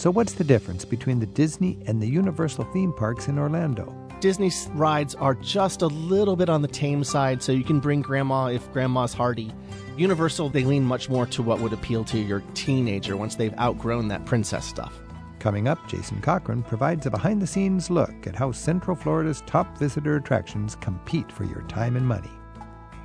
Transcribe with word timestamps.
So, 0.00 0.10
what's 0.10 0.32
the 0.32 0.44
difference 0.44 0.86
between 0.86 1.20
the 1.20 1.26
Disney 1.26 1.78
and 1.84 2.00
the 2.00 2.08
Universal 2.08 2.64
theme 2.72 2.90
parks 2.90 3.28
in 3.28 3.38
Orlando? 3.38 3.94
Disney 4.20 4.50
rides 4.70 5.14
are 5.14 5.34
just 5.34 5.82
a 5.82 5.88
little 5.88 6.36
bit 6.36 6.48
on 6.48 6.62
the 6.62 6.68
tame 6.68 7.04
side, 7.04 7.42
so 7.42 7.52
you 7.52 7.64
can 7.64 7.80
bring 7.80 8.00
grandma 8.00 8.46
if 8.46 8.72
grandma's 8.72 9.12
hardy. 9.12 9.52
Universal, 9.98 10.48
they 10.48 10.64
lean 10.64 10.86
much 10.86 11.10
more 11.10 11.26
to 11.26 11.42
what 11.42 11.60
would 11.60 11.74
appeal 11.74 12.02
to 12.04 12.18
your 12.18 12.42
teenager 12.54 13.14
once 13.14 13.34
they've 13.34 13.52
outgrown 13.58 14.08
that 14.08 14.24
princess 14.24 14.64
stuff. 14.64 14.98
Coming 15.38 15.68
up, 15.68 15.86
Jason 15.86 16.22
Cochran 16.22 16.62
provides 16.62 17.04
a 17.04 17.10
behind 17.10 17.42
the 17.42 17.46
scenes 17.46 17.90
look 17.90 18.26
at 18.26 18.34
how 18.34 18.52
Central 18.52 18.96
Florida's 18.96 19.42
top 19.42 19.76
visitor 19.76 20.16
attractions 20.16 20.76
compete 20.76 21.30
for 21.30 21.44
your 21.44 21.60
time 21.68 21.96
and 21.96 22.06
money. 22.08 22.30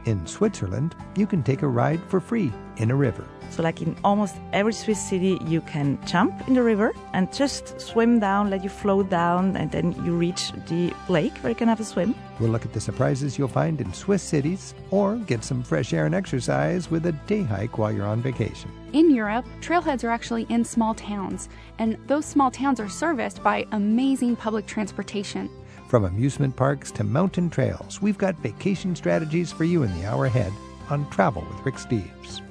In 0.05 0.27
Switzerland, 0.27 0.95
you 1.15 1.25
can 1.25 1.41
take 1.41 1.63
a 1.63 1.67
ride 1.67 1.99
for 2.09 2.19
free 2.19 2.53
in 2.77 2.91
a 2.91 2.95
river. 2.95 3.25
So, 3.49 3.63
like 3.63 3.81
in 3.81 3.95
almost 4.03 4.35
every 4.53 4.73
Swiss 4.73 4.99
city, 4.99 5.39
you 5.47 5.61
can 5.61 5.97
jump 6.05 6.47
in 6.47 6.53
the 6.53 6.61
river 6.61 6.93
and 7.13 7.33
just 7.33 7.79
swim 7.81 8.19
down, 8.19 8.51
let 8.51 8.63
you 8.63 8.69
float 8.69 9.09
down, 9.09 9.55
and 9.55 9.71
then 9.71 9.93
you 10.05 10.15
reach 10.15 10.51
the 10.67 10.93
lake 11.09 11.35
where 11.37 11.49
you 11.49 11.55
can 11.55 11.67
have 11.67 11.79
a 11.79 11.83
swim. 11.83 12.13
We'll 12.39 12.51
look 12.51 12.65
at 12.65 12.73
the 12.73 12.81
surprises 12.81 13.39
you'll 13.39 13.47
find 13.47 13.81
in 13.81 13.93
Swiss 13.93 14.21
cities 14.21 14.75
or 14.91 15.15
get 15.15 15.43
some 15.43 15.63
fresh 15.63 15.91
air 15.91 16.05
and 16.05 16.13
exercise 16.13 16.91
with 16.91 17.07
a 17.07 17.13
day 17.25 17.41
hike 17.41 17.79
while 17.79 17.91
you're 17.91 18.05
on 18.05 18.21
vacation. 18.21 18.69
In 18.93 19.09
Europe, 19.09 19.45
trailheads 19.59 20.03
are 20.03 20.09
actually 20.09 20.45
in 20.49 20.63
small 20.63 20.93
towns, 20.93 21.49
and 21.79 21.97
those 22.05 22.25
small 22.25 22.51
towns 22.51 22.79
are 22.79 22.89
serviced 22.89 23.41
by 23.41 23.65
amazing 23.71 24.35
public 24.35 24.67
transportation. 24.67 25.49
From 25.87 26.05
amusement 26.05 26.55
parks 26.55 26.91
to 26.93 27.03
mountain 27.03 27.47
trails, 27.49 28.01
we've 28.01 28.17
got 28.17 28.35
vacation 28.37 28.95
strategies 28.95 29.51
for 29.51 29.65
you 29.65 29.83
in 29.83 29.95
the 29.99 30.07
hour 30.07 30.25
ahead 30.25 30.51
on 30.89 31.07
Travel 31.11 31.45
with 31.47 31.63
Rick 31.63 31.75
Steves. 31.75 32.41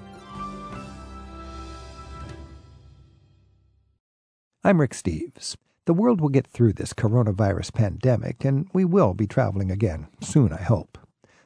I'm 4.62 4.80
Rick 4.80 4.92
Steves. 4.92 5.56
The 5.86 5.92
world 5.92 6.20
will 6.20 6.28
get 6.28 6.46
through 6.46 6.74
this 6.74 6.92
coronavirus 6.94 7.74
pandemic, 7.74 8.44
and 8.44 8.68
we 8.72 8.84
will 8.84 9.14
be 9.14 9.26
traveling 9.26 9.70
again, 9.70 10.06
soon, 10.20 10.52
I 10.52 10.62
hope. 10.62 10.96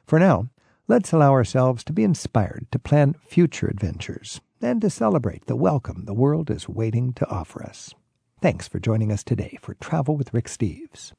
For 0.05 0.19
now, 0.19 0.49
let's 0.87 1.11
allow 1.11 1.31
ourselves 1.31 1.83
to 1.85 1.93
be 1.93 2.03
inspired 2.03 2.67
to 2.71 2.79
plan 2.79 3.15
future 3.25 3.67
adventures 3.67 4.41
and 4.61 4.79
to 4.81 4.91
celebrate 4.91 5.47
the 5.47 5.55
welcome 5.55 6.05
the 6.05 6.13
world 6.13 6.51
is 6.51 6.69
waiting 6.69 7.13
to 7.13 7.27
offer 7.29 7.63
us. 7.63 7.95
Thanks 8.41 8.67
for 8.67 8.79
joining 8.79 9.11
us 9.11 9.23
today 9.23 9.57
for 9.59 9.73
Travel 9.73 10.15
with 10.15 10.33
Rick 10.33 10.45
Steves. 10.45 11.13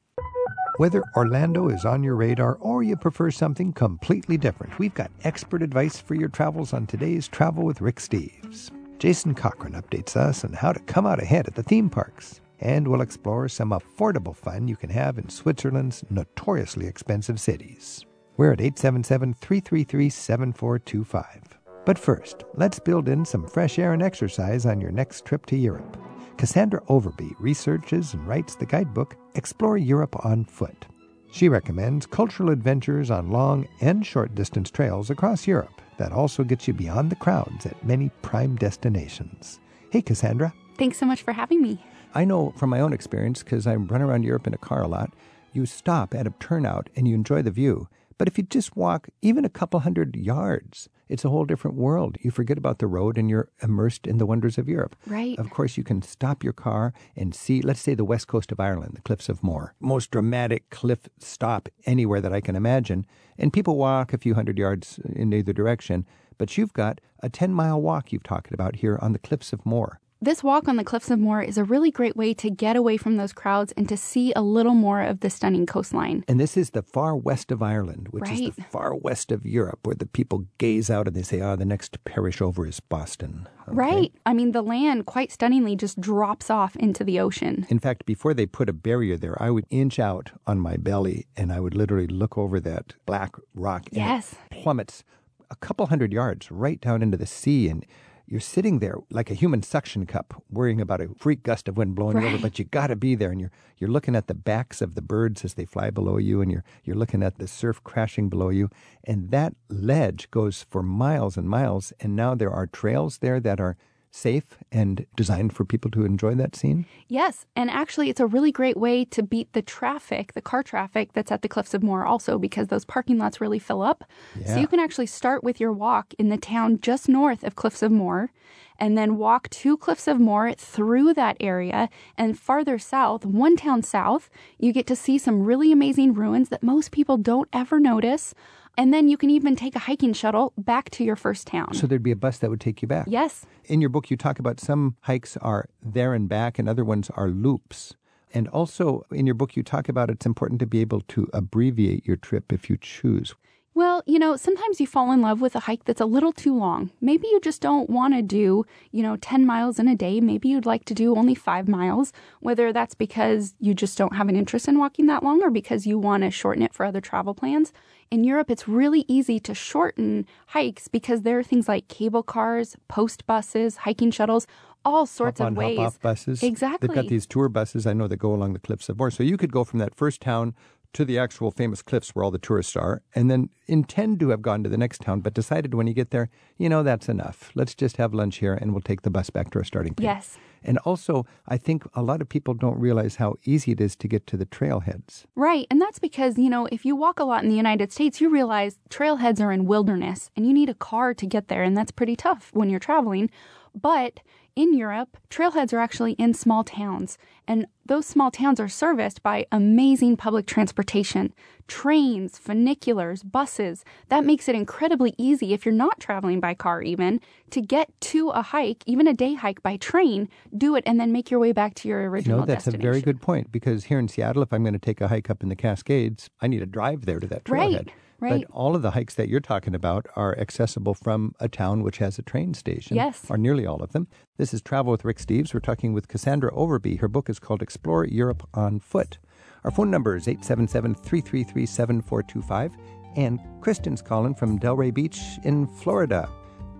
Whether 0.81 1.03
Orlando 1.15 1.69
is 1.69 1.85
on 1.85 2.01
your 2.01 2.15
radar 2.15 2.55
or 2.55 2.81
you 2.81 2.95
prefer 2.95 3.29
something 3.29 3.71
completely 3.71 4.35
different, 4.35 4.79
we've 4.79 4.95
got 4.95 5.11
expert 5.23 5.61
advice 5.61 5.99
for 5.99 6.15
your 6.15 6.29
travels 6.29 6.73
on 6.73 6.87
today's 6.87 7.27
Travel 7.27 7.63
with 7.65 7.81
Rick 7.81 7.97
Steves. 7.97 8.71
Jason 8.97 9.35
Cochran 9.35 9.73
updates 9.73 10.17
us 10.17 10.43
on 10.43 10.53
how 10.53 10.73
to 10.73 10.79
come 10.79 11.05
out 11.05 11.21
ahead 11.21 11.45
at 11.45 11.53
the 11.53 11.61
theme 11.61 11.87
parks. 11.87 12.41
And 12.61 12.87
we'll 12.87 13.01
explore 13.01 13.47
some 13.47 13.69
affordable 13.69 14.35
fun 14.35 14.67
you 14.67 14.75
can 14.75 14.89
have 14.89 15.19
in 15.19 15.29
Switzerland's 15.29 16.03
notoriously 16.09 16.87
expensive 16.87 17.39
cities. 17.39 18.03
We're 18.37 18.53
at 18.53 18.59
877 18.59 19.35
333 19.35 20.09
7425. 20.09 21.59
But 21.85 21.99
first, 21.99 22.43
let's 22.55 22.79
build 22.79 23.07
in 23.07 23.23
some 23.23 23.45
fresh 23.45 23.77
air 23.77 23.93
and 23.93 24.01
exercise 24.01 24.65
on 24.65 24.81
your 24.81 24.91
next 24.91 25.25
trip 25.25 25.45
to 25.45 25.55
Europe. 25.55 25.95
Cassandra 26.41 26.81
Overby 26.89 27.35
researches 27.37 28.15
and 28.15 28.27
writes 28.27 28.55
the 28.55 28.65
guidebook 28.65 29.15
Explore 29.35 29.77
Europe 29.77 30.25
on 30.25 30.43
Foot. 30.43 30.87
She 31.31 31.47
recommends 31.47 32.07
cultural 32.07 32.49
adventures 32.49 33.11
on 33.11 33.29
long 33.29 33.67
and 33.79 34.03
short 34.03 34.33
distance 34.33 34.71
trails 34.71 35.11
across 35.11 35.45
Europe 35.45 35.79
that 35.99 36.11
also 36.11 36.43
gets 36.43 36.67
you 36.67 36.73
beyond 36.73 37.11
the 37.11 37.15
crowds 37.15 37.67
at 37.67 37.85
many 37.85 38.09
prime 38.23 38.55
destinations. 38.55 39.59
Hey, 39.91 40.01
Cassandra. 40.01 40.51
Thanks 40.79 40.97
so 40.97 41.05
much 41.05 41.21
for 41.21 41.31
having 41.31 41.61
me. 41.61 41.85
I 42.15 42.25
know 42.25 42.55
from 42.57 42.71
my 42.71 42.79
own 42.79 42.91
experience, 42.91 43.43
because 43.43 43.67
I 43.67 43.75
run 43.75 44.01
around 44.01 44.23
Europe 44.23 44.47
in 44.47 44.55
a 44.55 44.57
car 44.57 44.81
a 44.81 44.87
lot, 44.87 45.13
you 45.53 45.67
stop 45.67 46.15
at 46.15 46.25
a 46.25 46.33
turnout 46.39 46.89
and 46.95 47.07
you 47.07 47.13
enjoy 47.13 47.43
the 47.43 47.51
view. 47.51 47.87
But 48.17 48.27
if 48.27 48.37
you 48.37 48.43
just 48.43 48.75
walk 48.75 49.09
even 49.21 49.45
a 49.45 49.49
couple 49.49 49.79
hundred 49.81 50.15
yards, 50.15 50.89
it's 51.09 51.25
a 51.25 51.29
whole 51.29 51.45
different 51.45 51.77
world. 51.77 52.17
You 52.21 52.31
forget 52.31 52.57
about 52.57 52.79
the 52.79 52.87
road 52.87 53.17
and 53.17 53.29
you're 53.29 53.49
immersed 53.61 54.07
in 54.07 54.17
the 54.17 54.25
wonders 54.25 54.57
of 54.57 54.69
Europe. 54.69 54.95
Right. 55.05 55.37
Of 55.37 55.49
course, 55.49 55.77
you 55.77 55.83
can 55.83 56.01
stop 56.01 56.43
your 56.43 56.53
car 56.53 56.93
and 57.15 57.35
see, 57.35 57.61
let's 57.61 57.81
say, 57.81 57.95
the 57.95 58.05
west 58.05 58.27
coast 58.27 58.51
of 58.51 58.59
Ireland, 58.59 58.93
the 58.95 59.01
Cliffs 59.01 59.27
of 59.27 59.43
Moher. 59.43 59.73
Most 59.79 60.11
dramatic 60.11 60.69
cliff 60.69 61.09
stop 61.19 61.67
anywhere 61.85 62.21
that 62.21 62.33
I 62.33 62.39
can 62.39 62.55
imagine. 62.55 63.05
And 63.37 63.51
people 63.51 63.75
walk 63.75 64.13
a 64.13 64.17
few 64.17 64.35
hundred 64.35 64.57
yards 64.57 64.99
in 65.13 65.33
either 65.33 65.53
direction. 65.53 66.05
But 66.37 66.57
you've 66.57 66.73
got 66.73 67.01
a 67.21 67.29
10 67.29 67.53
mile 67.53 67.81
walk 67.81 68.11
you've 68.11 68.23
talked 68.23 68.53
about 68.53 68.77
here 68.77 68.97
on 69.01 69.13
the 69.13 69.19
Cliffs 69.19 69.51
of 69.51 69.65
Moher. 69.65 69.99
This 70.23 70.43
walk 70.43 70.67
on 70.67 70.75
the 70.75 70.83
Cliffs 70.83 71.09
of 71.09 71.17
Moher 71.17 71.41
is 71.41 71.57
a 71.57 71.63
really 71.63 71.89
great 71.89 72.15
way 72.15 72.35
to 72.35 72.51
get 72.51 72.75
away 72.75 72.95
from 72.95 73.17
those 73.17 73.33
crowds 73.33 73.73
and 73.75 73.89
to 73.89 73.97
see 73.97 74.31
a 74.35 74.43
little 74.43 74.75
more 74.75 75.01
of 75.01 75.21
the 75.21 75.31
stunning 75.31 75.65
coastline. 75.65 76.23
And 76.27 76.39
this 76.39 76.55
is 76.55 76.69
the 76.69 76.83
far 76.83 77.15
west 77.15 77.51
of 77.51 77.63
Ireland, 77.63 78.09
which 78.11 78.25
right. 78.25 78.39
is 78.39 78.55
the 78.55 78.61
far 78.61 78.93
west 78.93 79.31
of 79.31 79.47
Europe, 79.47 79.79
where 79.81 79.95
the 79.95 80.05
people 80.05 80.45
gaze 80.59 80.91
out 80.91 81.07
and 81.07 81.15
they 81.15 81.23
say, 81.23 81.41
oh, 81.41 81.55
the 81.55 81.65
next 81.65 82.03
parish 82.03 82.39
over 82.39 82.67
is 82.67 82.79
Boston. 82.79 83.49
Okay. 83.67 83.75
Right. 83.75 84.13
I 84.23 84.33
mean, 84.33 84.51
the 84.51 84.61
land 84.61 85.07
quite 85.07 85.31
stunningly 85.31 85.75
just 85.75 85.99
drops 85.99 86.51
off 86.51 86.75
into 86.75 87.03
the 87.03 87.19
ocean. 87.19 87.65
In 87.69 87.79
fact, 87.79 88.05
before 88.05 88.35
they 88.35 88.45
put 88.45 88.69
a 88.69 88.73
barrier 88.73 89.17
there, 89.17 89.41
I 89.41 89.49
would 89.49 89.65
inch 89.71 89.97
out 89.97 90.29
on 90.45 90.59
my 90.59 90.77
belly 90.77 91.25
and 91.35 91.51
I 91.51 91.59
would 91.59 91.73
literally 91.73 92.05
look 92.05 92.37
over 92.37 92.59
that 92.59 92.93
black 93.07 93.31
rock. 93.55 93.87
yes. 93.91 94.35
plummets 94.51 95.03
a 95.49 95.55
couple 95.55 95.87
hundred 95.87 96.13
yards 96.13 96.51
right 96.51 96.79
down 96.79 97.01
into 97.01 97.17
the 97.17 97.25
sea. 97.25 97.69
And 97.69 97.85
you're 98.31 98.39
sitting 98.39 98.79
there 98.79 98.95
like 99.09 99.29
a 99.29 99.33
human 99.33 99.61
suction 99.61 100.05
cup, 100.05 100.41
worrying 100.49 100.79
about 100.79 101.01
a 101.01 101.09
freak 101.17 101.43
gust 101.43 101.67
of 101.67 101.75
wind 101.75 101.95
blowing 101.95 102.15
right. 102.15 102.27
over, 102.27 102.37
but 102.37 102.57
you 102.57 102.63
got 102.63 102.87
to 102.87 102.95
be 102.95 103.13
there, 103.13 103.29
and 103.29 103.41
you're 103.41 103.51
you're 103.77 103.89
looking 103.89 104.15
at 104.15 104.27
the 104.27 104.33
backs 104.33 104.81
of 104.81 104.95
the 104.95 105.01
birds 105.01 105.43
as 105.43 105.55
they 105.55 105.65
fly 105.65 105.89
below 105.89 106.15
you, 106.15 106.41
and 106.41 106.49
you're 106.49 106.63
you're 106.85 106.95
looking 106.95 107.23
at 107.23 107.39
the 107.39 107.47
surf 107.47 107.83
crashing 107.83 108.29
below 108.29 108.47
you, 108.47 108.69
and 109.03 109.31
that 109.31 109.53
ledge 109.67 110.31
goes 110.31 110.65
for 110.69 110.81
miles 110.81 111.35
and 111.35 111.49
miles, 111.49 111.91
and 111.99 112.15
now 112.15 112.33
there 112.33 112.49
are 112.51 112.67
trails 112.67 113.17
there 113.17 113.41
that 113.41 113.59
are 113.59 113.75
safe 114.11 114.57
and 114.71 115.05
designed 115.15 115.53
for 115.53 115.65
people 115.65 115.89
to 115.91 116.05
enjoy 116.05 116.35
that 116.35 116.55
scene? 116.55 116.85
Yes, 117.07 117.45
and 117.55 117.69
actually, 117.69 118.09
it's 118.09 118.19
a 118.19 118.27
really 118.27 118.51
great 118.51 118.77
way 118.77 119.05
to 119.05 119.23
beat 119.23 119.51
the 119.53 119.61
traffic, 119.61 120.33
the 120.33 120.41
car 120.41 120.61
traffic 120.61 121.13
that's 121.13 121.31
at 121.31 121.41
the 121.41 121.49
Cliffs 121.49 121.73
of 121.73 121.81
Moher, 121.81 122.05
also 122.05 122.37
because 122.37 122.67
those 122.67 122.85
parking 122.85 123.17
lots 123.17 123.41
really 123.41 123.59
fill 123.59 123.81
up. 123.81 124.03
Yeah. 124.39 124.53
So 124.53 124.59
you 124.59 124.67
can 124.67 124.79
actually 124.79 125.07
start 125.07 125.43
with 125.43 125.59
your 125.59 125.71
walk 125.71 126.13
in 126.19 126.29
the 126.29 126.37
town 126.37 126.79
just 126.81 127.09
north 127.09 127.43
of 127.43 127.55
Cliffs 127.55 127.81
of 127.81 127.91
Moher. 127.91 128.31
And 128.77 128.97
then 128.97 129.17
walk 129.17 129.47
to 129.51 129.77
Cliffs 129.77 130.07
of 130.07 130.19
Moher 130.19 130.53
through 130.53 131.13
that 131.13 131.37
area. 131.39 131.87
And 132.17 132.37
farther 132.37 132.79
south, 132.79 133.23
one 133.23 133.55
town 133.55 133.83
south, 133.83 134.31
you 134.57 134.73
get 134.73 134.87
to 134.87 134.95
see 134.95 135.19
some 135.19 135.43
really 135.43 135.71
amazing 135.71 136.15
ruins 136.15 136.49
that 136.49 136.63
most 136.63 136.91
people 136.91 137.17
don't 137.17 137.47
ever 137.53 137.79
notice. 137.79 138.33
And 138.77 138.93
then 138.93 139.07
you 139.07 139.17
can 139.17 139.29
even 139.29 139.55
take 139.55 139.75
a 139.75 139.79
hiking 139.79 140.13
shuttle 140.13 140.53
back 140.57 140.89
to 140.91 141.03
your 141.03 141.15
first 141.15 141.47
town. 141.47 141.73
So 141.73 141.87
there'd 141.87 142.03
be 142.03 142.11
a 142.11 142.15
bus 142.15 142.37
that 142.39 142.49
would 142.49 142.61
take 142.61 142.81
you 142.81 142.87
back. 142.87 143.05
Yes. 143.09 143.45
In 143.65 143.81
your 143.81 143.89
book, 143.89 144.09
you 144.09 144.17
talk 144.17 144.39
about 144.39 144.59
some 144.59 144.95
hikes 145.01 145.37
are 145.37 145.67
there 145.83 146.13
and 146.13 146.27
back, 146.29 146.57
and 146.57 146.69
other 146.69 146.85
ones 146.85 147.09
are 147.15 147.29
loops. 147.29 147.95
And 148.33 148.47
also 148.47 149.05
in 149.11 149.25
your 149.25 149.35
book, 149.35 149.55
you 149.55 149.63
talk 149.63 149.89
about 149.89 150.09
it's 150.09 150.25
important 150.25 150.59
to 150.61 150.65
be 150.65 150.79
able 150.79 151.01
to 151.01 151.29
abbreviate 151.33 152.05
your 152.05 152.15
trip 152.15 152.53
if 152.53 152.69
you 152.69 152.77
choose. 152.79 153.35
Well, 153.73 154.03
you 154.05 154.19
know, 154.19 154.35
sometimes 154.35 154.81
you 154.81 154.87
fall 154.87 155.13
in 155.13 155.21
love 155.21 155.39
with 155.39 155.55
a 155.55 155.61
hike 155.61 155.85
that's 155.85 156.01
a 156.01 156.05
little 156.05 156.33
too 156.33 156.53
long. 156.53 156.91
Maybe 156.99 157.27
you 157.29 157.39
just 157.39 157.61
don't 157.61 157.89
want 157.89 158.13
to 158.13 158.21
do, 158.21 158.65
you 158.91 159.01
know, 159.01 159.15
10 159.15 159.45
miles 159.45 159.79
in 159.79 159.87
a 159.87 159.95
day. 159.95 160.19
Maybe 160.19 160.49
you'd 160.49 160.65
like 160.65 160.83
to 160.85 160.93
do 160.93 161.15
only 161.15 161.35
five 161.35 161.69
miles, 161.69 162.11
whether 162.41 162.73
that's 162.73 162.95
because 162.95 163.55
you 163.59 163.73
just 163.73 163.97
don't 163.97 164.15
have 164.15 164.27
an 164.27 164.35
interest 164.35 164.67
in 164.67 164.77
walking 164.77 165.07
that 165.07 165.23
long 165.23 165.41
or 165.41 165.49
because 165.49 165.87
you 165.87 165.97
want 165.97 166.23
to 166.23 166.31
shorten 166.31 166.63
it 166.63 166.73
for 166.73 166.85
other 166.85 166.99
travel 166.99 167.33
plans. 167.33 167.71
In 168.09 168.25
Europe, 168.25 168.51
it's 168.51 168.67
really 168.67 169.05
easy 169.07 169.39
to 169.39 169.55
shorten 169.55 170.25
hikes 170.47 170.89
because 170.89 171.21
there 171.21 171.39
are 171.39 171.43
things 171.43 171.69
like 171.69 171.87
cable 171.87 172.23
cars, 172.23 172.75
post 172.89 173.25
buses, 173.25 173.77
hiking 173.77 174.11
shuttles, 174.11 174.47
all 174.83 175.05
sorts 175.05 175.39
hop 175.39 175.45
on, 175.45 175.53
of 175.53 175.57
ways. 175.57 175.77
Hop 175.77 175.87
off 175.87 176.01
buses. 176.01 176.43
Exactly. 176.43 176.87
They've 176.87 176.95
got 176.95 177.07
these 177.07 177.25
tour 177.25 177.47
buses 177.47 177.87
I 177.87 177.93
know 177.93 178.09
that 178.09 178.17
go 178.17 178.33
along 178.33 178.51
the 178.51 178.59
cliffs 178.59 178.89
of 178.89 178.97
Moher. 178.97 179.11
So 179.11 179.23
you 179.23 179.37
could 179.37 179.53
go 179.53 179.63
from 179.63 179.79
that 179.79 179.95
first 179.95 180.19
town 180.19 180.55
to 180.93 181.05
the 181.05 181.17
actual 181.17 181.51
famous 181.51 181.81
cliffs 181.81 182.09
where 182.09 182.23
all 182.23 182.31
the 182.31 182.37
tourists 182.37 182.75
are, 182.75 183.01
and 183.15 183.31
then 183.31 183.49
intend 183.67 184.19
to 184.19 184.29
have 184.29 184.41
gone 184.41 184.63
to 184.63 184.69
the 184.69 184.77
next 184.77 185.01
town, 185.01 185.21
but 185.21 185.33
decided 185.33 185.73
when 185.73 185.87
you 185.87 185.93
get 185.93 186.11
there, 186.11 186.29
you 186.57 186.67
know, 186.67 186.83
that's 186.83 187.07
enough. 187.07 187.51
Let's 187.55 187.73
just 187.73 187.97
have 187.97 188.13
lunch 188.13 188.37
here 188.37 188.53
and 188.53 188.73
we'll 188.73 188.81
take 188.81 189.03
the 189.03 189.09
bus 189.09 189.29
back 189.29 189.51
to 189.51 189.59
our 189.59 189.63
starting 189.63 189.93
point. 189.93 190.03
Yes. 190.03 190.37
And 190.63 190.77
also, 190.79 191.25
I 191.47 191.57
think 191.57 191.83
a 191.95 192.03
lot 192.03 192.21
of 192.21 192.29
people 192.29 192.53
don't 192.53 192.77
realize 192.77 193.15
how 193.15 193.35
easy 193.45 193.71
it 193.71 193.81
is 193.81 193.95
to 193.95 194.07
get 194.07 194.27
to 194.27 194.37
the 194.37 194.45
trailheads. 194.45 195.25
Right. 195.35 195.65
And 195.71 195.81
that's 195.81 195.97
because, 195.97 196.37
you 196.37 196.49
know, 196.49 196.67
if 196.71 196.85
you 196.85 196.95
walk 196.95 197.19
a 197.19 197.23
lot 197.23 197.43
in 197.43 197.49
the 197.49 197.55
United 197.55 197.91
States, 197.91 198.21
you 198.21 198.29
realize 198.29 198.77
trailheads 198.89 199.41
are 199.41 199.51
in 199.51 199.65
wilderness 199.65 200.29
and 200.35 200.45
you 200.45 200.53
need 200.53 200.69
a 200.69 200.75
car 200.75 201.13
to 201.13 201.25
get 201.25 201.47
there. 201.47 201.63
And 201.63 201.75
that's 201.75 201.91
pretty 201.91 202.15
tough 202.15 202.51
when 202.53 202.69
you're 202.69 202.79
traveling. 202.79 203.31
But 203.73 204.19
in 204.55 204.75
Europe, 204.75 205.17
trailheads 205.29 205.73
are 205.73 205.79
actually 205.79 206.13
in 206.13 206.33
small 206.33 206.63
towns, 206.63 207.17
and 207.47 207.65
those 207.85 208.05
small 208.05 208.31
towns 208.31 208.59
are 208.59 208.67
serviced 208.67 209.23
by 209.23 209.45
amazing 209.51 210.17
public 210.17 210.45
transportation 210.45 211.33
trains, 211.67 212.37
funiculars, 212.37 213.29
buses. 213.29 213.85
That 214.09 214.25
makes 214.25 214.49
it 214.49 214.55
incredibly 214.55 215.15
easy 215.17 215.53
if 215.53 215.65
you're 215.65 215.73
not 215.73 216.01
traveling 216.01 216.41
by 216.41 216.53
car, 216.53 216.81
even 216.81 217.21
to 217.51 217.61
get 217.61 217.89
to 218.01 218.29
a 218.29 218.41
hike, 218.41 218.83
even 218.85 219.07
a 219.07 219.13
day 219.13 219.35
hike 219.35 219.63
by 219.63 219.77
train, 219.77 220.27
do 220.57 220.75
it, 220.75 220.83
and 220.85 220.99
then 220.99 221.13
make 221.13 221.31
your 221.31 221.39
way 221.39 221.53
back 221.53 221.75
to 221.75 221.87
your 221.87 222.09
original 222.09 222.39
No, 222.39 222.45
that's 222.45 222.67
a 222.67 222.71
very 222.71 222.99
good 222.99 223.21
point 223.21 223.53
because 223.53 223.85
here 223.85 223.99
in 223.99 224.09
Seattle, 224.09 224.43
if 224.43 224.51
I'm 224.51 224.63
going 224.63 224.73
to 224.73 224.79
take 224.79 224.99
a 224.99 225.07
hike 225.07 225.29
up 225.29 225.43
in 225.43 225.49
the 225.49 225.55
Cascades, 225.55 226.29
I 226.41 226.47
need 226.47 226.59
to 226.59 226.65
drive 226.65 227.05
there 227.05 227.21
to 227.21 227.27
that 227.27 227.45
trailhead. 227.45 227.75
right. 227.87 227.93
But 228.29 228.45
all 228.51 228.75
of 228.75 228.81
the 228.81 228.91
hikes 228.91 229.15
that 229.15 229.29
you're 229.29 229.39
talking 229.39 229.73
about 229.73 230.05
are 230.15 230.37
accessible 230.37 230.93
from 230.93 231.33
a 231.39 231.49
town 231.49 231.81
which 231.81 231.97
has 231.97 232.19
a 232.19 232.21
train 232.21 232.53
station. 232.53 232.95
Yes. 232.95 233.25
Or 233.29 233.37
nearly 233.37 233.65
all 233.65 233.81
of 233.81 233.93
them. 233.93 234.07
This 234.37 234.53
is 234.53 234.61
Travel 234.61 234.91
with 234.91 235.03
Rick 235.03 235.17
Steves. 235.17 235.53
We're 235.53 235.59
talking 235.59 235.93
with 235.93 236.07
Cassandra 236.07 236.51
Overby. 236.51 236.99
Her 236.99 237.07
book 237.07 237.29
is 237.29 237.39
called 237.39 237.61
Explore 237.61 238.05
Europe 238.05 238.47
on 238.53 238.79
Foot. 238.79 239.17
Our 239.63 239.71
phone 239.71 239.89
number 239.89 240.15
is 240.15 240.27
877 240.27 240.95
333 240.95 241.65
7425. 241.65 242.71
And 243.15 243.39
Kristen's 243.59 244.01
calling 244.01 244.35
from 244.35 244.59
Delray 244.59 244.93
Beach 244.93 245.19
in 245.43 245.67
Florida. 245.67 246.29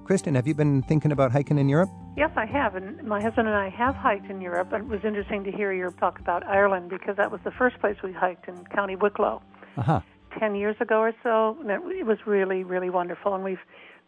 Kristen, 0.06 0.36
have 0.36 0.48
you 0.48 0.54
been 0.54 0.82
thinking 0.84 1.12
about 1.12 1.32
hiking 1.32 1.58
in 1.58 1.70
Europe? 1.70 1.90
Yes, 2.18 2.32
I 2.36 2.46
have. 2.46 2.76
And 2.76 3.02
my 3.04 3.22
husband 3.22 3.48
and 3.48 3.58
I 3.58 3.70
have 3.70 3.96
hiked 3.96 4.30
in 4.30 4.42
Europe. 4.42 4.74
And 4.74 4.84
it 4.84 4.90
was 4.90 5.04
interesting 5.04 5.44
to 5.46 5.52
hear 5.52 5.74
your 5.74 5.92
talk 5.92 6.20
about 6.20 6.46
Ireland 6.46 6.90
because 6.90 7.18
that 7.18 7.32
was 7.32 7.42
the 7.44 7.52
first 7.52 7.80
place 7.80 7.96
we 8.04 8.12
hiked 8.12 8.48
in 8.48 8.64
County 8.66 8.96
Wicklow 8.96 9.42
Uh 9.78 9.82
huh. 9.82 10.02
10 10.40 10.56
years 10.56 10.76
ago 10.80 11.00
or 11.00 11.14
so. 11.24 11.58
And 11.62 11.70
it, 11.70 12.06
was 12.06 12.18
really, 12.26 12.64
really 12.64 12.90
wonderful. 12.90 13.36
And 13.36 13.44
we've 13.44 13.60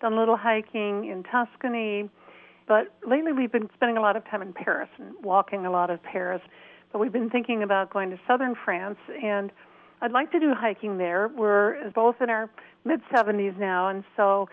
done 0.01 0.13
a 0.13 0.19
little 0.19 0.37
hiking 0.37 1.05
in 1.05 1.23
Tuscany. 1.23 2.09
But 2.67 2.93
lately 3.07 3.33
we've 3.33 3.51
been 3.51 3.69
spending 3.75 3.97
a 3.97 4.01
lot 4.01 4.15
of 4.15 4.25
time 4.25 4.41
in 4.41 4.53
Paris 4.53 4.89
and 4.97 5.13
walking 5.23 5.65
a 5.65 5.71
lot 5.71 5.89
of 5.89 6.01
Paris. 6.03 6.41
But 6.91 6.99
we've 6.99 7.11
been 7.11 7.29
thinking 7.29 7.63
about 7.63 7.91
going 7.91 8.09
to 8.11 8.19
southern 8.27 8.55
France. 8.63 8.99
And 9.21 9.51
I'd 10.01 10.11
like 10.11 10.31
to 10.31 10.39
do 10.39 10.53
hiking 10.55 10.97
there. 10.97 11.29
We're 11.35 11.89
both 11.91 12.15
in 12.21 12.29
our 12.29 12.49
mid 12.85 13.01
70s 13.13 13.57
now. 13.57 13.89
And 13.89 14.03
so, 14.15 14.49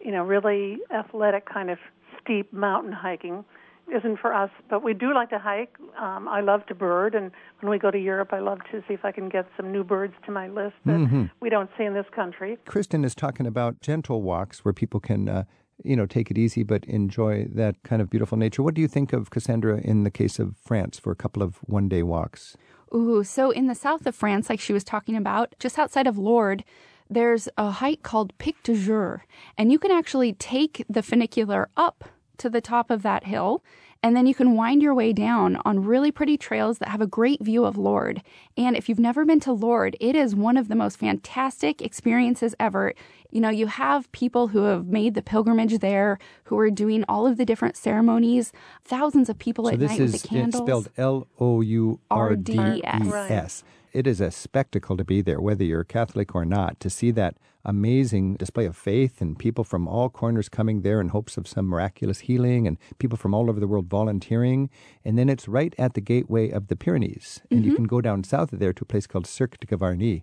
you 0.00 0.10
know, 0.10 0.24
really 0.24 0.78
athletic 0.92 1.46
kind 1.46 1.70
of 1.70 1.78
steep 2.20 2.52
mountain 2.52 2.92
hiking 2.92 3.44
isn't 3.94 4.18
for 4.18 4.32
us, 4.34 4.50
but 4.70 4.82
we 4.82 4.94
do 4.94 5.14
like 5.14 5.30
to 5.30 5.38
hike. 5.38 5.74
Um, 6.00 6.28
I 6.28 6.40
love 6.40 6.66
to 6.66 6.74
bird, 6.74 7.14
and 7.14 7.30
when 7.60 7.70
we 7.70 7.78
go 7.78 7.90
to 7.90 7.98
Europe, 7.98 8.32
I 8.32 8.40
love 8.40 8.58
to 8.70 8.82
see 8.88 8.94
if 8.94 9.04
I 9.04 9.12
can 9.12 9.28
get 9.28 9.46
some 9.56 9.70
new 9.72 9.84
birds 9.84 10.14
to 10.26 10.32
my 10.32 10.48
list 10.48 10.76
that 10.86 11.30
we 11.40 11.50
don't 11.50 11.70
see 11.76 11.84
in 11.84 11.94
this 11.94 12.06
country. 12.14 12.58
Kristen 12.66 13.04
is 13.04 13.14
talking 13.14 13.46
about 13.46 13.80
gentle 13.80 14.22
walks 14.22 14.64
where 14.64 14.72
people 14.72 15.00
can, 15.00 15.28
uh, 15.28 15.44
you 15.84 15.96
know, 15.96 16.06
take 16.06 16.30
it 16.30 16.38
easy 16.38 16.62
but 16.62 16.84
enjoy 16.84 17.46
that 17.52 17.82
kind 17.82 18.00
of 18.00 18.08
beautiful 18.08 18.38
nature. 18.38 18.62
What 18.62 18.74
do 18.74 18.80
you 18.80 18.88
think 18.88 19.12
of 19.12 19.30
Cassandra 19.30 19.78
in 19.78 20.04
the 20.04 20.10
case 20.10 20.38
of 20.38 20.56
France 20.56 20.98
for 20.98 21.10
a 21.10 21.16
couple 21.16 21.42
of 21.42 21.56
one 21.62 21.88
day 21.88 22.02
walks? 22.02 22.56
Ooh, 22.94 23.24
so 23.24 23.50
in 23.50 23.66
the 23.68 23.74
south 23.74 24.06
of 24.06 24.14
France, 24.14 24.50
like 24.50 24.60
she 24.60 24.72
was 24.72 24.84
talking 24.84 25.16
about, 25.16 25.54
just 25.58 25.78
outside 25.78 26.06
of 26.06 26.18
Lourdes, 26.18 26.64
there's 27.08 27.48
a 27.58 27.70
hike 27.70 28.02
called 28.02 28.36
Pic 28.38 28.62
du 28.62 28.74
Jer, 28.74 29.24
and 29.58 29.70
you 29.70 29.78
can 29.78 29.90
actually 29.90 30.32
take 30.32 30.84
the 30.88 31.02
funicular 31.02 31.68
up 31.76 32.04
to 32.38 32.50
the 32.50 32.60
top 32.60 32.90
of 32.90 33.02
that 33.02 33.24
hill, 33.24 33.62
and 34.02 34.16
then 34.16 34.26
you 34.26 34.34
can 34.34 34.56
wind 34.56 34.82
your 34.82 34.94
way 34.94 35.12
down 35.12 35.56
on 35.64 35.84
really 35.84 36.10
pretty 36.10 36.36
trails 36.36 36.78
that 36.78 36.88
have 36.88 37.00
a 37.00 37.06
great 37.06 37.40
view 37.40 37.64
of 37.64 37.76
Lourdes. 37.78 38.20
And 38.56 38.76
if 38.76 38.88
you've 38.88 38.98
never 38.98 39.24
been 39.24 39.38
to 39.40 39.52
Lourdes, 39.52 39.96
it 40.00 40.16
is 40.16 40.34
one 40.34 40.56
of 40.56 40.66
the 40.66 40.74
most 40.74 40.98
fantastic 40.98 41.80
experiences 41.80 42.54
ever. 42.58 42.94
You 43.30 43.40
know, 43.40 43.48
you 43.48 43.68
have 43.68 44.10
people 44.10 44.48
who 44.48 44.64
have 44.64 44.86
made 44.88 45.14
the 45.14 45.22
pilgrimage 45.22 45.78
there, 45.78 46.18
who 46.44 46.58
are 46.58 46.70
doing 46.70 47.04
all 47.08 47.28
of 47.28 47.36
the 47.36 47.44
different 47.44 47.76
ceremonies, 47.76 48.52
thousands 48.84 49.28
of 49.28 49.38
people 49.38 49.66
So 49.66 49.74
at 49.74 49.78
this 49.78 49.92
night 49.92 50.00
is 50.00 50.12
with 50.12 50.22
the 50.22 50.28
candles. 50.28 50.54
it's 50.54 50.64
spelled 50.64 50.88
L 50.98 51.28
O 51.38 51.60
U 51.60 52.00
R 52.10 52.34
D 52.34 52.54
E. 52.54 52.82
S. 52.84 53.62
It 53.92 54.06
is 54.06 54.20
a 54.20 54.30
spectacle 54.30 54.96
to 54.96 55.04
be 55.04 55.20
there, 55.20 55.40
whether 55.40 55.64
you're 55.64 55.84
Catholic 55.84 56.34
or 56.34 56.44
not, 56.46 56.80
to 56.80 56.88
see 56.88 57.10
that 57.12 57.36
amazing 57.64 58.34
display 58.36 58.64
of 58.64 58.76
faith 58.76 59.20
and 59.20 59.38
people 59.38 59.64
from 59.64 59.86
all 59.86 60.08
corners 60.08 60.48
coming 60.48 60.80
there 60.80 61.00
in 61.00 61.10
hopes 61.10 61.36
of 61.36 61.46
some 61.46 61.66
miraculous 61.66 62.20
healing 62.20 62.66
and 62.66 62.78
people 62.98 63.18
from 63.18 63.34
all 63.34 63.50
over 63.50 63.60
the 63.60 63.66
world 63.68 63.86
volunteering. 63.86 64.70
And 65.04 65.18
then 65.18 65.28
it's 65.28 65.46
right 65.46 65.74
at 65.78 65.92
the 65.94 66.00
gateway 66.00 66.50
of 66.50 66.68
the 66.68 66.76
Pyrenees. 66.76 67.42
And 67.50 67.60
Mm-hmm. 67.60 67.68
you 67.70 67.74
can 67.76 67.84
go 67.84 68.00
down 68.00 68.24
south 68.24 68.52
of 68.52 68.58
there 68.60 68.72
to 68.72 68.82
a 68.82 68.86
place 68.86 69.06
called 69.06 69.26
Cirque 69.26 69.60
de 69.60 69.66
Gavarnie, 69.66 70.22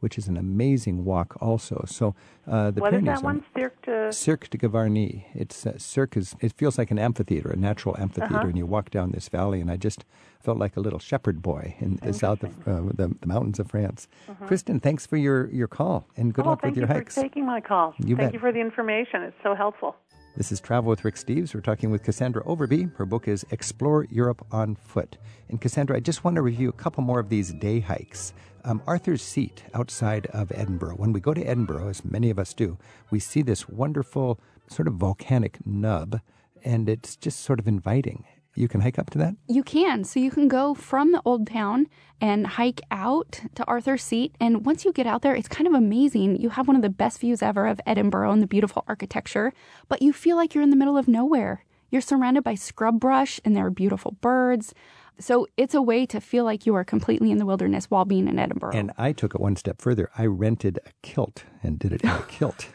which 0.00 0.18
is 0.18 0.28
an 0.28 0.36
amazing 0.36 1.04
walk 1.04 1.36
also. 1.40 1.84
So 1.86 2.14
uh, 2.46 2.70
the 2.70 2.80
What 2.80 2.92
is 2.94 3.00
Pyrenees 3.00 3.20
that 3.20 3.24
one? 3.24 3.44
Cirque 3.56 3.82
de 3.82 4.12
Cirque 4.12 4.50
de 4.50 4.58
Gavarnie. 4.58 5.24
It's 5.34 5.66
uh, 5.66 5.78
Cirque 5.78 6.16
is 6.16 6.34
it 6.40 6.52
feels 6.52 6.76
like 6.78 6.90
an 6.90 6.98
amphitheater, 6.98 7.50
a 7.50 7.56
natural 7.56 7.96
amphitheater, 7.98 8.34
Uh-huh. 8.36 8.48
and 8.48 8.58
you 8.58 8.66
walk 8.66 8.90
down 8.90 9.12
this 9.12 9.28
valley, 9.28 9.60
and 9.60 9.70
I 9.70 9.76
just 9.76 10.04
felt 10.40 10.58
like 10.58 10.76
a 10.76 10.80
little 10.80 10.98
shepherd 10.98 11.42
boy 11.42 11.76
in 11.80 11.96
the 12.02 12.12
south 12.12 12.42
of 12.42 12.50
uh, 12.66 12.80
the, 12.94 13.14
the 13.20 13.26
mountains 13.26 13.58
of 13.60 13.70
France. 13.70 14.08
Kristen, 14.46 14.80
thanks 14.80 15.06
for 15.06 15.18
your, 15.18 15.50
your 15.50 15.68
call, 15.68 16.06
and 16.16 16.32
good 16.32 16.46
oh, 16.46 16.50
luck 16.50 16.62
thank 16.62 16.72
with 16.74 16.80
your 16.80 16.88
you 16.88 16.94
hikes. 16.94 17.14
for 17.14 17.20
taking 17.22 17.44
my 17.44 17.60
call. 17.60 17.94
You 17.98 18.16
thank 18.16 18.28
bet. 18.28 18.34
you 18.34 18.40
for 18.40 18.50
the 18.50 18.60
information. 18.60 19.22
It's 19.22 19.36
so 19.42 19.54
helpful. 19.54 19.96
This 20.36 20.52
is 20.52 20.60
Travel 20.60 20.88
with 20.88 21.04
Rick 21.04 21.16
Steves. 21.16 21.54
We're 21.54 21.60
talking 21.60 21.90
with 21.90 22.04
Cassandra 22.04 22.42
Overby. 22.44 22.94
Her 22.96 23.04
book 23.04 23.26
is 23.28 23.44
Explore 23.50 24.06
Europe 24.10 24.46
on 24.52 24.76
Foot. 24.76 25.18
And 25.48 25.60
Cassandra, 25.60 25.96
I 25.96 26.00
just 26.00 26.22
want 26.24 26.36
to 26.36 26.42
review 26.42 26.68
a 26.68 26.72
couple 26.72 27.02
more 27.02 27.18
of 27.18 27.28
these 27.28 27.52
day 27.52 27.80
hikes. 27.80 28.32
Um, 28.64 28.82
Arthur's 28.86 29.22
Seat 29.22 29.64
outside 29.74 30.26
of 30.26 30.52
Edinburgh. 30.54 30.96
When 30.96 31.12
we 31.12 31.20
go 31.20 31.34
to 31.34 31.42
Edinburgh, 31.42 31.88
as 31.88 32.04
many 32.04 32.30
of 32.30 32.38
us 32.38 32.54
do, 32.54 32.78
we 33.10 33.18
see 33.20 33.42
this 33.42 33.68
wonderful 33.68 34.40
sort 34.68 34.88
of 34.88 34.94
volcanic 34.94 35.58
nub, 35.66 36.20
and 36.64 36.88
it's 36.88 37.16
just 37.16 37.40
sort 37.40 37.58
of 37.58 37.66
inviting. 37.66 38.24
You 38.54 38.68
can 38.68 38.80
hike 38.80 38.98
up 38.98 39.10
to 39.10 39.18
that? 39.18 39.36
You 39.48 39.62
can. 39.62 40.04
So 40.04 40.18
you 40.20 40.30
can 40.30 40.48
go 40.48 40.74
from 40.74 41.12
the 41.12 41.22
old 41.24 41.46
town 41.46 41.86
and 42.20 42.46
hike 42.46 42.80
out 42.90 43.40
to 43.54 43.64
Arthur's 43.64 44.02
Seat. 44.02 44.34
And 44.40 44.66
once 44.66 44.84
you 44.84 44.92
get 44.92 45.06
out 45.06 45.22
there, 45.22 45.34
it's 45.34 45.48
kind 45.48 45.66
of 45.66 45.72
amazing. 45.72 46.36
You 46.36 46.50
have 46.50 46.66
one 46.66 46.76
of 46.76 46.82
the 46.82 46.90
best 46.90 47.20
views 47.20 47.42
ever 47.42 47.66
of 47.66 47.80
Edinburgh 47.86 48.32
and 48.32 48.42
the 48.42 48.48
beautiful 48.48 48.84
architecture, 48.88 49.52
but 49.88 50.02
you 50.02 50.12
feel 50.12 50.36
like 50.36 50.54
you're 50.54 50.64
in 50.64 50.70
the 50.70 50.76
middle 50.76 50.98
of 50.98 51.08
nowhere. 51.08 51.64
You're 51.90 52.02
surrounded 52.02 52.44
by 52.44 52.54
scrub 52.54 53.00
brush 53.00 53.40
and 53.44 53.56
there 53.56 53.66
are 53.66 53.70
beautiful 53.70 54.12
birds. 54.20 54.74
So 55.20 55.46
it's 55.56 55.74
a 55.74 55.82
way 55.82 56.06
to 56.06 56.20
feel 56.20 56.44
like 56.44 56.66
you 56.66 56.74
are 56.74 56.84
completely 56.84 57.30
in 57.30 57.38
the 57.38 57.46
wilderness 57.46 57.86
while 57.90 58.04
being 58.04 58.26
in 58.26 58.38
Edinburgh. 58.38 58.72
And 58.74 58.90
I 58.98 59.12
took 59.12 59.34
it 59.34 59.40
one 59.40 59.54
step 59.56 59.80
further. 59.80 60.10
I 60.16 60.26
rented 60.26 60.78
a 60.86 60.90
kilt 61.02 61.44
and 61.62 61.78
did 61.78 61.92
it 61.92 62.02
in 62.02 62.08
a 62.10 62.22
kilt. 62.28 62.68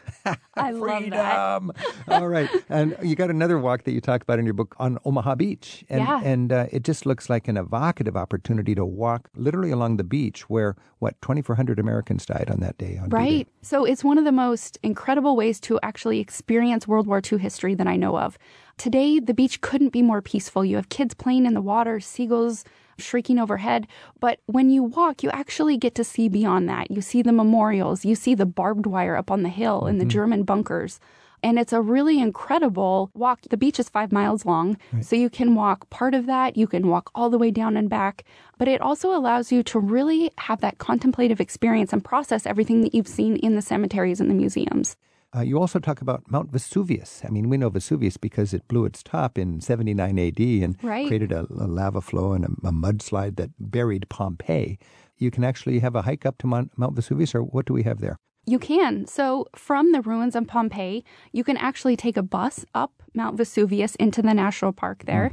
I 0.54 0.70
love 0.72 1.10
that. 1.10 1.62
All 2.08 2.26
right. 2.28 2.48
And 2.68 2.96
you 3.02 3.14
got 3.14 3.30
another 3.30 3.58
walk 3.58 3.84
that 3.84 3.92
you 3.92 4.00
talk 4.00 4.22
about 4.22 4.38
in 4.40 4.44
your 4.44 4.54
book 4.54 4.74
on 4.78 4.98
Omaha 5.04 5.36
Beach. 5.36 5.84
And, 5.88 6.00
Yeah. 6.02 6.20
and 6.24 6.52
uh, 6.52 6.66
it 6.72 6.82
just 6.82 7.06
looks 7.06 7.28
like 7.30 7.46
an 7.46 7.56
evocative 7.56 8.16
opportunity 8.16 8.74
to 8.74 8.84
walk 8.84 9.28
literally 9.36 9.70
along 9.70 9.98
the 9.98 10.04
beach 10.04 10.48
where, 10.50 10.74
what, 10.98 11.20
2,400 11.22 11.78
Americans 11.78 12.26
died 12.26 12.50
on 12.50 12.58
that 12.60 12.76
day. 12.78 12.96
On 12.96 13.04
D-Day. 13.08 13.16
Right. 13.16 13.48
So 13.62 13.84
it's 13.84 14.02
one 14.02 14.18
of 14.18 14.24
the 14.24 14.32
most 14.32 14.78
incredible 14.82 15.36
ways 15.36 15.60
to 15.60 15.78
actually 15.82 16.18
experience 16.20 16.88
World 16.88 17.06
War 17.06 17.20
II 17.20 17.38
history 17.38 17.74
that 17.74 17.86
I 17.86 17.96
know 17.96 18.18
of. 18.18 18.36
Today, 18.78 19.18
the 19.18 19.34
beach 19.34 19.62
couldn't 19.62 19.88
be 19.88 20.02
more 20.02 20.20
peaceful. 20.20 20.64
You 20.64 20.76
have 20.76 20.90
kids 20.90 21.14
playing 21.14 21.46
in 21.46 21.54
the 21.54 21.62
water, 21.62 21.98
seagulls 21.98 22.64
shrieking 22.98 23.38
overhead. 23.38 23.86
But 24.20 24.40
when 24.46 24.70
you 24.70 24.82
walk, 24.82 25.22
you 25.22 25.30
actually 25.30 25.76
get 25.76 25.94
to 25.94 26.04
see 26.04 26.28
beyond 26.28 26.68
that. 26.68 26.90
You 26.90 27.00
see 27.00 27.22
the 27.22 27.32
memorials, 27.32 28.04
you 28.04 28.14
see 28.14 28.34
the 28.34 28.46
barbed 28.46 28.86
wire 28.86 29.16
up 29.16 29.30
on 29.30 29.42
the 29.42 29.48
hill 29.48 29.86
and 29.86 30.00
the 30.00 30.04
mm-hmm. 30.04 30.10
German 30.10 30.42
bunkers. 30.42 31.00
And 31.42 31.58
it's 31.58 31.72
a 31.72 31.82
really 31.82 32.18
incredible 32.18 33.10
walk. 33.14 33.40
The 33.50 33.56
beach 33.56 33.78
is 33.78 33.88
five 33.88 34.10
miles 34.10 34.44
long, 34.46 34.78
so 35.00 35.14
you 35.16 35.30
can 35.30 35.54
walk 35.54 35.88
part 35.90 36.14
of 36.14 36.26
that. 36.26 36.56
You 36.56 36.66
can 36.66 36.88
walk 36.88 37.10
all 37.14 37.30
the 37.30 37.38
way 37.38 37.50
down 37.50 37.76
and 37.76 37.90
back. 37.90 38.24
But 38.58 38.68
it 38.68 38.80
also 38.80 39.14
allows 39.14 39.52
you 39.52 39.62
to 39.64 39.78
really 39.78 40.30
have 40.38 40.60
that 40.62 40.78
contemplative 40.78 41.40
experience 41.40 41.92
and 41.92 42.02
process 42.04 42.46
everything 42.46 42.80
that 42.80 42.94
you've 42.94 43.06
seen 43.06 43.36
in 43.36 43.54
the 43.54 43.62
cemeteries 43.62 44.20
and 44.20 44.30
the 44.30 44.34
museums. 44.34 44.96
Uh, 45.34 45.40
you 45.40 45.58
also 45.58 45.78
talk 45.78 46.00
about 46.00 46.30
Mount 46.30 46.50
Vesuvius. 46.50 47.22
I 47.24 47.30
mean, 47.30 47.48
we 47.48 47.56
know 47.56 47.68
Vesuvius 47.68 48.16
because 48.16 48.54
it 48.54 48.66
blew 48.68 48.84
its 48.84 49.02
top 49.02 49.36
in 49.38 49.60
79 49.60 50.18
AD 50.18 50.40
and 50.40 50.76
Right. 50.82 51.06
created 51.06 51.32
a, 51.32 51.46
a 51.50 51.66
lava 51.66 52.00
flow 52.00 52.32
and 52.32 52.44
a, 52.44 52.68
a 52.68 52.72
mudslide 52.72 53.36
that 53.36 53.50
buried 53.58 54.08
Pompeii. 54.08 54.78
You 55.18 55.30
can 55.30 55.44
actually 55.44 55.80
have 55.80 55.94
a 55.94 56.02
hike 56.02 56.24
up 56.26 56.38
to 56.38 56.46
Mount, 56.46 56.72
Mount 56.78 56.94
Vesuvius, 56.94 57.34
or 57.34 57.42
what 57.42 57.66
do 57.66 57.72
we 57.72 57.82
have 57.82 58.00
there? 58.00 58.16
You 58.48 58.60
can. 58.60 59.06
So, 59.08 59.46
from 59.56 59.90
the 59.90 60.00
ruins 60.00 60.36
of 60.36 60.46
Pompeii, 60.46 61.04
you 61.32 61.42
can 61.42 61.56
actually 61.56 61.96
take 61.96 62.16
a 62.16 62.22
bus 62.22 62.64
up 62.74 63.02
Mount 63.12 63.36
Vesuvius 63.36 63.96
into 63.96 64.22
the 64.22 64.32
national 64.34 64.72
park 64.72 65.04
there. 65.04 65.32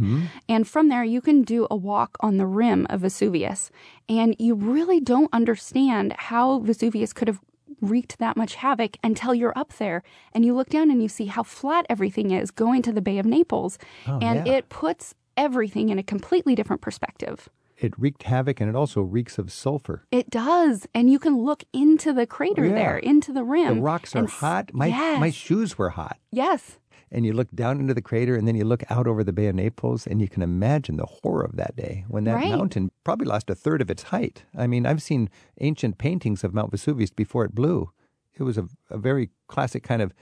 And 0.50 0.67
from 0.67 0.89
there, 0.89 1.03
you 1.03 1.21
can 1.21 1.43
do 1.43 1.67
a 1.69 1.75
walk 1.75 2.17
on 2.21 2.38
the 2.38 2.47
rim 2.47 2.88
of 2.89 3.01
Vesuvius. 3.01 3.69
And 4.09 4.35
you 4.39 4.55
really 4.55 5.00
don't 5.00 5.29
understand 5.31 6.15
how 6.17 6.59
Vesuvius 6.59 7.13
could 7.13 7.27
have 7.27 7.39
wreaked 7.84 8.18
that 8.20 8.38
much 8.38 8.56
havoc 8.56 8.98
until 9.04 9.36
you're 9.36 9.58
up 9.58 9.74
there 9.74 10.04
and 10.34 10.46
you 10.46 10.56
look 10.56 10.70
down 10.70 10.90
and 10.90 11.02
you 11.02 11.10
see 11.10 11.25
how 11.25 11.44
flat 11.44 11.86
everything 11.90 12.32
is 12.32 12.52
going 12.52 12.82
to 12.84 12.92
the 12.92 13.02
Bay 13.02 13.18
of 13.20 13.25
Naples. 13.25 13.78
Oh, 14.08 14.20
and 14.22 14.48
yeah. 14.48 14.54
it 14.54 14.70
puts 14.70 15.13
everything 15.38 15.90
in 15.90 16.00
a 16.00 16.04
completely 16.04 16.56
different 16.56 16.82
perspective. 16.82 17.50
It 17.78 17.98
wreaked 17.98 18.24
havoc 18.24 18.62
and 18.62 18.70
it 18.70 18.75
also 18.75 19.02
reeks 19.02 19.38
of 19.38 19.52
sulfur. 19.52 20.06
It 20.12 20.30
does. 20.30 20.88
And 20.94 21.12
you 21.12 21.20
can 21.20 21.38
look 21.40 21.63
into 21.74 22.13
the 22.13 22.25
crater 22.25 22.63
oh, 22.63 22.70
Yeah. 22.70 22.75
there, 22.75 22.98
into 22.98 23.34
the 23.34 23.44
rim. 23.44 23.75
The 23.75 23.82
rocks 23.82 24.16
are 24.16 24.25
hot. 24.25 24.74
My 24.74 24.88
yes. 24.88 25.20
my 25.20 25.32
shoes 25.32 25.78
were 25.78 25.90
hot. 25.90 26.18
Yes. 26.32 26.80
And 27.12 27.25
you 27.25 27.33
look 27.33 27.51
down 27.51 27.79
into 27.79 27.93
the 27.93 28.01
crater 28.01 28.35
and 28.35 28.47
then 28.47 28.55
you 28.55 28.65
look 28.65 28.83
out 28.89 29.07
over 29.07 29.23
the 29.23 29.33
Bay 29.33 29.47
of 29.47 29.55
Naples 29.55 30.07
and 30.07 30.21
you 30.21 30.27
can 30.27 30.41
imagine 30.41 30.97
the 30.97 31.05
horror 31.05 31.43
of 31.43 31.55
that 31.55 31.75
day 31.75 32.05
when 32.07 32.23
that 32.25 32.35
Right. 32.35 32.50
mountain 32.50 32.91
probably 33.03 33.25
lost 33.27 33.50
a 33.50 33.55
third 33.55 33.81
of 33.81 33.89
its 33.91 34.03
height. 34.03 34.43
I 34.57 34.67
mean, 34.67 34.85
I've 34.85 35.01
seen 35.01 35.29
ancient 35.62 35.97
paintings 35.97 36.43
of 36.43 36.53
Mount 36.53 36.71
Vesuvius 36.71 37.12
before 37.12 37.45
it 37.45 37.53
blew. 37.55 37.91
It 38.35 38.43
was 38.43 38.57
a, 38.57 38.67
a 38.89 38.97
very 38.97 39.29
classic 39.47 39.83
kind 39.83 40.01
of 40.01 40.13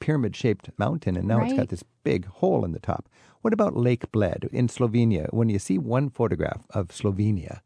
pyramid 0.00 0.36
shaped 0.36 0.70
mountain, 0.78 1.16
and 1.16 1.26
now 1.28 1.40
it's 1.42 1.52
got 1.56 1.68
this 1.68 1.84
big 2.04 2.26
hole 2.26 2.64
in 2.64 2.72
the 2.72 2.78
top. 2.78 3.08
What 3.42 3.52
about 3.52 3.76
Lake 3.76 4.10
Bled 4.12 4.48
in 4.52 4.68
Slovenia? 4.68 5.32
When 5.32 5.48
you 5.48 5.58
see 5.58 5.78
one 5.78 6.10
photograph 6.10 6.66
of 6.70 6.88
Slovenia, 6.88 7.60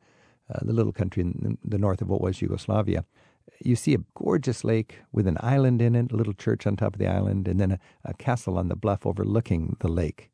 uh, 0.53 0.59
the 0.63 0.73
little 0.73 0.93
country 0.93 1.23
in 1.23 1.59
the 1.65 1.79
north 1.79 2.03
of 2.03 2.09
what 2.09 2.21
was 2.21 2.43
Yugoslavia, 2.43 3.05
you 3.61 3.77
see 3.77 3.95
a 3.95 4.05
gorgeous 4.15 4.65
lake 4.65 5.01
with 5.13 5.27
an 5.27 5.37
island 5.41 5.81
in 5.81 5.95
it, 5.95 6.13
a 6.13 6.17
little 6.17 6.35
church 6.35 6.67
on 6.67 6.77
top 6.77 6.95
of 6.95 6.99
the 6.99 7.07
island, 7.07 7.49
and 7.49 7.61
then 7.61 7.73
a, 7.73 7.79
a 8.05 8.15
castle 8.15 8.59
on 8.59 8.69
the 8.69 8.77
bluff 8.77 9.07
overlooking 9.07 9.77
the 9.81 9.89
lake. 9.89 10.31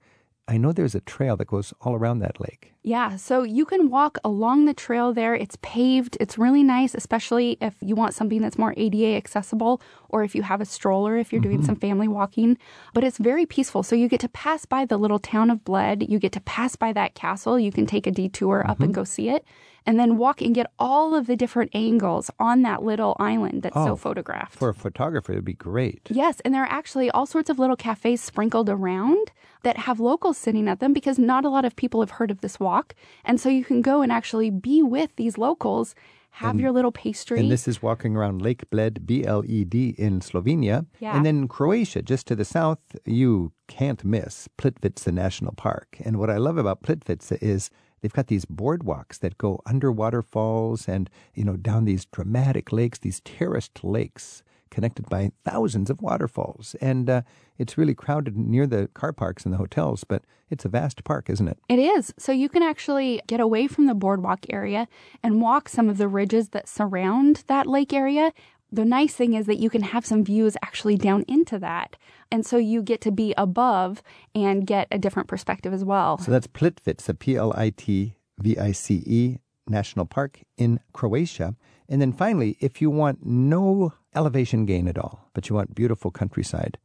I 0.49 0.57
know 0.57 0.73
there's 0.73 0.95
a 0.95 1.01
trail 1.01 1.37
that 1.37 1.47
goes 1.47 1.75
all 1.83 1.95
around 1.95 2.21
that 2.21 2.41
lake. 2.41 2.73
Yeah, 2.83 3.17
so 3.17 3.43
you 3.43 3.67
can 3.67 3.91
walk 3.91 4.17
along 4.25 4.65
the 4.65 4.73
trail 4.73 5.13
there. 5.13 5.35
It's 5.35 5.59
paved. 5.61 6.17
It's 6.21 6.39
really 6.39 6.63
nice, 6.63 6.95
especially 6.95 7.59
if 7.61 7.75
you 7.83 7.95
want 7.95 8.15
something 8.15 8.41
that's 8.41 8.57
more 8.57 8.73
ADA 8.79 9.15
accessible 9.15 9.83
or 10.09 10.25
if 10.25 10.35
you 10.35 10.43
have 10.43 10.63
a 10.63 10.65
stroller, 10.65 11.19
if 11.19 11.31
you're 11.31 11.43
doing 11.43 11.59
mm-hmm. 11.59 11.67
some 11.67 11.77
family 11.77 12.09
walking. 12.09 12.57
But 12.95 13.05
it's 13.05 13.19
very 13.19 13.45
peaceful. 13.45 13.83
So 13.83 13.95
you 13.95 14.09
get 14.09 14.21
to 14.21 14.29
pass 14.31 14.65
by 14.65 14.87
the 14.87 14.97
little 14.97 15.19
town 15.19 15.51
of 15.51 15.65
Bled. 15.65 16.09
You 16.09 16.19
get 16.19 16.33
to 16.33 16.41
pass 16.41 16.77
by 16.77 16.95
that 16.95 17.15
castle. 17.15 17.61
You 17.61 17.71
can 17.71 17.85
take 17.85 18.07
a 18.07 18.11
detour 18.11 18.63
up 18.67 18.81
and 18.81 18.89
mm-hmm. 18.89 19.01
go 19.01 19.05
see 19.05 19.29
it 19.29 19.45
and 19.87 19.99
then 19.99 20.19
walk 20.19 20.41
and 20.43 20.55
get 20.55 20.71
all 20.79 21.15
of 21.15 21.27
the 21.27 21.37
different 21.37 21.71
angles 21.75 22.31
on 22.39 22.63
that 22.63 22.83
little 22.83 23.17
island 23.19 23.63
that's 23.63 23.77
Oh, 23.77 23.87
so 23.87 23.97
photographed. 23.97 24.59
For 24.59 24.69
a 24.69 24.75
photographer, 24.75 25.33
it 25.33 25.37
would 25.37 25.45
be 25.45 25.55
great. 25.55 26.03
Yes, 26.11 26.41
and 26.41 26.53
there 26.55 26.63
are 26.63 26.71
actually 26.71 27.11
all 27.11 27.27
sorts 27.27 27.49
of 27.51 27.59
little 27.59 27.77
cafes 27.77 28.21
sprinkled 28.21 28.69
around 28.69 29.33
that 29.63 29.77
have 29.79 29.99
locals 30.01 30.37
sitting 30.39 30.69
at 30.69 30.81
them 30.81 30.93
because 30.93 31.19
not 31.19 31.45
a 31.45 31.49
lot 31.49 31.65
of 31.65 31.75
people 31.77 32.01
have 32.01 32.13
heard 32.13 32.31
of 32.31 32.41
this 32.41 32.61
walk. 32.61 32.95
And 33.25 33.41
so 33.41 33.49
you 33.49 33.65
can 33.65 33.83
go 33.83 34.03
and 34.03 34.13
actually 34.13 34.51
be 34.51 34.83
with 34.83 35.17
these 35.17 35.37
locals, 35.39 35.95
have 36.31 36.61
your 36.61 36.71
little 36.71 36.93
pastry. 36.93 37.41
And 37.41 37.51
this 37.51 37.67
is 37.67 37.83
walking 37.83 38.15
around 38.15 38.43
Lake 38.43 38.69
Bled, 38.71 39.07
B 39.07 39.25
L 39.25 39.43
E 39.47 39.65
D, 39.65 39.95
in 39.99 40.21
Slovenia. 40.21 40.87
Yeah. 41.01 41.17
And 41.17 41.27
then 41.27 41.49
Croatia, 41.49 42.03
just 42.03 42.27
to 42.29 42.37
the 42.37 42.45
south, 42.45 42.79
you 43.05 43.53
can't 43.67 44.05
miss 44.05 44.49
Plitvice 44.57 45.13
National 45.13 45.53
Park. 45.53 45.97
And 46.05 46.19
what 46.19 46.31
I 46.31 46.37
love 46.37 46.57
about 46.57 46.83
Plitvice 46.83 47.37
is 47.43 47.71
they've 48.01 48.13
got 48.13 48.29
these 48.29 48.45
boardwalks 48.45 49.19
that 49.21 49.39
go 49.39 49.61
under 49.67 49.91
waterfalls 49.93 50.89
and, 50.89 51.11
you 51.35 51.45
know, 51.45 51.57
down 51.57 51.85
these 51.85 52.05
dramatic 52.07 52.73
lakes, 52.73 52.99
these 52.99 53.21
terraced 53.21 53.85
lakes 53.85 54.43
connected 54.71 55.09
by 55.09 55.33
thousands 55.45 55.91
of 55.91 56.03
waterfalls. 56.03 56.77
And 56.81 57.09
uh, 57.09 57.23
it's 57.57 57.79
really 57.79 57.95
crowded 57.95 58.37
near 58.37 58.67
the 58.67 58.89
car 58.89 59.13
parks 59.13 59.45
and 59.45 59.53
the 59.53 59.59
hotels, 59.59 60.05
but 60.05 60.23
it's 60.51 60.65
a 60.65 60.69
vast 60.69 61.05
park, 61.05 61.29
isn't 61.29 61.49
it? 61.49 61.59
It 61.69 61.79
is. 61.79 62.13
So 62.19 62.33
you 62.33 62.49
can 62.49 62.63
actually 62.63 63.21
get 63.27 63.41
away 63.41 63.67
from 63.67 63.87
the 63.87 63.95
boardwalk 63.95 64.47
area 64.51 64.89
and 65.23 65.41
walk 65.41 65.69
some 65.69 65.89
of 65.89 65.99
the 65.99 66.09
ridges 66.09 66.51
that 66.51 66.69
surround 66.69 67.45
that 67.47 67.67
lake 67.67 67.93
area. 67.93 68.33
The 68.71 68.85
nice 68.85 69.15
thing 69.15 69.35
is 69.35 69.47
that 69.47 69.59
you 69.59 69.71
can 69.71 69.83
have 69.83 70.05
some 70.05 70.25
views 70.25 70.57
actually 70.63 70.97
down 70.97 71.25
into 71.27 71.59
that. 71.59 71.97
And 72.31 72.45
so 72.45 72.59
you 72.59 72.83
get 72.83 73.01
to 73.03 73.11
be 73.11 73.33
above 73.39 74.03
and 74.35 74.67
get 74.67 74.89
a 74.91 74.99
different 74.99 75.29
perspective 75.29 75.73
as 75.73 75.85
well. 75.85 76.19
So 76.19 76.31
that's 76.31 76.47
Plitvice, 76.47 77.19
P 77.19 77.37
L 77.37 77.55
I 77.57 77.71
T 77.71 78.15
V 78.39 78.59
I 78.59 78.73
C 78.73 79.03
E 79.07 79.39
National 79.67 80.05
Park 80.05 80.41
in 80.57 80.81
Croatia. 80.93 81.57
And 81.89 82.03
then 82.03 82.13
finally, 82.13 82.59
if 82.61 82.83
you 82.83 82.91
want 82.91 83.25
no 83.25 83.95
elevation 84.15 84.67
gain 84.67 84.87
at 84.89 84.99
all, 84.99 85.31
but 85.33 85.49
you 85.49 85.57
want 85.57 85.75
beautiful 85.75 86.11
countryside, 86.11 86.77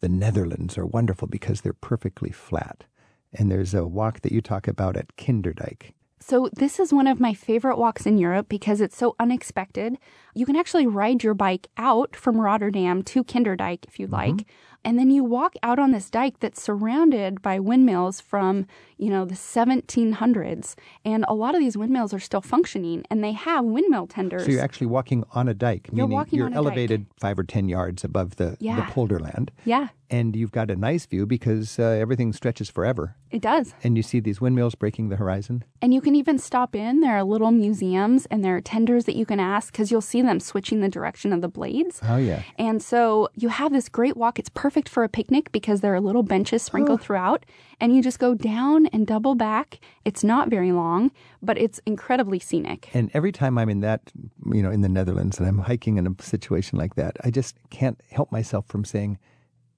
the 0.00 0.08
Netherlands 0.08 0.76
are 0.76 0.86
wonderful 0.86 1.28
because 1.28 1.60
they're 1.60 1.72
perfectly 1.72 2.30
flat. 2.30 2.84
And 3.32 3.50
there's 3.50 3.74
a 3.74 3.86
walk 3.86 4.22
that 4.22 4.32
you 4.32 4.40
talk 4.40 4.66
about 4.66 4.96
at 4.96 5.16
Kinderdijk. 5.16 5.92
So, 6.22 6.50
this 6.52 6.78
is 6.78 6.92
one 6.92 7.06
of 7.06 7.18
my 7.18 7.32
favorite 7.32 7.78
walks 7.78 8.04
in 8.04 8.18
Europe 8.18 8.48
because 8.48 8.82
it's 8.82 8.96
so 8.96 9.16
unexpected. 9.18 9.96
You 10.34 10.44
can 10.44 10.54
actually 10.54 10.86
ride 10.86 11.24
your 11.24 11.32
bike 11.32 11.68
out 11.78 12.14
from 12.14 12.40
Rotterdam 12.40 13.02
to 13.04 13.24
Kinderdijk 13.24 13.86
if 13.88 13.98
you'd 13.98 14.10
mm-hmm. 14.10 14.36
like. 14.36 14.46
And 14.84 14.98
then 14.98 15.10
you 15.10 15.22
walk 15.24 15.54
out 15.62 15.78
on 15.78 15.90
this 15.92 16.08
dike 16.10 16.40
that's 16.40 16.62
surrounded 16.62 17.42
by 17.42 17.58
windmills 17.58 18.20
from, 18.20 18.66
you 18.96 19.10
know, 19.10 19.24
the 19.24 19.34
1700s. 19.34 20.74
And 21.04 21.24
a 21.28 21.34
lot 21.34 21.54
of 21.54 21.60
these 21.60 21.76
windmills 21.76 22.14
are 22.14 22.18
still 22.18 22.40
functioning 22.40 23.04
and 23.10 23.22
they 23.22 23.32
have 23.32 23.64
windmill 23.64 24.06
tenders. 24.06 24.44
So 24.44 24.50
you're 24.52 24.62
actually 24.62 24.86
walking 24.88 25.24
on 25.32 25.48
a 25.48 25.54
dike, 25.54 25.88
You're 25.92 26.06
meaning 26.08 26.26
you're 26.30 26.46
a 26.46 26.50
dike. 26.50 26.56
elevated 26.56 27.06
five 27.18 27.38
or 27.38 27.44
ten 27.44 27.68
yards 27.68 28.04
above 28.04 28.36
the, 28.36 28.50
the 28.50 28.56
Yeah. 28.60 28.86
polderland. 28.90 29.50
yeah, 29.64 29.88
And 30.08 30.34
you've 30.34 30.52
got 30.52 30.70
a 30.70 30.76
nice 30.76 31.06
view 31.06 31.26
because 31.26 31.78
uh, 31.78 31.82
everything 31.82 32.32
stretches 32.32 32.70
forever. 32.70 33.16
it 33.30 33.42
does. 33.42 33.74
And 33.84 33.96
you 33.96 34.02
see 34.02 34.18
these 34.20 34.40
windmills 34.40 34.74
breaking 34.74 35.08
the 35.08 35.16
horizon. 35.16 35.62
And 35.82 35.94
you 35.94 36.00
can 36.00 36.14
even 36.16 36.38
stop 36.38 36.74
in. 36.74 37.00
There 37.00 37.16
are 37.16 37.22
little 37.24 37.50
museums 37.52 38.26
and 38.26 38.44
there 38.44 38.56
are 38.56 38.60
tenders 38.60 39.04
that 39.04 39.14
you 39.16 39.24
can 39.24 39.38
ask 39.40 39.72
because 39.72 39.90
you'll 39.92 40.00
see 40.00 40.20
them 40.22 40.40
switching 40.40 40.80
the 40.80 40.88
direction 40.88 41.32
of 41.32 41.40
the 41.42 41.48
blades. 41.48 42.00
Oh, 42.08 42.16
yeah. 42.16 42.42
And 42.58 42.82
so 42.82 43.28
you 43.36 43.50
have 43.50 43.72
this 43.72 43.88
great 43.88 44.16
walk. 44.16 44.38
It's 44.38 44.48
perfect 44.48 44.69
for 44.88 45.04
a 45.04 45.08
picnic 45.08 45.52
because 45.52 45.80
there 45.80 45.94
are 45.94 46.00
little 46.00 46.22
benches 46.22 46.62
sprinkled 46.62 47.00
throughout. 47.02 47.44
And 47.80 47.94
you 47.94 48.02
just 48.02 48.18
go 48.18 48.34
down 48.34 48.86
and 48.86 49.06
double 49.06 49.34
back. 49.34 49.80
It's 50.04 50.22
not 50.22 50.48
very 50.48 50.72
long, 50.72 51.10
but 51.42 51.58
it's 51.58 51.80
incredibly 51.86 52.38
scenic. 52.38 52.88
And 52.94 53.10
every 53.14 53.32
time 53.32 53.58
I'm 53.58 53.68
in 53.68 53.80
that, 53.80 54.12
you 54.52 54.62
know, 54.62 54.70
in 54.70 54.80
the 54.80 54.88
Netherlands 54.88 55.38
and 55.38 55.48
I'm 55.48 55.58
hiking 55.58 55.96
in 55.96 56.06
a 56.06 56.22
situation 56.22 56.78
like 56.78 56.94
that, 56.94 57.16
I 57.24 57.30
just 57.30 57.56
can't 57.70 58.00
help 58.10 58.30
myself 58.30 58.66
from 58.66 58.84
saying, 58.84 59.18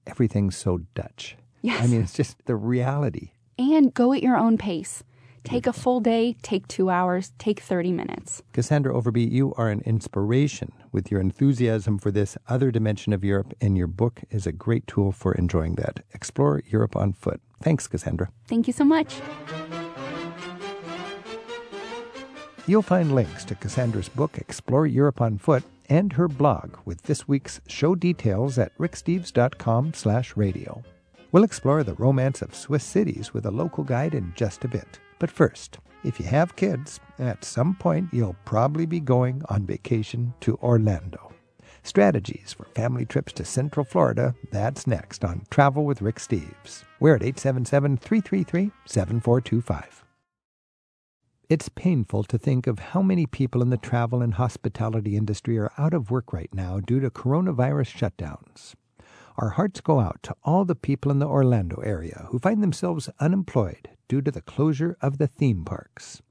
everything's 0.05 0.57
so 0.57 0.79
Dutch. 0.95 1.37
Yes. 1.61 1.81
I 1.81 1.87
mean, 1.87 2.01
it's 2.01 2.13
just 2.13 2.45
the 2.45 2.55
reality. 2.55 3.31
And 3.57 3.93
go 3.93 4.13
at 4.13 4.23
your 4.23 4.35
own 4.35 4.57
pace. 4.57 5.03
Take 5.43 5.67
a 5.67 5.73
full 5.73 5.99
day, 5.99 6.37
take 6.41 6.67
two 6.67 6.89
hours, 6.89 7.33
take 7.37 7.59
30 7.59 7.91
minutes. 7.91 8.41
Cassandra 8.53 8.93
Overby, 8.93 9.29
you 9.29 9.53
are 9.57 9.69
an 9.69 9.81
inspiration 9.81 10.71
with 10.91 11.11
your 11.11 11.19
enthusiasm 11.19 11.97
for 11.97 12.11
this 12.11 12.37
other 12.47 12.71
dimension 12.71 13.11
of 13.11 13.23
Europe, 13.23 13.53
and 13.59 13.77
your 13.77 13.87
book 13.87 14.21
is 14.29 14.47
a 14.47 14.53
great 14.53 14.87
tool 14.87 15.11
for 15.11 15.33
enjoying 15.33 15.75
that. 15.75 15.99
Explore 16.13 16.63
Europe 16.67 16.95
on 16.95 17.11
foot. 17.11 17.41
Thanks, 17.61 17.87
Cassandra. 17.87 18.31
Thank 18.47 18.67
you 18.67 18.73
so 18.73 18.85
much. 18.85 19.19
You'll 22.65 22.81
find 22.81 23.13
links 23.13 23.43
to 23.45 23.55
Cassandra's 23.55 24.07
book, 24.07 24.37
Explore 24.37 24.87
Europe 24.87 25.19
on 25.19 25.37
Foot, 25.37 25.63
and 25.89 26.13
her 26.13 26.29
blog 26.29 26.77
with 26.85 27.03
this 27.03 27.27
week's 27.27 27.59
show 27.67 27.95
details 27.95 28.57
at 28.57 28.75
ricksteves.com 28.77 29.93
slash 29.93 30.37
radio. 30.37 30.81
We'll 31.33 31.43
explore 31.43 31.83
the 31.83 31.95
romance 31.95 32.43
of 32.43 32.53
Swiss 32.53 32.83
cities 32.83 33.33
with 33.33 33.47
a 33.47 33.51
local 33.51 33.83
guide 33.83 34.13
in 34.13 34.33
just 34.35 34.63
a 34.65 34.67
bit. 34.67 34.99
But 35.17 35.31
first, 35.31 35.79
if 36.03 36.19
you 36.19 36.27
have 36.27 36.55
kids, 36.55 36.99
at 37.17 37.43
some 37.43 37.73
point 37.73 38.13
you'll 38.13 38.35
probably 38.45 38.85
be 38.85 38.99
going 38.99 39.41
on 39.49 39.65
vacation 39.65 40.35
to 40.41 40.57
Orlando. 40.57 41.33
Strategies 41.81 42.53
for 42.53 42.65
family 42.65 43.03
trips 43.03 43.33
to 43.33 43.45
Central 43.45 43.83
Florida, 43.83 44.35
that's 44.51 44.85
next 44.85 45.25
on 45.25 45.47
Travel 45.49 45.85
with 45.85 46.03
Rick 46.03 46.17
Steves. 46.17 46.83
We're 46.99 47.15
at 47.15 47.23
877 47.23 47.97
333 47.97 48.71
7425. 48.85 50.05
It's 51.49 51.67
painful 51.69 52.25
to 52.25 52.37
think 52.37 52.67
of 52.67 52.77
how 52.77 53.01
many 53.01 53.25
people 53.25 53.63
in 53.63 53.71
the 53.71 53.77
travel 53.77 54.21
and 54.21 54.35
hospitality 54.35 55.17
industry 55.17 55.57
are 55.57 55.71
out 55.79 55.95
of 55.95 56.11
work 56.11 56.31
right 56.31 56.53
now 56.53 56.79
due 56.79 56.99
to 56.99 57.09
coronavirus 57.09 57.97
shutdowns. 57.97 58.75
Our 59.37 59.49
hearts 59.49 59.81
go 59.81 59.99
out 59.99 60.19
to 60.23 60.35
all 60.43 60.63
the 60.63 60.75
people 60.75 61.11
in 61.11 61.17
the 61.17 61.27
Orlando 61.27 61.77
area 61.81 62.27
who 62.29 62.37
find 62.37 62.61
themselves 62.61 63.09
unemployed 63.19 63.89
due 64.07 64.21
to 64.21 64.29
the 64.29 64.41
closure 64.41 64.95
of 65.01 65.17
the 65.17 65.25
theme 65.25 65.65
parks. 65.65 66.21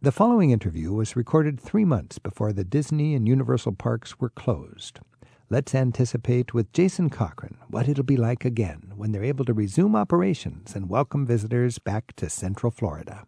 The 0.00 0.12
following 0.12 0.50
interview 0.50 0.92
was 0.92 1.16
recorded 1.16 1.60
three 1.60 1.84
months 1.84 2.18
before 2.18 2.52
the 2.54 2.64
Disney 2.64 3.14
and 3.14 3.28
Universal 3.28 3.72
parks 3.72 4.18
were 4.18 4.30
closed. 4.30 5.00
Let's 5.50 5.74
anticipate 5.74 6.54
with 6.54 6.72
Jason 6.72 7.10
Cochran 7.10 7.58
what 7.68 7.88
it'll 7.88 8.04
be 8.04 8.16
like 8.16 8.44
again 8.44 8.92
when 8.96 9.12
they're 9.12 9.24
able 9.24 9.44
to 9.44 9.52
resume 9.52 9.94
operations 9.94 10.74
and 10.74 10.88
welcome 10.88 11.26
visitors 11.26 11.78
back 11.78 12.14
to 12.16 12.30
Central 12.30 12.70
Florida. 12.70 13.26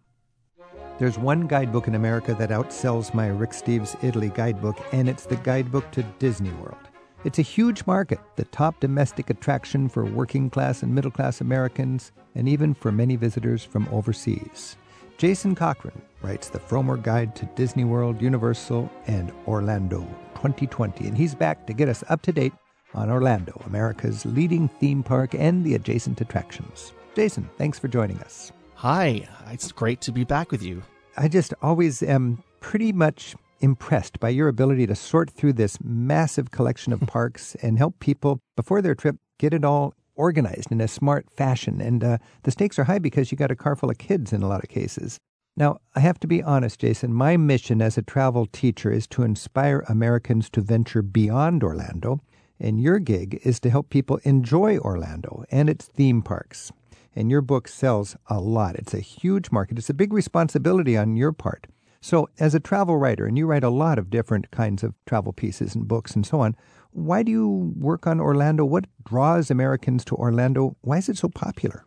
There's 0.99 1.19
one 1.19 1.47
guidebook 1.47 1.89
in 1.89 1.95
America 1.95 2.35
that 2.35 2.51
outsells 2.51 3.13
my 3.15 3.27
Rick 3.27 3.51
Steves 3.51 4.03
Italy 4.05 4.31
guidebook, 4.35 4.79
and 4.93 5.09
it's 5.09 5.25
the 5.25 5.37
guidebook 5.37 5.91
to 5.93 6.03
Disney 6.19 6.53
World. 6.53 6.90
It's 7.23 7.39
a 7.39 7.43
huge 7.43 7.85
market, 7.85 8.19
the 8.37 8.47
top 8.47 8.81
domestic 8.81 9.29
attraction 9.29 9.91
for 9.91 10.07
working 10.07 10.49
class 10.49 10.83
and 10.83 10.95
middle 10.95 11.11
class 11.11 11.43
Americans, 11.43 12.13
and 12.35 12.49
even 12.49 12.73
for 12.73 12.91
many 12.91 13.15
visitors 13.17 13.63
from 13.63 13.87
overseas. 13.93 14.79
Jason 15.19 15.55
Cochran 15.55 16.01
writes 16.23 16.49
the 16.49 16.59
Frommer 16.59 17.03
Guide 17.03 17.37
to 17.37 17.45
Disney 17.57 17.85
World, 17.85 18.23
Universal, 18.23 18.91
and 19.07 19.35
Orlando 19.47 20.01
2020, 20.37 21.09
and 21.09 21.15
he's 21.15 21.35
back 21.35 21.67
to 21.67 21.75
get 21.75 21.91
us 21.91 22.03
up 22.09 22.23
to 22.23 22.33
date 22.33 22.55
on 22.95 23.11
Orlando, 23.11 23.61
America's 23.67 24.25
leading 24.25 24.69
theme 24.81 25.03
park 25.03 25.35
and 25.35 25.63
the 25.63 25.75
adjacent 25.75 26.23
attractions. 26.23 26.95
Jason, 27.15 27.51
thanks 27.59 27.79
for 27.79 27.89
joining 27.89 28.19
us. 28.21 28.51
Hi, 28.77 29.29
it's 29.51 29.73
great 29.73 30.01
to 30.01 30.11
be 30.11 30.25
back 30.25 30.51
with 30.51 30.63
you. 30.63 30.83
I 31.19 31.29
just 31.29 31.53
always 31.61 32.03
am 32.03 32.43
pretty 32.61 32.93
much 32.93 33.37
impressed 33.61 34.19
by 34.21 34.29
your 34.29 34.49
ability 34.49 34.87
to 34.87 34.95
sort 34.95 35.31
through 35.31 35.53
this 35.53 35.79
massive 35.83 36.51
collection 36.51 36.93
of 36.93 37.01
parks 37.07 37.55
and 37.63 37.79
help 37.79 37.99
people 38.01 38.41
before 38.57 38.83
their 38.83 38.95
trip 38.95 39.17
get 39.39 39.55
it 39.55 39.65
all 39.65 39.95
organized 40.15 40.71
in 40.71 40.81
a 40.81 40.89
smart 40.89 41.27
fashion, 41.31 41.81
and 41.81 42.05
uh, 42.05 42.19
the 42.43 42.51
stakes 42.51 42.79
are 42.79 42.85
high 42.85 42.99
because 42.99 43.33
you 43.33 43.39
got 43.39 43.51
a 43.51 43.57
car 43.57 43.75
full 43.75 43.91
of 43.91 43.99
kids 43.99 44.33
in 44.33 44.43
a 44.43 44.49
lot 44.49 44.63
of 44.63 44.69
cases. 44.69 45.19
Now, 45.57 45.79
I 45.95 46.01
have 46.01 46.21
to 46.21 46.27
be 46.27 46.43
honest, 46.43 46.81
Jason. 46.81 47.13
My 47.13 47.37
mission 47.37 47.83
as 47.83 47.99
a 47.99 48.03
travel 48.03 48.47
teacher 48.47 48.91
is 48.93 49.07
to 49.09 49.23
inspire 49.23 49.85
Americans 49.89 50.49
to 50.51 50.61
venture 50.61 51.03
beyond 51.03 51.65
Orlando, 51.65 52.21
and 52.59 52.81
your 52.81 52.99
gig 52.99 53.41
is 53.43 53.59
to 53.61 53.71
help 53.71 53.91
people 53.91 54.21
enjoy 54.25 54.79
Orlando 54.79 55.45
and 55.51 55.69
its 55.69 55.87
theme 55.87 56.23
parks. 56.23 56.71
And 57.17 57.31
your 57.31 57.41
book 57.41 57.67
sells 57.67 58.17
a 58.29 58.41
lot. 58.41 58.77
It's 58.77 58.95
a 58.95 59.01
huge 59.01 59.51
market. 59.51 59.79
It's 59.79 59.91
a 59.91 59.95
big 59.95 60.13
responsibility 60.13 60.97
on 60.97 61.17
your 61.17 61.33
part. 61.33 61.67
So, 62.03 62.29
as 62.39 62.55
a 62.55 62.61
travel 62.61 62.97
writer, 62.97 63.27
and 63.27 63.37
you 63.37 63.47
write 63.47 63.65
a 63.65 63.71
lot 63.71 63.99
of 63.99 64.09
different 64.09 64.51
kinds 64.51 64.83
of 64.83 64.95
travel 65.07 65.33
pieces 65.33 65.75
and 65.75 65.87
books 65.87 66.15
and 66.15 66.27
so 66.27 66.41
on, 66.41 66.57
why 66.93 67.23
do 67.23 67.31
you 67.31 67.73
work 67.77 68.07
on 68.07 68.21
Orlando? 68.21 68.65
What 68.65 68.87
draws 69.05 69.51
Americans 69.51 70.05
to 70.07 70.17
Orlando? 70.17 70.77
Why 70.81 70.99
is 70.99 71.09
it 71.09 71.19
so 71.19 71.29
popular? 71.29 71.85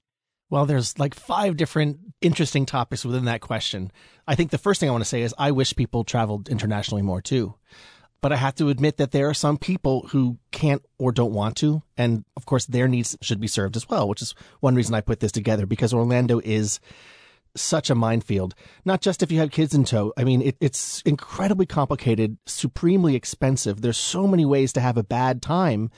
Well, 0.50 0.68
there's 0.68 1.00
like 1.00 1.16
five 1.16 1.58
different 1.58 1.98
interesting 2.22 2.66
topics 2.68 3.04
within 3.04 3.26
that 3.26 3.42
question. 3.42 3.92
I 4.28 4.36
think 4.36 4.52
the 4.52 4.60
first 4.60 4.80
thing 4.80 4.88
I 4.88 4.92
want 4.92 5.04
to 5.04 5.10
say 5.10 5.24
is 5.24 5.34
I 5.38 5.50
wish 5.50 5.76
people 5.76 6.04
traveled 6.04 6.48
internationally 6.48 7.02
more 7.02 7.22
too. 7.22 7.56
But 8.22 8.32
I 8.32 8.38
have 8.38 8.56
to 8.56 8.70
admit 8.70 8.98
that 8.98 9.12
there 9.12 9.28
are 9.28 9.34
some 9.34 9.58
people 9.58 10.08
who 10.12 10.38
can't 10.52 10.82
or 10.98 11.12
don't 11.12 11.34
want 11.34 11.58
to. 11.58 11.82
And 11.98 12.24
of 12.38 12.46
course, 12.46 12.66
their 12.66 12.88
needs 12.88 13.18
should 13.22 13.42
be 13.42 13.48
served 13.48 13.76
as 13.76 13.90
well, 13.90 14.08
which 14.08 14.22
is 14.22 14.36
one 14.62 14.76
reason 14.76 14.94
I 14.94 15.02
put 15.02 15.20
this 15.20 15.32
together 15.32 15.66
because 15.66 15.94
Orlando 15.94 16.40
is 16.40 16.80
such 17.56 17.90
a 17.90 17.96
minefield. 17.96 18.56
Not 18.86 19.02
just 19.02 19.22
if 19.22 19.32
you 19.32 19.40
have 19.40 19.52
kids 19.52 19.74
in 19.74 19.84
tow. 19.84 20.14
I 20.18 20.24
mean, 20.24 20.42
it, 20.42 20.58
it's 20.60 21.02
incredibly 21.02 21.66
complicated, 21.66 22.38
supremely 22.46 23.16
expensive. 23.16 23.82
There's 23.82 23.98
so 23.98 24.28
many 24.28 24.46
ways 24.46 24.74
to 24.74 24.82
have 24.82 24.98
a 24.98 25.04
bad 25.04 25.42
time 25.42 25.92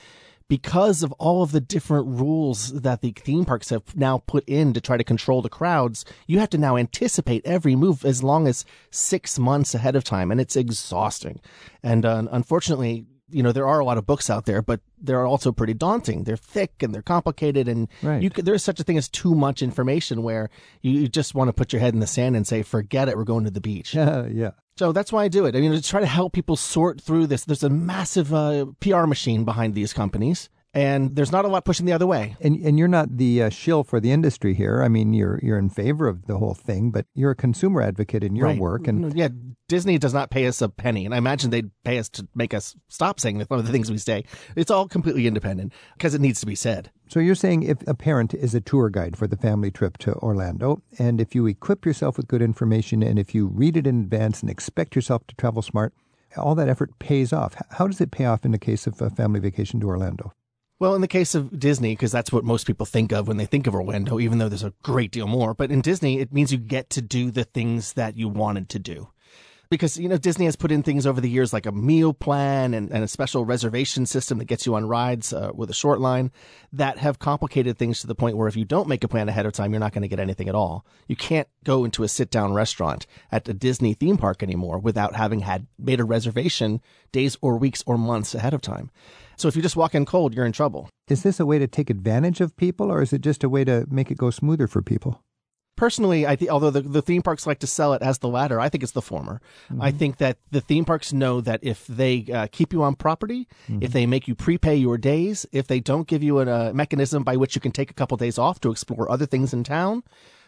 because 0.48 1.02
of 1.02 1.12
all 1.12 1.42
of 1.42 1.52
the 1.52 1.60
different 1.60 2.06
rules 2.06 2.72
that 2.80 3.00
the 3.00 3.12
theme 3.12 3.44
parks 3.44 3.70
have 3.70 3.96
now 3.96 4.18
put 4.26 4.44
in 4.48 4.72
to 4.72 4.80
try 4.80 4.96
to 4.96 5.04
control 5.04 5.42
the 5.42 5.48
crowds, 5.48 6.04
you 6.26 6.38
have 6.38 6.50
to 6.50 6.58
now 6.58 6.76
anticipate 6.76 7.44
every 7.44 7.74
move 7.74 8.04
as 8.04 8.22
long 8.22 8.46
as 8.46 8.64
six 8.90 9.38
months 9.38 9.74
ahead 9.74 9.96
of 9.96 10.04
time, 10.04 10.30
and 10.30 10.40
it's 10.40 10.56
exhausting. 10.56 11.40
And 11.82 12.04
uh, 12.04 12.24
unfortunately, 12.30 13.06
you 13.30 13.42
know 13.42 13.52
there 13.52 13.66
are 13.66 13.80
a 13.80 13.84
lot 13.84 13.98
of 13.98 14.06
books 14.06 14.30
out 14.30 14.46
there, 14.46 14.62
but 14.62 14.80
they're 14.98 15.26
also 15.26 15.52
pretty 15.52 15.74
daunting. 15.74 16.24
They're 16.24 16.36
thick 16.36 16.82
and 16.82 16.94
they're 16.94 17.02
complicated, 17.02 17.68
and 17.68 17.88
right. 18.02 18.22
you 18.22 18.30
there's 18.30 18.62
such 18.62 18.80
a 18.80 18.84
thing 18.84 18.98
as 18.98 19.08
too 19.08 19.34
much 19.34 19.62
information 19.62 20.22
where 20.22 20.50
you, 20.82 20.92
you, 20.92 21.08
just 21.08 21.34
want 21.34 21.48
to 21.48 21.52
put 21.52 21.72
your 21.72 21.80
head 21.80 21.94
in 21.94 22.00
the 22.00 22.06
sand 22.06 22.36
and 22.36 22.46
say, 22.46 22.62
"Forget 22.62 23.08
it, 23.08 23.16
we're 23.16 23.24
going 23.24 23.44
to 23.44 23.50
the 23.50 23.60
beach." 23.60 23.94
Yeah, 23.94 24.26
yeah. 24.30 24.50
So 24.78 24.92
that's 24.92 25.12
why 25.12 25.24
I 25.24 25.28
do 25.28 25.46
it. 25.46 25.56
I 25.56 25.60
mean, 25.60 25.72
to 25.72 25.82
try 25.82 26.00
to 26.00 26.06
help 26.06 26.32
people 26.32 26.56
sort 26.56 27.00
through 27.00 27.28
this. 27.28 27.44
There's 27.44 27.62
a 27.64 27.70
massive 27.70 28.32
uh, 28.32 28.66
PR 28.80 29.06
machine 29.06 29.44
behind 29.44 29.74
these 29.74 29.92
companies 29.92 30.48
and 30.76 31.16
there's 31.16 31.32
not 31.32 31.46
a 31.46 31.48
lot 31.48 31.64
pushing 31.64 31.86
the 31.86 31.92
other 31.92 32.06
way. 32.06 32.36
And 32.40 32.56
and 32.56 32.78
you're 32.78 32.86
not 32.86 33.16
the 33.16 33.44
uh, 33.44 33.48
shill 33.48 33.82
for 33.82 33.98
the 33.98 34.12
industry 34.12 34.52
here. 34.52 34.82
I 34.82 34.88
mean, 34.88 35.14
you're 35.14 35.40
you're 35.42 35.58
in 35.58 35.70
favor 35.70 36.06
of 36.06 36.26
the 36.26 36.36
whole 36.36 36.54
thing, 36.54 36.90
but 36.90 37.06
you're 37.14 37.30
a 37.30 37.36
consumer 37.36 37.80
advocate 37.80 38.22
in 38.22 38.36
your 38.36 38.48
right. 38.48 38.58
work. 38.58 38.86
And 38.86 39.16
yeah, 39.16 39.28
Disney 39.68 39.96
does 39.98 40.12
not 40.12 40.30
pay 40.30 40.46
us 40.46 40.60
a 40.60 40.68
penny, 40.68 41.06
and 41.06 41.14
I 41.14 41.18
imagine 41.18 41.50
they'd 41.50 41.70
pay 41.84 41.98
us 41.98 42.10
to 42.10 42.28
make 42.34 42.52
us 42.52 42.76
stop 42.88 43.18
saying 43.18 43.38
some 43.38 43.58
of 43.58 43.66
the 43.66 43.72
things 43.72 43.90
we 43.90 43.98
say. 43.98 44.24
It's 44.54 44.70
all 44.70 44.86
completely 44.86 45.26
independent 45.26 45.72
because 45.94 46.14
it 46.14 46.20
needs 46.20 46.40
to 46.40 46.46
be 46.46 46.54
said. 46.54 46.90
So 47.08 47.20
you're 47.20 47.34
saying 47.34 47.62
if 47.62 47.78
a 47.86 47.94
parent 47.94 48.34
is 48.34 48.54
a 48.54 48.60
tour 48.60 48.90
guide 48.90 49.16
for 49.16 49.26
the 49.26 49.36
family 49.36 49.70
trip 49.70 49.96
to 49.98 50.14
Orlando, 50.16 50.82
and 50.98 51.20
if 51.20 51.34
you 51.34 51.46
equip 51.46 51.86
yourself 51.86 52.18
with 52.18 52.28
good 52.28 52.42
information, 52.42 53.02
and 53.02 53.18
if 53.18 53.34
you 53.34 53.46
read 53.46 53.76
it 53.76 53.86
in 53.86 54.00
advance 54.00 54.42
and 54.42 54.50
expect 54.50 54.94
yourself 54.94 55.26
to 55.28 55.34
travel 55.36 55.62
smart, 55.62 55.94
all 56.36 56.54
that 56.54 56.68
effort 56.68 56.98
pays 56.98 57.32
off. 57.32 57.56
How 57.70 57.86
does 57.86 58.00
it 58.00 58.10
pay 58.10 58.26
off 58.26 58.44
in 58.44 58.50
the 58.50 58.58
case 58.58 58.86
of 58.86 59.00
a 59.00 59.08
family 59.08 59.40
vacation 59.40 59.80
to 59.80 59.86
Orlando? 59.86 60.32
Well, 60.78 60.94
in 60.94 61.00
the 61.00 61.08
case 61.08 61.34
of 61.34 61.58
Disney, 61.58 61.92
because 61.92 62.12
that's 62.12 62.30
what 62.30 62.44
most 62.44 62.66
people 62.66 62.84
think 62.84 63.10
of 63.10 63.26
when 63.26 63.38
they 63.38 63.46
think 63.46 63.66
of 63.66 63.74
Orlando, 63.74 64.20
even 64.20 64.36
though 64.36 64.50
there's 64.50 64.62
a 64.62 64.74
great 64.82 65.10
deal 65.10 65.26
more. 65.26 65.54
But 65.54 65.70
in 65.70 65.80
Disney, 65.80 66.20
it 66.20 66.34
means 66.34 66.52
you 66.52 66.58
get 66.58 66.90
to 66.90 67.00
do 67.00 67.30
the 67.30 67.44
things 67.44 67.94
that 67.94 68.18
you 68.18 68.28
wanted 68.28 68.68
to 68.70 68.78
do. 68.78 69.08
Because, 69.70 69.98
you 69.98 70.08
know, 70.08 70.18
Disney 70.18 70.44
has 70.44 70.54
put 70.54 70.70
in 70.70 70.82
things 70.82 71.06
over 71.06 71.20
the 71.20 71.30
years 71.30 71.52
like 71.52 71.66
a 71.66 71.72
meal 71.72 72.12
plan 72.12 72.74
and, 72.74 72.92
and 72.92 73.02
a 73.02 73.08
special 73.08 73.44
reservation 73.44 74.06
system 74.06 74.38
that 74.38 74.44
gets 74.44 74.64
you 74.66 74.74
on 74.74 74.86
rides 74.86 75.32
uh, 75.32 75.50
with 75.54 75.70
a 75.70 75.74
short 75.74 75.98
line 75.98 76.30
that 76.72 76.98
have 76.98 77.18
complicated 77.18 77.76
things 77.76 78.00
to 78.00 78.06
the 78.06 78.14
point 78.14 78.36
where 78.36 78.46
if 78.46 78.54
you 78.54 78.64
don't 78.64 78.86
make 78.86 79.02
a 79.02 79.08
plan 79.08 79.28
ahead 79.28 79.46
of 79.46 79.54
time, 79.54 79.72
you're 79.72 79.80
not 79.80 79.92
going 79.92 80.02
to 80.02 80.08
get 80.08 80.20
anything 80.20 80.48
at 80.48 80.54
all. 80.54 80.86
You 81.08 81.16
can't 81.16 81.48
go 81.64 81.84
into 81.84 82.04
a 82.04 82.08
sit 82.08 82.30
down 82.30 82.52
restaurant 82.52 83.06
at 83.32 83.48
a 83.48 83.54
Disney 83.54 83.94
theme 83.94 84.18
park 84.18 84.42
anymore 84.42 84.78
without 84.78 85.16
having 85.16 85.40
had 85.40 85.66
made 85.78 86.00
a 86.00 86.04
reservation 86.04 86.80
days 87.10 87.36
or 87.40 87.56
weeks 87.56 87.82
or 87.86 87.98
months 87.98 88.34
ahead 88.36 88.54
of 88.54 88.60
time. 88.60 88.90
So 89.36 89.48
if 89.48 89.56
you 89.56 89.62
just 89.62 89.76
walk 89.76 89.94
in 89.94 90.06
cold, 90.06 90.34
you're 90.34 90.46
in 90.46 90.52
trouble. 90.52 90.88
Is 91.08 91.22
this 91.22 91.38
a 91.38 91.46
way 91.46 91.58
to 91.58 91.66
take 91.66 91.90
advantage 91.90 92.40
of 92.40 92.56
people, 92.56 92.90
or 92.90 93.02
is 93.02 93.12
it 93.12 93.20
just 93.20 93.44
a 93.44 93.48
way 93.48 93.64
to 93.64 93.86
make 93.90 94.10
it 94.10 94.18
go 94.18 94.30
smoother 94.30 94.66
for 94.66 94.82
people? 94.82 95.22
Personally, 95.76 96.26
I 96.26 96.36
think 96.36 96.50
although 96.50 96.70
the, 96.70 96.80
the 96.80 97.02
theme 97.02 97.20
parks 97.20 97.46
like 97.46 97.58
to 97.58 97.66
sell 97.66 97.92
it 97.92 98.00
as 98.00 98.18
the 98.18 98.28
latter, 98.28 98.58
I 98.58 98.70
think 98.70 98.82
it's 98.82 98.92
the 98.92 99.02
former. 99.02 99.42
Mm-hmm. 99.70 99.82
I 99.82 99.90
think 99.90 100.16
that 100.16 100.38
the 100.50 100.62
theme 100.62 100.86
parks 100.86 101.12
know 101.12 101.42
that 101.42 101.60
if 101.62 101.86
they 101.86 102.24
uh, 102.32 102.46
keep 102.50 102.72
you 102.72 102.82
on 102.82 102.94
property, 102.94 103.46
mm-hmm. 103.68 103.82
if 103.82 103.92
they 103.92 104.06
make 104.06 104.26
you 104.26 104.34
prepay 104.34 104.76
your 104.76 104.96
days, 104.96 105.44
if 105.52 105.66
they 105.66 105.80
don't 105.80 106.08
give 106.08 106.22
you 106.22 106.40
a, 106.40 106.46
a 106.46 106.72
mechanism 106.72 107.24
by 107.24 107.36
which 107.36 107.54
you 107.54 107.60
can 107.60 107.72
take 107.72 107.90
a 107.90 107.94
couple 107.94 108.16
days 108.16 108.38
off 108.38 108.58
to 108.60 108.70
explore 108.70 109.10
other 109.10 109.26
things 109.26 109.52
in 109.52 109.64
town, 109.64 110.02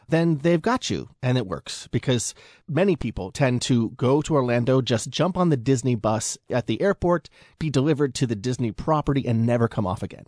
then 0.08 0.38
they've 0.38 0.60
got 0.60 0.90
you. 0.90 1.10
And 1.22 1.38
it 1.38 1.46
works 1.46 1.88
because 1.88 2.34
many 2.68 2.96
people 2.96 3.30
tend 3.30 3.62
to 3.62 3.90
go 3.90 4.22
to 4.22 4.34
Orlando, 4.34 4.80
just 4.80 5.10
jump 5.10 5.36
on 5.36 5.50
the 5.50 5.56
Disney 5.56 5.94
bus 5.94 6.38
at 6.50 6.66
the 6.66 6.80
airport, 6.80 7.28
be 7.58 7.70
delivered 7.70 8.14
to 8.16 8.26
the 8.26 8.36
Disney 8.36 8.72
property, 8.72 9.26
and 9.26 9.46
never 9.46 9.68
come 9.68 9.86
off 9.86 10.02
again. 10.02 10.26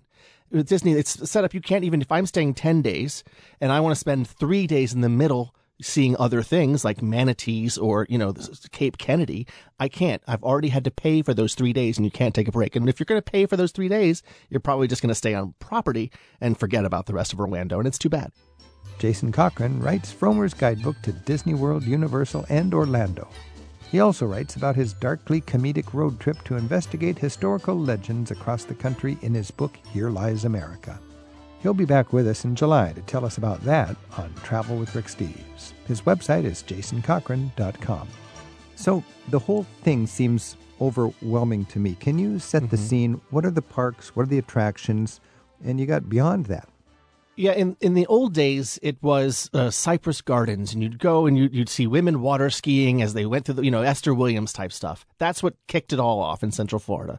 With 0.50 0.68
Disney, 0.68 0.92
it's 0.92 1.30
set 1.30 1.44
up, 1.44 1.54
you 1.54 1.60
can't 1.60 1.84
even, 1.84 2.02
if 2.02 2.10
I'm 2.10 2.26
staying 2.26 2.54
10 2.54 2.82
days 2.82 3.22
and 3.60 3.70
I 3.70 3.80
want 3.80 3.94
to 3.94 4.00
spend 4.00 4.28
three 4.28 4.66
days 4.66 4.92
in 4.92 5.00
the 5.00 5.08
middle 5.08 5.54
seeing 5.82 6.16
other 6.18 6.42
things 6.42 6.84
like 6.84 7.02
manatees 7.02 7.78
or, 7.78 8.06
you 8.10 8.18
know, 8.18 8.34
Cape 8.70 8.98
Kennedy, 8.98 9.46
I 9.78 9.88
can't. 9.88 10.22
I've 10.26 10.42
already 10.42 10.68
had 10.68 10.84
to 10.84 10.90
pay 10.90 11.22
for 11.22 11.32
those 11.32 11.54
three 11.54 11.72
days 11.72 11.96
and 11.96 12.04
you 12.04 12.10
can't 12.10 12.34
take 12.34 12.48
a 12.48 12.52
break. 12.52 12.76
And 12.76 12.88
if 12.88 13.00
you're 13.00 13.06
going 13.06 13.20
to 13.20 13.30
pay 13.30 13.46
for 13.46 13.56
those 13.56 13.72
three 13.72 13.88
days, 13.88 14.22
you're 14.50 14.60
probably 14.60 14.88
just 14.88 15.02
going 15.02 15.08
to 15.08 15.14
stay 15.14 15.34
on 15.34 15.54
property 15.58 16.10
and 16.40 16.58
forget 16.58 16.84
about 16.84 17.06
the 17.06 17.14
rest 17.14 17.32
of 17.32 17.40
Orlando. 17.40 17.78
And 17.78 17.86
it's 17.86 17.98
too 17.98 18.10
bad. 18.10 18.32
Jason 19.00 19.32
Cochran 19.32 19.80
writes 19.80 20.12
Frommer's 20.12 20.52
Guidebook 20.52 21.00
to 21.00 21.12
Disney 21.12 21.54
World, 21.54 21.84
Universal, 21.84 22.44
and 22.50 22.74
Orlando. 22.74 23.26
He 23.90 23.98
also 23.98 24.26
writes 24.26 24.56
about 24.56 24.76
his 24.76 24.92
darkly 24.92 25.40
comedic 25.40 25.94
road 25.94 26.20
trip 26.20 26.44
to 26.44 26.58
investigate 26.58 27.18
historical 27.18 27.78
legends 27.78 28.30
across 28.30 28.64
the 28.64 28.74
country 28.74 29.16
in 29.22 29.32
his 29.32 29.50
book 29.50 29.78
Here 29.90 30.10
Lies 30.10 30.44
America. 30.44 31.00
He'll 31.62 31.72
be 31.72 31.86
back 31.86 32.12
with 32.12 32.28
us 32.28 32.44
in 32.44 32.54
July 32.54 32.92
to 32.92 33.00
tell 33.00 33.24
us 33.24 33.38
about 33.38 33.62
that 33.62 33.96
on 34.18 34.34
Travel 34.42 34.76
with 34.76 34.94
Rick 34.94 35.06
Steves. 35.06 35.72
His 35.86 36.02
website 36.02 36.44
is 36.44 36.62
jasoncochran.com. 36.62 38.06
So 38.76 39.02
the 39.28 39.38
whole 39.38 39.64
thing 39.82 40.06
seems 40.06 40.56
overwhelming 40.78 41.64
to 41.66 41.78
me. 41.78 41.94
Can 41.94 42.18
you 42.18 42.38
set 42.38 42.64
mm-hmm. 42.64 42.70
the 42.70 42.76
scene? 42.76 43.20
What 43.30 43.46
are 43.46 43.50
the 43.50 43.62
parks? 43.62 44.14
What 44.14 44.24
are 44.24 44.30
the 44.30 44.38
attractions? 44.38 45.20
And 45.64 45.80
you 45.80 45.86
got 45.86 46.10
beyond 46.10 46.46
that. 46.46 46.68
Yeah, 47.36 47.52
in, 47.52 47.76
in 47.80 47.94
the 47.94 48.06
old 48.06 48.34
days, 48.34 48.78
it 48.82 49.02
was 49.02 49.48
uh, 49.54 49.70
Cypress 49.70 50.20
Gardens, 50.20 50.74
and 50.74 50.82
you'd 50.82 50.98
go 50.98 51.26
and 51.26 51.38
you'd, 51.38 51.54
you'd 51.54 51.68
see 51.68 51.86
women 51.86 52.20
water 52.20 52.50
skiing 52.50 53.00
as 53.00 53.14
they 53.14 53.24
went 53.24 53.46
through 53.46 53.54
the, 53.54 53.64
you 53.64 53.70
know, 53.70 53.82
Esther 53.82 54.12
Williams 54.12 54.52
type 54.52 54.72
stuff. 54.72 55.06
That's 55.18 55.42
what 55.42 55.54
kicked 55.66 55.92
it 55.92 56.00
all 56.00 56.20
off 56.20 56.42
in 56.42 56.50
Central 56.52 56.80
Florida. 56.80 57.18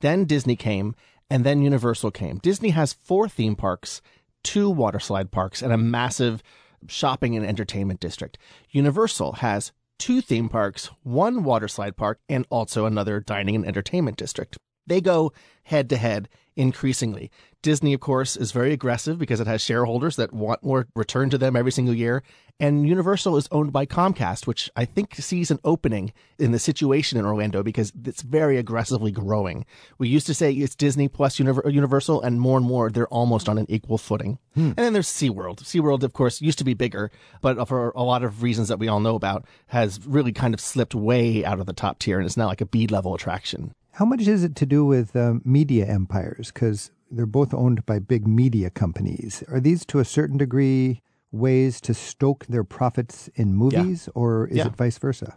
Then 0.00 0.24
Disney 0.24 0.56
came, 0.56 0.94
and 1.30 1.44
then 1.44 1.62
Universal 1.62 2.10
came. 2.10 2.38
Disney 2.38 2.70
has 2.70 2.92
four 2.92 3.28
theme 3.28 3.56
parks, 3.56 4.02
two 4.42 4.68
water 4.68 5.00
slide 5.00 5.30
parks, 5.30 5.62
and 5.62 5.72
a 5.72 5.78
massive 5.78 6.42
shopping 6.88 7.36
and 7.36 7.46
entertainment 7.46 8.00
district. 8.00 8.36
Universal 8.70 9.34
has 9.34 9.72
two 9.98 10.20
theme 10.20 10.48
parks, 10.48 10.90
one 11.04 11.44
water 11.44 11.68
slide 11.68 11.96
park, 11.96 12.18
and 12.28 12.44
also 12.50 12.84
another 12.84 13.20
dining 13.20 13.54
and 13.54 13.64
entertainment 13.64 14.16
district. 14.18 14.58
They 14.86 15.00
go 15.00 15.32
head 15.62 15.88
to 15.90 15.96
head 15.96 16.28
increasingly. 16.56 17.30
Disney, 17.62 17.94
of 17.94 18.00
course, 18.00 18.36
is 18.36 18.50
very 18.50 18.72
aggressive 18.72 19.18
because 19.18 19.38
it 19.38 19.46
has 19.46 19.62
shareholders 19.62 20.16
that 20.16 20.32
want 20.32 20.64
more 20.64 20.88
return 20.96 21.30
to 21.30 21.38
them 21.38 21.54
every 21.54 21.70
single 21.70 21.94
year. 21.94 22.24
And 22.58 22.86
Universal 22.86 23.36
is 23.36 23.48
owned 23.50 23.72
by 23.72 23.86
Comcast, 23.86 24.46
which 24.46 24.70
I 24.76 24.84
think 24.84 25.14
sees 25.14 25.50
an 25.50 25.58
opening 25.64 26.12
in 26.38 26.52
the 26.52 26.58
situation 26.58 27.18
in 27.18 27.24
Orlando 27.24 27.62
because 27.62 27.92
it's 28.04 28.22
very 28.22 28.56
aggressively 28.56 29.10
growing. 29.10 29.64
We 29.98 30.08
used 30.08 30.26
to 30.26 30.34
say 30.34 30.52
it's 30.52 30.74
Disney 30.74 31.08
plus 31.08 31.38
Universal, 31.38 32.22
and 32.22 32.40
more 32.40 32.56
and 32.56 32.66
more 32.66 32.90
they're 32.90 33.08
almost 33.08 33.48
on 33.48 33.58
an 33.58 33.66
equal 33.68 33.98
footing. 33.98 34.38
Hmm. 34.54 34.66
And 34.66 34.76
then 34.76 34.92
there's 34.92 35.08
SeaWorld. 35.08 35.60
SeaWorld, 35.60 36.02
of 36.02 36.12
course, 36.12 36.40
used 36.40 36.58
to 36.58 36.64
be 36.64 36.74
bigger, 36.74 37.10
but 37.40 37.66
for 37.66 37.90
a 37.90 38.02
lot 38.02 38.22
of 38.22 38.42
reasons 38.42 38.68
that 38.68 38.78
we 38.78 38.88
all 38.88 39.00
know 39.00 39.14
about, 39.14 39.44
has 39.68 40.04
really 40.06 40.32
kind 40.32 40.54
of 40.54 40.60
slipped 40.60 40.94
way 40.94 41.44
out 41.44 41.60
of 41.60 41.66
the 41.66 41.72
top 41.72 41.98
tier 41.98 42.18
and 42.18 42.26
is 42.26 42.36
now 42.36 42.46
like 42.46 42.60
a 42.60 42.66
B 42.66 42.86
level 42.86 43.14
attraction. 43.14 43.74
How 43.92 44.06
much 44.06 44.26
is 44.26 44.42
it 44.42 44.56
to 44.56 44.66
do 44.66 44.86
with 44.86 45.14
uh, 45.14 45.34
media 45.44 45.86
empires? 45.86 46.50
Because 46.52 46.90
they're 47.10 47.26
both 47.26 47.52
owned 47.52 47.84
by 47.84 47.98
big 47.98 48.26
media 48.26 48.70
companies. 48.70 49.44
Are 49.48 49.60
these 49.60 49.84
to 49.86 49.98
a 49.98 50.04
certain 50.04 50.38
degree 50.38 51.02
ways 51.30 51.80
to 51.82 51.92
stoke 51.92 52.46
their 52.46 52.64
profits 52.64 53.28
in 53.34 53.54
movies, 53.54 54.08
yeah. 54.08 54.12
or 54.14 54.46
is 54.46 54.56
yeah. 54.56 54.66
it 54.66 54.76
vice 54.76 54.96
versa? 54.96 55.36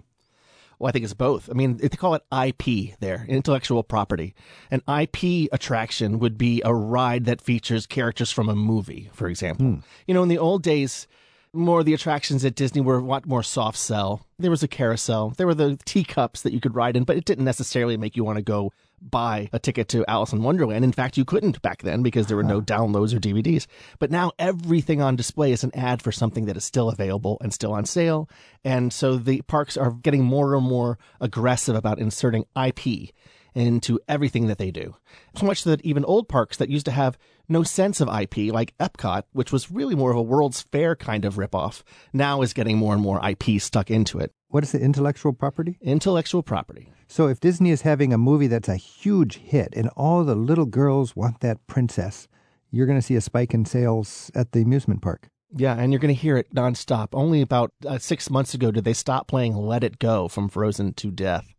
Well, 0.80 0.90
I 0.90 0.92
think 0.92 1.04
it's 1.04 1.14
both. 1.14 1.50
I 1.50 1.54
mean, 1.54 1.78
they 1.78 1.90
call 1.90 2.16
it 2.16 2.24
IP 2.32 2.98
there, 3.00 3.26
intellectual 3.28 3.84
property. 3.84 4.36
An 4.72 4.82
IP 4.88 5.50
attraction 5.52 6.20
would 6.20 6.38
be 6.38 6.62
a 6.66 6.74
ride 6.74 7.26
that 7.26 7.42
features 7.42 7.86
characters 7.86 8.32
from 8.32 8.50
a 8.50 8.56
movie, 8.56 9.10
for 9.14 9.28
example. 9.28 9.80
You 10.08 10.14
know, 10.14 10.24
in 10.24 10.30
the 10.30 10.38
old 10.38 10.64
days, 10.64 11.08
more 11.56 11.80
of 11.80 11.86
the 11.86 11.94
attractions 11.94 12.44
at 12.46 12.56
Disney 12.56 12.82
were 12.82 12.98
a 12.98 13.04
lot 13.04 13.26
more 13.26 13.44
soft 13.44 13.78
sell. 13.78 14.26
There 14.38 14.52
was 14.52 14.64
a 14.64 14.68
carousel. 14.68 15.32
There 15.32 15.48
were 15.48 15.56
the 15.56 15.80
teacups 15.86 16.42
that 16.42 16.54
you 16.54 16.60
could 16.60 16.76
ride 16.76 16.96
in, 16.96 17.04
but 17.04 17.18
it 17.18 17.26
didn't 17.26 17.46
necessarily 17.46 17.98
make 17.98 18.16
you 18.16 18.24
want 18.24 18.38
to 18.38 18.44
go 18.44 18.72
buy 19.02 19.50
a 19.54 19.60
ticket 19.60 19.88
to 19.90 20.06
Alice 20.08 20.34
in 20.34 20.44
Wonderland. 20.44 20.84
In 20.84 20.92
fact, 20.92 21.18
you 21.18 21.26
couldn't 21.26 21.62
back 21.62 21.84
then 21.84 22.04
because 22.04 22.28
there 22.28 22.38
were 22.38 22.44
no 22.44 22.58
uh-huh. 22.58 22.66
downloads 22.66 23.14
or 23.14 23.20
DVDs. 23.20 23.68
But 24.00 24.12
now 24.12 24.32
everything 24.40 25.02
on 25.02 25.16
display 25.16 25.52
is 25.52 25.64
an 25.64 25.76
ad 25.76 26.02
for 26.02 26.12
something 26.12 26.46
that 26.46 26.58
is 26.58 26.66
still 26.66 26.90
available 26.90 27.38
and 27.42 27.54
still 27.54 27.74
on 27.74 27.86
sale. 27.86 28.30
And 28.64 28.92
so 28.92 29.18
the 29.18 29.42
parks 29.44 29.78
are 29.78 29.92
getting 29.92 30.24
more 30.24 30.56
and 30.56 30.66
more 30.66 30.98
aggressive 31.22 31.76
about 31.76 32.00
inserting 32.00 32.46
IP 32.62 33.12
into 33.54 34.00
everything 34.08 34.48
that 34.48 34.58
they 34.58 34.70
do. 34.70 34.96
So 35.36 35.46
much 35.46 35.64
so 35.64 35.70
that 35.70 35.86
even 35.86 36.04
old 36.04 36.28
parks 36.28 36.58
that 36.58 36.70
used 36.70 36.86
to 36.86 36.92
have 36.92 37.18
no 37.48 37.64
sense 37.64 38.02
of 38.02 38.10
IP, 38.10 38.54
like 38.54 38.76
Epcot, 38.78 39.24
which 39.34 39.52
was 39.52 39.72
really 39.72 39.96
more 39.96 40.12
of 40.12 40.18
a 40.18 40.22
World's 40.22 40.62
Fair 40.62 40.96
kind 40.96 41.26
of 41.26 41.36
ripoff, 41.36 41.84
now 42.14 42.42
is 42.42 42.54
getting 42.54 42.78
more 42.78 42.94
and 42.94 43.02
more 43.02 43.22
IP 43.28 43.62
stuck 43.62 43.90
into 43.90 44.20
it. 44.20 44.32
What 44.50 44.64
is 44.64 44.72
the 44.72 44.80
intellectual 44.80 45.34
property? 45.34 45.78
Intellectual 45.82 46.44
property. 46.44 46.92
So 47.08 47.28
if 47.28 47.40
Disney 47.40 47.72
is 47.72 47.82
having 47.82 48.14
a 48.14 48.18
movie 48.18 48.48
that's 48.48 48.70
a 48.70 48.76
huge 48.76 49.38
hit 49.38 49.74
and 49.76 49.90
all 49.96 50.24
the 50.24 50.36
little 50.36 50.66
girls 50.66 51.16
want 51.16 51.40
that 51.42 51.66
princess, 51.68 52.28
you're 52.72 52.88
going 52.88 53.00
to 53.00 53.06
see 53.06 53.16
a 53.16 53.22
spike 53.22 53.54
in 53.54 53.66
sales 53.66 54.32
at 54.36 54.52
the 54.52 54.62
amusement 54.62 55.02
park. 55.02 55.28
Yeah, 55.56 55.76
and 55.76 55.94
you're 55.94 56.00
going 56.00 56.14
to 56.14 56.22
hear 56.22 56.36
it 56.38 56.54
nonstop. 56.54 57.10
Only 57.14 57.42
about 57.42 57.72
uh, 57.88 57.98
six 57.98 58.30
months 58.30 58.54
ago 58.54 58.72
did 58.72 58.84
they 58.84 58.94
stop 58.94 59.28
playing 59.28 59.56
Let 59.56 59.84
It 59.84 60.00
Go 60.00 60.28
from 60.28 60.50
Frozen 60.50 60.94
to 60.96 61.12
Death. 61.12 61.55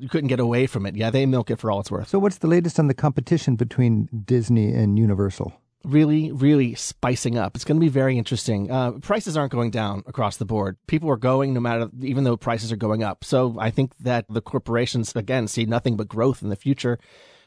You 0.00 0.08
couldn't 0.08 0.28
get 0.28 0.40
away 0.40 0.66
from 0.66 0.86
it. 0.86 0.96
Yeah, 0.96 1.10
they 1.10 1.26
milk 1.26 1.50
it 1.50 1.56
for 1.56 1.70
all 1.70 1.80
it's 1.80 1.90
worth. 1.90 2.08
So 2.08 2.18
what's 2.18 2.38
the 2.38 2.48
latest 2.48 2.78
on 2.78 2.88
the 2.88 2.94
competition 2.94 3.56
between 3.56 4.08
Disney 4.24 4.72
and 4.72 4.98
Universal? 4.98 5.52
really, 5.84 6.30
really 6.32 6.74
spicing 6.74 7.38
up. 7.38 7.56
It's 7.56 7.64
going 7.64 7.78
to 7.78 7.84
be 7.84 7.88
very 7.88 8.18
interesting. 8.18 8.70
Uh, 8.70 8.92
prices 8.92 9.36
aren't 9.36 9.52
going 9.52 9.70
down 9.70 10.02
across 10.06 10.36
the 10.36 10.44
board. 10.44 10.76
People 10.86 11.10
are 11.10 11.16
going 11.16 11.54
no 11.54 11.60
matter, 11.60 11.88
even 12.02 12.24
though 12.24 12.36
prices 12.36 12.70
are 12.70 12.76
going 12.76 13.02
up. 13.02 13.24
So 13.24 13.56
I 13.58 13.70
think 13.70 13.96
that 13.98 14.26
the 14.28 14.42
corporations, 14.42 15.14
again, 15.16 15.48
see 15.48 15.64
nothing 15.64 15.96
but 15.96 16.08
growth 16.08 16.42
in 16.42 16.48
the 16.48 16.56
future. 16.56 16.98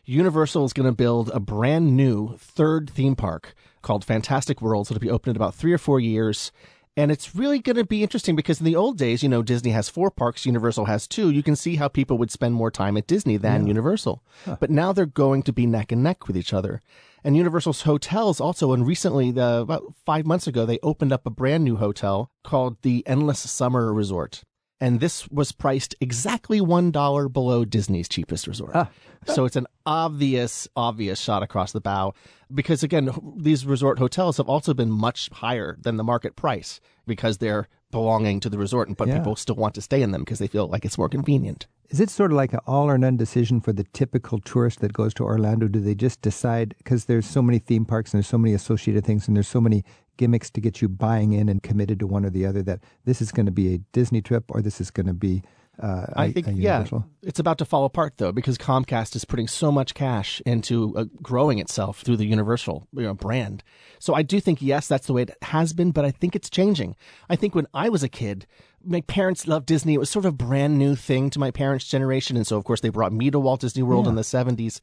Universal 0.06 0.66
is 0.66 0.74
going 0.74 0.90
to 0.90 0.96
build 0.96 1.30
a 1.34 1.40
brand 1.40 1.96
new 1.96 2.36
third 2.38 2.90
theme 2.90 3.16
park 3.16 3.56
called 3.82 4.04
Fantastic 4.04 4.62
Worlds. 4.62 4.92
It'll 4.92 5.00
be 5.00 5.10
open 5.10 5.30
in 5.30 5.36
about 5.36 5.56
three 5.56 5.72
or 5.72 5.78
four 5.78 6.00
years. 6.00 6.52
And 6.96 7.12
it's 7.12 7.36
really 7.36 7.58
going 7.58 7.78
to 7.78 7.84
be 7.84 8.04
interesting 8.04 8.36
because 8.36 8.60
in 8.60 8.66
the 8.66 8.76
old 8.76 9.00
days, 9.00 9.24
you 9.24 9.30
know, 9.30 9.42
Disney 9.42 9.72
has 9.72 9.90
four 9.90 10.12
parks, 10.12 10.46
Universal 10.46 10.86
has 10.86 11.08
two. 11.08 11.32
You 11.32 11.42
can 11.42 11.56
see 11.56 11.76
how 11.78 11.88
people 11.88 12.20
would 12.20 12.30
spend 12.30 12.54
more 12.54 12.70
time 12.70 12.98
at 12.98 13.08
Disney 13.08 13.36
than 13.38 13.62
Universal. 13.68 14.24
But 14.60 14.70
now 14.70 14.94
they're 14.94 15.08
going 15.08 15.42
to 15.44 15.54
be 15.54 15.66
neck 15.66 15.92
and 15.92 16.04
neck 16.04 16.28
with 16.28 16.38
each 16.38 16.54
other. 16.54 16.82
And 17.24 17.36
Universal's 17.36 17.84
hotels 17.84 18.40
also, 18.40 18.74
and 18.74 18.86
recently, 18.86 19.32
the, 19.32 19.62
about 19.62 19.96
five 20.06 20.26
months 20.26 20.46
ago, 20.46 20.66
they 20.66 20.78
opened 20.84 21.14
up 21.14 21.26
a 21.26 21.32
brand 21.32 21.64
new 21.64 21.78
hotel 21.78 22.30
called 22.44 22.82
the 22.82 23.02
Endless 23.08 23.40
Summer 23.40 23.92
Resort. 23.94 24.44
And 24.84 25.00
this 25.00 25.30
was 25.30 25.54
priced 25.54 25.96
exactly 26.02 26.60
$1 26.60 27.32
below 27.32 27.64
Disney's 27.64 28.10
cheapest 28.10 28.48
resort. 28.48 28.76
so 29.26 29.46
it's 29.46 29.56
an 29.56 29.66
obvious, 29.86 30.68
obvious 30.76 31.22
shot 31.22 31.42
across 31.42 31.72
the 31.72 31.80
bow. 31.80 32.14
Because 32.54 32.84
again, 32.84 33.10
these 33.38 33.66
resort 33.66 33.98
hotels 33.98 34.36
have 34.38 34.50
also 34.50 34.74
been 34.74 34.92
much 34.92 35.30
higher 35.32 35.78
than 35.82 35.96
the 35.96 36.04
market 36.04 36.36
price 36.36 36.82
because 37.08 37.38
they're 37.38 37.70
belonging 37.92 38.42
to 38.42 38.50
the 38.50 38.58
resort, 38.58 38.90
but 38.98 39.08
Yeah. 39.08 39.20
people 39.20 39.38
still 39.38 39.56
want 39.56 39.74
to 39.76 39.82
stay 39.82 40.02
in 40.02 40.12
them 40.12 40.24
because 40.24 40.40
they 40.40 40.48
feel 40.48 40.68
like 40.68 40.84
it's 40.84 40.98
more 40.98 41.08
convenient. 41.08 41.66
Is 41.90 42.02
it 42.02 42.10
sort 42.10 42.32
of 42.32 42.38
like 42.38 42.52
an 42.54 42.60
all 42.68 42.90
or 42.90 42.98
none 42.98 43.16
decision 43.16 43.62
for 43.62 43.72
the 43.72 43.86
typical 43.94 44.40
tourist 44.40 44.80
that 44.82 44.92
goes 44.92 45.14
to 45.14 45.24
Orlando? 45.24 45.68
Do 45.70 45.80
they 45.80 45.96
just 45.96 46.22
decide 46.22 46.76
because 46.80 47.06
there's 47.06 47.26
so 47.28 47.42
many 47.42 47.60
theme 47.60 47.86
parks 47.86 48.12
and 48.14 48.18
there's 48.18 48.28
so 48.28 48.38
many 48.38 48.54
associated 48.54 49.06
things 49.06 49.28
and 49.28 49.38
there's 49.38 49.48
so 49.48 49.62
many 49.62 49.86
gimmicks 50.18 50.50
to 50.52 50.62
get 50.62 50.82
you 50.82 50.90
buying 50.90 51.34
in 51.34 51.50
and 51.50 51.64
committed 51.64 52.00
to 52.00 52.08
one 52.08 52.26
or 52.26 52.30
the 52.30 52.46
other 52.46 52.62
that 52.64 52.82
this 53.06 53.22
is 53.22 53.32
going 53.32 53.46
to 53.46 53.52
be 53.52 53.74
a 53.74 53.78
Disney 53.92 54.22
trip 54.22 54.46
or 54.50 54.62
this 54.62 54.80
is 54.80 54.92
going 54.92 55.08
to 55.08 55.14
be 55.14 55.44
uh, 55.82 56.06
I 56.16 56.32
think, 56.32 56.48
yeah, 56.52 56.86
it's 57.24 57.40
about 57.40 57.58
to 57.58 57.66
fall 57.66 57.84
apart 57.86 58.18
though 58.18 58.32
because 58.32 58.60
Comcast 58.60 59.16
is 59.16 59.26
putting 59.26 59.48
so 59.48 59.72
much 59.72 59.96
cash 59.96 60.40
into 60.46 60.96
uh, 60.96 61.06
growing 61.22 61.58
itself 61.58 62.02
through 62.02 62.18
the 62.18 62.28
Universal 62.28 62.88
you 62.94 63.02
know, 63.02 63.16
brand. 63.16 63.64
So 63.98 64.14
I 64.14 64.22
do 64.22 64.40
think 64.40 64.62
yes, 64.62 64.88
that's 64.88 65.08
the 65.08 65.14
way 65.14 65.24
it 65.24 65.36
has 65.42 65.74
been, 65.74 65.90
but 65.90 66.06
I 66.06 66.12
think 66.12 66.36
it's 66.36 66.50
changing. 66.50 66.96
I 67.28 67.36
think 67.36 67.56
when 67.56 67.66
I 67.74 67.90
was 67.90 68.04
a 68.04 68.10
kid, 68.10 68.46
my 68.86 69.02
parents 69.02 69.48
loved 69.48 69.66
Disney. 69.66 69.96
It 69.96 70.00
was 70.00 70.12
sort 70.12 70.26
of 70.26 70.34
a 70.34 70.38
brand 70.38 70.78
new 70.78 70.96
thing 70.96 71.32
to 71.32 71.40
my 71.40 71.50
parents' 71.50 71.88
generation, 71.88 72.38
and 72.38 72.46
so 72.46 72.56
of 72.56 72.66
course 72.66 72.82
they 72.82 72.90
brought 72.90 73.14
me 73.14 73.32
to 73.32 73.40
Walt 73.40 73.62
Disney 73.62 73.82
World 73.82 74.08
in 74.08 74.14
the 74.14 74.22
'70s. 74.22 74.80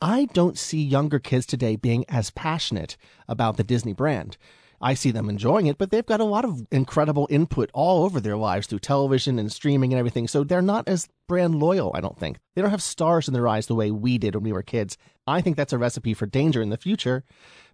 I 0.00 0.24
don't 0.32 0.58
see 0.58 0.82
younger 0.82 1.20
kids 1.20 1.46
today 1.46 1.76
being 1.76 2.04
as 2.08 2.30
passionate 2.30 2.96
about 3.28 3.58
the 3.58 3.64
Disney 3.64 3.92
brand. 3.92 4.36
I 4.82 4.94
see 4.94 5.12
them 5.12 5.30
enjoying 5.30 5.66
it, 5.66 5.78
but 5.78 5.90
they've 5.90 6.04
got 6.04 6.20
a 6.20 6.24
lot 6.24 6.44
of 6.44 6.66
incredible 6.72 7.28
input 7.30 7.70
all 7.72 8.04
over 8.04 8.20
their 8.20 8.36
lives 8.36 8.66
through 8.66 8.80
television 8.80 9.38
and 9.38 9.50
streaming 9.50 9.92
and 9.92 9.98
everything. 9.98 10.26
So 10.26 10.42
they're 10.42 10.60
not 10.60 10.88
as 10.88 11.08
brand 11.28 11.54
loyal, 11.54 11.92
I 11.94 12.00
don't 12.00 12.18
think. 12.18 12.38
They 12.54 12.62
don't 12.62 12.72
have 12.72 12.82
stars 12.82 13.28
in 13.28 13.34
their 13.34 13.46
eyes 13.46 13.68
the 13.68 13.76
way 13.76 13.92
we 13.92 14.18
did 14.18 14.34
when 14.34 14.44
we 14.44 14.52
were 14.52 14.62
kids. 14.62 14.98
I 15.26 15.40
think 15.40 15.56
that's 15.56 15.72
a 15.72 15.78
recipe 15.78 16.14
for 16.14 16.26
danger 16.26 16.60
in 16.60 16.70
the 16.70 16.76
future 16.76 17.22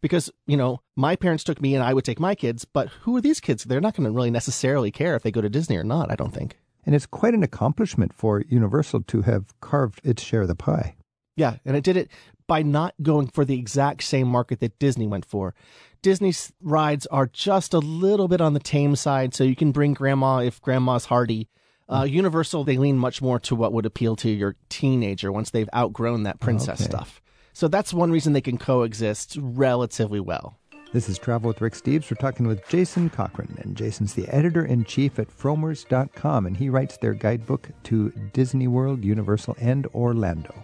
because, 0.03 0.31
you 0.47 0.57
know, 0.57 0.83
my 0.97 1.17
parents 1.17 1.45
took 1.45 1.63
me 1.63 1.75
and 1.75 1.83
I 1.83 1.95
would 1.95 2.05
take 2.05 2.21
my 2.21 2.35
kids, 2.35 2.67
but 2.67 2.89
who 2.89 3.17
are 3.17 3.23
these 3.23 3.41
kids? 3.41 3.65
They're 3.65 3.81
not 3.81 3.97
going 3.97 4.05
to 4.05 4.13
really 4.13 4.31
necessarily 4.31 4.91
care 4.91 5.17
if 5.17 5.23
they 5.23 5.31
go 5.31 5.41
to 5.41 5.49
Disney 5.49 5.79
or 5.79 5.85
not, 5.85 6.11
I 6.11 6.15
don't 6.15 6.35
think. 6.35 6.59
And 6.85 6.95
it's 6.95 7.07
quite 7.07 7.35
an 7.35 7.43
accomplishment 7.43 8.13
for 8.13 8.45
Universal 8.49 9.03
to 9.05 9.23
have 9.23 9.59
carved 9.61 10.01
its 10.05 10.23
share 10.23 10.43
of 10.43 10.49
the 10.49 10.55
pie. 10.55 10.97
Yeah, 11.37 11.57
and 11.65 11.77
it 11.77 11.85
did 11.85 11.97
it 11.97 12.11
by 12.49 12.63
not 12.63 12.95
going 13.01 13.29
for 13.29 13.45
the 13.45 13.57
exact 13.57 14.03
same 14.03 14.27
market 14.27 14.59
that 14.59 14.79
Disney 14.81 15.07
went 15.07 15.25
for. 15.25 15.55
Disney's 16.03 16.53
rides 16.61 17.07
are 17.07 17.27
just 17.27 17.73
a 17.75 17.79
little 17.79 18.27
bit 18.27 18.41
on 18.41 18.55
the 18.55 18.61
tame 18.61 18.97
side, 18.97 19.35
so 19.35 19.45
you 19.45 19.55
can 19.55 19.71
bring 19.71 19.95
grandma 19.95 20.39
if 20.39 20.61
grandma's 20.61 21.05
hardy. 21.05 21.49
Uh, 21.89 22.05
Universal, 22.09 22.65
they 22.65 22.77
lean 22.77 22.99
much 22.99 23.23
more 23.23 23.39
to 23.41 23.55
what 23.55 23.73
would 23.73 23.87
appeal 23.87 24.17
to 24.17 24.29
your 24.31 24.57
teenager 24.69 25.31
once 25.31 25.51
they've 25.51 25.69
outgrown 25.75 26.25
that 26.25 26.41
princess 26.41 26.81
Okay. 26.81 26.91
stuff. 26.91 27.21
So 27.53 27.67
that's 27.69 27.93
one 27.95 28.11
reason 28.13 28.33
they 28.33 28.41
can 28.41 28.59
coexist 28.59 29.37
relatively 29.41 30.21
well. 30.21 30.59
This 30.93 31.09
is 31.09 31.19
Travel 31.19 31.49
with 31.49 31.61
Rick 31.61 31.75
Steves. 31.75 32.11
We're 32.11 32.17
talking 32.19 32.47
with 32.47 32.67
Jason 32.69 33.11
Cochran, 33.11 33.59
and 33.61 33.77
Jason's 33.77 34.15
the 34.15 34.27
editor 34.29 34.65
in 34.65 34.85
chief 34.85 35.19
at 35.19 35.29
Frommers.com, 35.29 36.47
and 36.47 36.57
he 36.57 36.71
writes 36.71 36.97
their 36.97 37.13
guidebook 37.15 37.69
to 37.85 38.11
Disney 38.33 38.69
World, 38.69 39.05
Universal, 39.05 39.57
and 39.61 39.87
Orlando. 39.89 40.55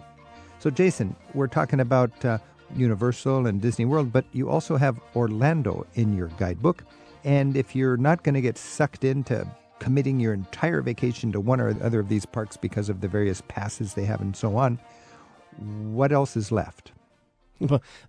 So, 0.65 0.71
Jason, 0.71 1.15
we're 1.35 1.45
talking 1.45 1.79
about 1.79 2.25
uh, 2.25 2.39
Universal 2.75 3.45
and 3.45 3.61
Disney 3.61 3.85
World, 3.85 4.11
but 4.11 4.25
you 4.31 4.49
also 4.49 4.77
have 4.77 4.99
Orlando 5.15 5.85
in 5.93 6.17
your 6.17 6.29
guidebook. 6.39 6.83
And 7.23 7.55
if 7.55 7.75
you're 7.75 7.97
not 7.97 8.23
going 8.23 8.33
to 8.33 8.41
get 8.41 8.57
sucked 8.57 9.03
into 9.03 9.47
committing 9.77 10.19
your 10.19 10.33
entire 10.33 10.81
vacation 10.81 11.31
to 11.33 11.39
one 11.39 11.61
or 11.61 11.69
other 11.83 11.99
of 11.99 12.09
these 12.09 12.25
parks 12.25 12.57
because 12.57 12.89
of 12.89 13.01
the 13.01 13.07
various 13.07 13.43
passes 13.47 13.93
they 13.93 14.05
have 14.05 14.21
and 14.21 14.35
so 14.35 14.57
on, 14.57 14.79
what 15.91 16.11
else 16.11 16.35
is 16.35 16.51
left? 16.51 16.93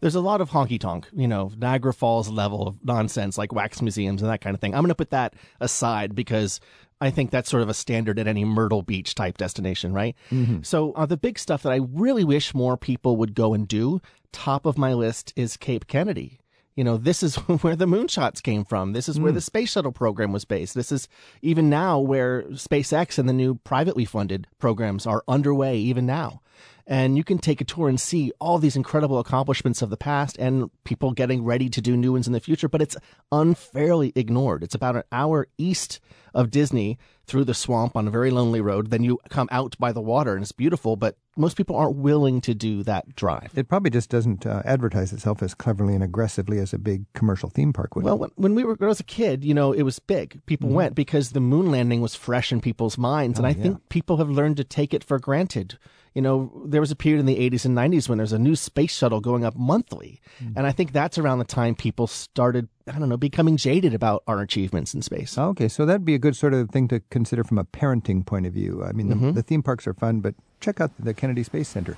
There's 0.00 0.14
a 0.14 0.20
lot 0.20 0.40
of 0.40 0.48
honky 0.48 0.80
tonk, 0.80 1.08
you 1.12 1.28
know, 1.28 1.52
Niagara 1.58 1.92
Falls 1.92 2.30
level 2.30 2.68
of 2.68 2.82
nonsense 2.82 3.36
like 3.36 3.52
wax 3.52 3.82
museums 3.82 4.22
and 4.22 4.30
that 4.30 4.40
kind 4.40 4.54
of 4.54 4.62
thing. 4.62 4.74
I'm 4.74 4.80
going 4.80 4.88
to 4.88 4.94
put 4.94 5.10
that 5.10 5.34
aside 5.60 6.14
because 6.14 6.58
I 7.00 7.10
think 7.10 7.30
that's 7.30 7.50
sort 7.50 7.62
of 7.62 7.68
a 7.68 7.74
standard 7.74 8.18
at 8.18 8.26
any 8.26 8.44
Myrtle 8.44 8.82
Beach 8.82 9.14
type 9.14 9.36
destination, 9.36 9.92
right? 9.92 10.16
So, 10.62 10.92
uh, 10.92 11.06
the 11.06 11.16
big 11.16 11.38
stuff 11.38 11.62
that 11.62 11.72
I 11.72 11.80
really 11.92 12.24
wish 12.24 12.54
more 12.54 12.76
people 12.76 13.16
would 13.18 13.34
go 13.34 13.52
and 13.52 13.68
do, 13.68 14.00
top 14.32 14.64
of 14.66 14.78
my 14.78 14.94
list 14.94 15.32
is 15.36 15.56
Cape 15.56 15.86
Kennedy. 15.86 16.40
You 16.74 16.84
know, 16.84 16.96
this 16.96 17.22
is 17.22 17.36
where 17.62 17.76
the 17.76 17.86
moonshots 17.86 18.42
came 18.42 18.64
from. 18.64 18.92
This 18.92 19.08
is 19.08 19.18
where 19.18 19.32
the 19.32 19.40
space 19.40 19.72
shuttle 19.72 19.92
program 19.92 20.32
was 20.32 20.44
based. 20.44 20.74
This 20.74 20.92
is 20.92 21.08
even 21.42 21.68
now 21.70 21.98
where 21.98 22.42
SpaceX 22.50 23.18
and 23.18 23.28
the 23.28 23.32
new 23.32 23.56
privately 23.56 24.04
funded 24.04 24.46
programs 24.58 25.06
are 25.06 25.22
underway, 25.26 25.78
even 25.78 26.06
now. 26.06 26.40
And 26.86 27.16
you 27.16 27.24
can 27.24 27.38
take 27.38 27.60
a 27.60 27.64
tour 27.64 27.88
and 27.88 28.00
see 28.00 28.32
all 28.40 28.58
these 28.58 28.76
incredible 28.76 29.18
accomplishments 29.18 29.82
of 29.82 29.90
the 29.90 29.96
past 29.96 30.36
and 30.38 30.70
people 30.84 31.10
getting 31.12 31.42
ready 31.42 31.68
to 31.68 31.80
do 31.80 31.96
new 31.96 32.12
ones 32.12 32.28
in 32.28 32.32
the 32.32 32.40
future, 32.40 32.68
but 32.68 32.80
it's 32.80 32.96
unfairly 33.32 34.12
ignored. 34.14 34.62
It's 34.62 34.74
about 34.74 34.96
an 34.96 35.02
hour 35.10 35.48
east 35.58 35.98
of 36.32 36.50
Disney 36.50 36.98
through 37.26 37.44
the 37.44 37.54
swamp 37.54 37.96
on 37.96 38.06
a 38.06 38.10
very 38.10 38.30
lonely 38.30 38.60
road. 38.60 38.90
Then 38.90 39.02
you 39.02 39.18
come 39.28 39.48
out 39.50 39.76
by 39.78 39.92
the 39.92 40.00
water 40.00 40.34
and 40.34 40.42
it's 40.42 40.52
beautiful, 40.52 40.96
but 40.96 41.16
most 41.36 41.56
people 41.56 41.76
aren't 41.76 41.96
willing 41.96 42.40
to 42.42 42.54
do 42.54 42.82
that 42.84 43.14
drive. 43.16 43.50
It 43.54 43.68
probably 43.68 43.90
just 43.90 44.08
doesn't 44.08 44.46
uh, 44.46 44.62
advertise 44.64 45.12
itself 45.12 45.42
as 45.42 45.52
cleverly 45.52 45.94
and 45.94 46.04
aggressively 46.04 46.58
as 46.58 46.72
a 46.72 46.78
big 46.78 47.04
commercial 47.14 47.50
theme 47.50 47.72
park 47.72 47.94
would. 47.94 48.04
Well, 48.04 48.18
when, 48.18 48.30
when 48.36 48.54
we 48.54 48.64
were 48.64 48.74
when 48.74 48.86
I 48.86 48.88
was 48.88 49.00
a 49.00 49.04
kid, 49.04 49.44
you 49.44 49.54
know, 49.54 49.72
it 49.72 49.82
was 49.82 49.98
big. 49.98 50.40
People 50.46 50.70
went 50.70 50.94
because 50.94 51.32
the 51.32 51.40
moon 51.40 51.70
landing 51.70 52.00
was 52.00 52.14
fresh 52.14 52.52
in 52.52 52.60
people's 52.60 52.96
minds, 52.96 53.38
and 53.38 53.46
I 53.46 53.52
think 53.52 53.88
people 53.88 54.16
have 54.18 54.30
learned 54.30 54.56
to 54.58 54.64
take 54.64 54.94
it 54.94 55.04
for 55.04 55.18
granted. 55.18 55.78
You 56.14 56.22
know, 56.22 56.62
there 56.64 56.80
was 56.80 56.90
a 56.90 56.96
period 56.96 57.20
in 57.20 57.26
the 57.26 57.36
80s 57.50 57.66
and 57.66 57.76
90s 57.76 58.08
when 58.08 58.16
there 58.16 58.22
was 58.22 58.32
a 58.32 58.38
new 58.38 58.56
space 58.56 58.96
shuttle 58.96 59.20
going 59.20 59.44
up 59.44 59.54
monthly, 59.56 60.20
and 60.56 60.66
I 60.66 60.72
think 60.72 60.92
that's 60.92 61.18
around 61.18 61.40
the 61.40 61.44
time 61.44 61.74
people 61.74 62.06
started 62.06 62.68
I 62.88 62.98
don't 63.00 63.08
know, 63.08 63.16
becoming 63.16 63.56
jaded 63.56 63.94
about 63.94 64.22
our 64.28 64.40
achievements 64.40 64.94
in 64.94 65.02
space. 65.02 65.36
Okay, 65.36 65.66
so 65.66 65.84
that'd 65.84 66.04
be 66.04 66.14
a 66.14 66.18
good 66.20 66.36
sort 66.36 66.54
of 66.54 66.70
thing 66.70 66.86
to 66.88 67.00
consider 67.10 67.42
from 67.42 67.58
a 67.58 67.64
parenting 67.64 68.24
point 68.24 68.46
of 68.46 68.52
view. 68.52 68.84
I 68.84 68.92
mean, 68.92 69.08
the, 69.08 69.16
Mm-hmm. 69.16 69.32
the 69.32 69.42
theme 69.42 69.62
parks 69.62 69.86
are 69.88 69.94
fun, 69.94 70.20
but 70.20 70.34
check 70.60 70.80
out 70.80 70.92
the 70.98 71.12
Kennedy 71.12 71.42
Space 71.42 71.68
Center. 71.68 71.96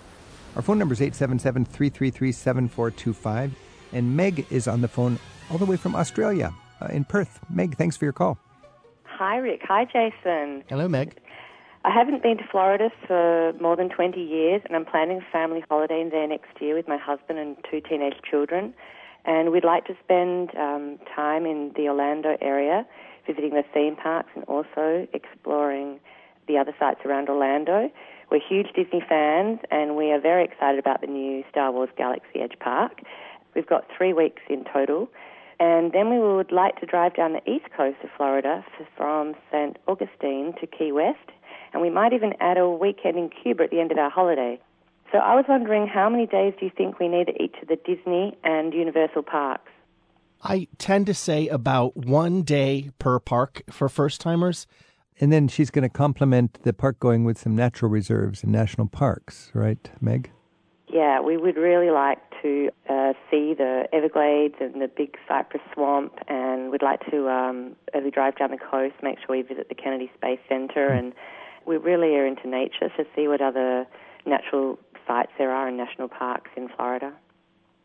Our 0.56 0.62
phone 0.62 0.78
number 0.78 0.94
is 0.94 1.02
877 1.02 1.66
333 1.66 2.32
7425. 2.32 3.54
And 3.92 4.16
Meg 4.16 4.46
is 4.50 4.66
on 4.66 4.80
the 4.80 4.88
phone 4.88 5.18
all 5.50 5.58
the 5.58 5.66
way 5.66 5.76
from 5.76 5.94
Australia 5.94 6.54
uh, 6.80 6.86
in 6.86 7.04
Perth. 7.04 7.38
Meg, 7.50 7.76
thanks 7.76 7.96
for 7.96 8.04
your 8.06 8.12
call. 8.12 8.38
Hi, 9.04 9.36
Rick. 9.36 9.60
Hi, 9.64 9.84
Jason. 9.84 10.64
Hello, 10.68 10.88
Meg. 10.88 11.18
I 11.84 11.90
haven't 11.92 12.22
been 12.22 12.38
to 12.38 12.44
Florida 12.50 12.90
for 13.06 13.52
more 13.60 13.76
than 13.76 13.88
20 13.88 14.20
years, 14.20 14.62
and 14.66 14.74
I'm 14.76 14.84
planning 14.84 15.18
a 15.18 15.32
family 15.32 15.62
holiday 15.68 16.06
there 16.10 16.26
next 16.26 16.60
year 16.60 16.74
with 16.74 16.88
my 16.88 16.96
husband 16.98 17.38
and 17.38 17.56
two 17.70 17.80
teenage 17.80 18.16
children. 18.28 18.74
And 19.28 19.52
we'd 19.52 19.62
like 19.62 19.84
to 19.84 19.94
spend 20.02 20.56
um, 20.56 20.98
time 21.14 21.44
in 21.44 21.70
the 21.76 21.86
Orlando 21.88 22.38
area, 22.40 22.86
visiting 23.26 23.50
the 23.50 23.62
theme 23.74 23.94
parks 23.94 24.30
and 24.34 24.42
also 24.44 25.06
exploring 25.12 26.00
the 26.46 26.56
other 26.56 26.74
sites 26.80 27.00
around 27.04 27.28
Orlando. 27.28 27.90
We're 28.30 28.40
huge 28.40 28.68
Disney 28.74 29.04
fans, 29.06 29.58
and 29.70 29.96
we 29.96 30.12
are 30.12 30.20
very 30.20 30.44
excited 30.44 30.78
about 30.78 31.02
the 31.02 31.08
new 31.08 31.44
Star 31.50 31.70
Wars 31.70 31.90
Galaxy 31.98 32.40
Edge 32.40 32.58
Park. 32.58 33.02
We've 33.54 33.66
got 33.66 33.84
three 33.94 34.14
weeks 34.14 34.40
in 34.48 34.64
total. 34.64 35.10
And 35.60 35.92
then 35.92 36.08
we 36.08 36.18
would 36.18 36.50
like 36.50 36.80
to 36.80 36.86
drive 36.86 37.14
down 37.14 37.34
the 37.34 37.50
east 37.50 37.66
coast 37.76 37.98
of 38.02 38.08
Florida 38.16 38.64
from 38.96 39.34
St. 39.52 39.76
Augustine 39.86 40.54
to 40.58 40.66
Key 40.66 40.90
West, 40.90 41.18
and 41.74 41.82
we 41.82 41.90
might 41.90 42.14
even 42.14 42.32
add 42.40 42.56
a 42.56 42.66
weekend 42.66 43.18
in 43.18 43.28
Cuba 43.28 43.64
at 43.64 43.70
the 43.70 43.80
end 43.80 43.92
of 43.92 43.98
our 43.98 44.08
holiday. 44.08 44.58
So 45.12 45.18
I 45.18 45.34
was 45.34 45.44
wondering 45.48 45.86
how 45.86 46.08
many 46.08 46.26
days 46.26 46.54
do 46.58 46.66
you 46.66 46.72
think 46.76 46.98
we 46.98 47.08
need 47.08 47.28
at 47.28 47.40
each 47.40 47.54
of 47.62 47.68
the 47.68 47.76
Disney 47.76 48.36
and 48.44 48.74
Universal 48.74 49.22
parks? 49.22 49.70
I 50.42 50.68
tend 50.78 51.06
to 51.06 51.14
say 51.14 51.48
about 51.48 51.96
one 51.96 52.42
day 52.42 52.90
per 52.98 53.18
park 53.18 53.62
for 53.70 53.88
first 53.88 54.20
timers. 54.20 54.66
And 55.20 55.32
then 55.32 55.48
she's 55.48 55.70
going 55.70 55.82
to 55.82 55.88
complement 55.88 56.62
the 56.62 56.72
park 56.72 57.00
going 57.00 57.24
with 57.24 57.38
some 57.38 57.56
natural 57.56 57.90
reserves 57.90 58.44
and 58.44 58.52
national 58.52 58.86
parks, 58.86 59.50
right, 59.52 59.90
Meg? 60.00 60.30
Yeah, 60.86 61.20
we 61.20 61.36
would 61.36 61.56
really 61.56 61.90
like 61.90 62.18
to 62.42 62.70
uh, 62.88 63.12
see 63.30 63.52
the 63.52 63.88
Everglades 63.92 64.54
and 64.60 64.80
the 64.80 64.88
big 64.88 65.16
cypress 65.26 65.62
swamp, 65.74 66.14
and 66.28 66.70
we'd 66.70 66.82
like 66.82 67.00
to, 67.10 67.28
um, 67.28 67.76
as 67.92 68.04
we 68.04 68.10
drive 68.10 68.36
down 68.36 68.52
the 68.52 68.58
coast, 68.58 68.94
make 69.02 69.18
sure 69.18 69.36
we 69.36 69.42
visit 69.42 69.68
the 69.68 69.74
Kennedy 69.74 70.10
Space 70.16 70.38
Center. 70.48 70.86
And 70.86 71.12
we 71.66 71.76
really 71.76 72.14
are 72.14 72.24
into 72.24 72.48
nature 72.48 72.88
to 72.96 73.04
see 73.14 73.28
what 73.28 73.42
other 73.42 73.86
natural 74.24 74.78
sites 75.08 75.32
there 75.38 75.50
are 75.50 75.68
in 75.68 75.76
national 75.76 76.08
parks 76.08 76.50
in 76.56 76.68
Florida. 76.68 77.12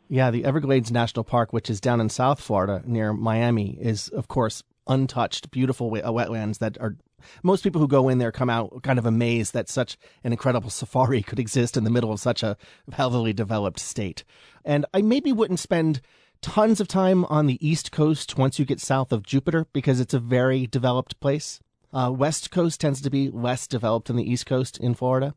Yeah, 0.10 0.30
the 0.30 0.46
Everglades 0.46 0.92
National 0.92 1.24
Park, 1.24 1.54
which 1.54 1.70
is 1.70 1.82
down 1.82 2.00
in 2.00 2.10
South 2.10 2.40
Florida 2.40 2.84
near 2.86 3.14
Miami, 3.14 3.78
is 3.82 4.10
of 4.10 4.28
course 4.28 4.62
untouched, 4.86 5.50
beautiful 5.50 5.88
uh, 5.88 6.12
wetlands 6.12 6.60
that 6.60 6.78
are. 6.80 6.98
Most 7.42 7.64
people 7.64 7.80
who 7.80 7.88
go 7.88 8.10
in 8.10 8.18
there 8.18 8.34
come 8.34 8.50
out 8.50 8.84
kind 8.84 9.00
of 9.00 9.06
amazed 9.06 9.54
that 9.54 9.70
such 9.70 9.98
an 10.26 10.34
incredible 10.34 10.70
safari 10.82 11.24
could 11.24 11.40
exist 11.40 11.78
in 11.78 11.86
the 11.86 11.90
middle 11.90 12.12
of 12.12 12.20
such 12.20 12.44
a 12.44 12.58
heavily 12.92 13.32
developed 13.32 13.80
state. 13.80 14.26
And 14.66 14.86
I 14.94 15.02
maybe 15.02 15.32
wouldn't 15.32 15.60
spend 15.60 16.02
tons 16.42 16.82
of 16.82 16.90
time 16.90 17.24
on 17.26 17.48
the 17.48 17.66
East 17.66 17.94
Coast 17.94 18.38
once 18.38 18.60
you 18.60 18.66
get 18.66 18.82
south 18.82 19.14
of 19.14 19.24
Jupiter 19.24 19.66
because 19.72 20.02
it's 20.02 20.14
a 20.14 20.20
very 20.20 20.68
developed 20.68 21.18
place. 21.22 21.62
Uh, 21.93 22.12
West 22.12 22.51
Coast 22.51 22.82
tends 22.82 23.01
to 23.01 23.10
be 23.10 23.29
less 23.29 23.67
developed 23.67 24.08
than 24.08 24.15
the 24.15 24.29
East 24.29 24.45
Coast 24.45 24.77
in 24.79 24.93
Florida. 24.93 25.36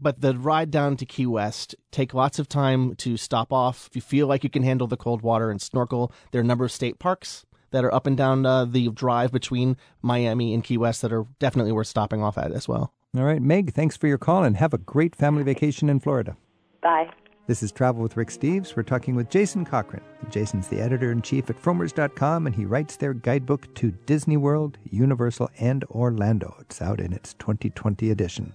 But 0.00 0.20
the 0.20 0.36
ride 0.36 0.70
down 0.70 0.96
to 0.96 1.06
Key 1.06 1.26
West, 1.26 1.74
take 1.90 2.14
lots 2.14 2.38
of 2.38 2.48
time 2.48 2.94
to 2.96 3.16
stop 3.16 3.52
off. 3.52 3.86
If 3.88 3.96
you 3.96 4.02
feel 4.02 4.26
like 4.26 4.42
you 4.42 4.50
can 4.50 4.62
handle 4.62 4.86
the 4.86 4.96
cold 4.96 5.22
water 5.22 5.50
and 5.50 5.60
snorkel, 5.60 6.12
there 6.30 6.40
are 6.40 6.44
a 6.44 6.46
number 6.46 6.64
of 6.64 6.72
state 6.72 6.98
parks 6.98 7.44
that 7.70 7.84
are 7.84 7.92
up 7.92 8.06
and 8.06 8.16
down 8.16 8.46
uh, 8.46 8.64
the 8.64 8.88
drive 8.90 9.30
between 9.30 9.76
Miami 10.00 10.54
and 10.54 10.64
Key 10.64 10.78
West 10.78 11.02
that 11.02 11.12
are 11.12 11.26
definitely 11.38 11.72
worth 11.72 11.86
stopping 11.86 12.22
off 12.22 12.38
at 12.38 12.52
as 12.52 12.66
well. 12.66 12.94
All 13.16 13.24
right, 13.24 13.42
Meg, 13.42 13.72
thanks 13.72 13.96
for 13.96 14.06
your 14.06 14.18
call 14.18 14.44
and 14.44 14.56
have 14.56 14.74
a 14.74 14.78
great 14.78 15.14
family 15.14 15.42
vacation 15.42 15.88
in 15.88 16.00
Florida. 16.00 16.36
Bye. 16.82 17.10
This 17.48 17.62
is 17.62 17.72
Travel 17.72 18.02
with 18.02 18.18
Rick 18.18 18.28
Steves. 18.28 18.76
We're 18.76 18.82
talking 18.82 19.14
with 19.14 19.30
Jason 19.30 19.64
Cochran. 19.64 20.02
Jason's 20.28 20.68
the 20.68 20.82
editor 20.82 21.10
in 21.10 21.22
chief 21.22 21.48
at 21.48 21.56
Frommers.com, 21.56 22.46
and 22.46 22.54
he 22.54 22.66
writes 22.66 22.96
their 22.96 23.14
guidebook 23.14 23.74
to 23.76 23.90
Disney 24.04 24.36
World, 24.36 24.76
Universal, 24.90 25.48
and 25.58 25.82
Orlando. 25.84 26.54
It's 26.60 26.82
out 26.82 27.00
in 27.00 27.14
its 27.14 27.32
2020 27.38 28.10
edition. 28.10 28.52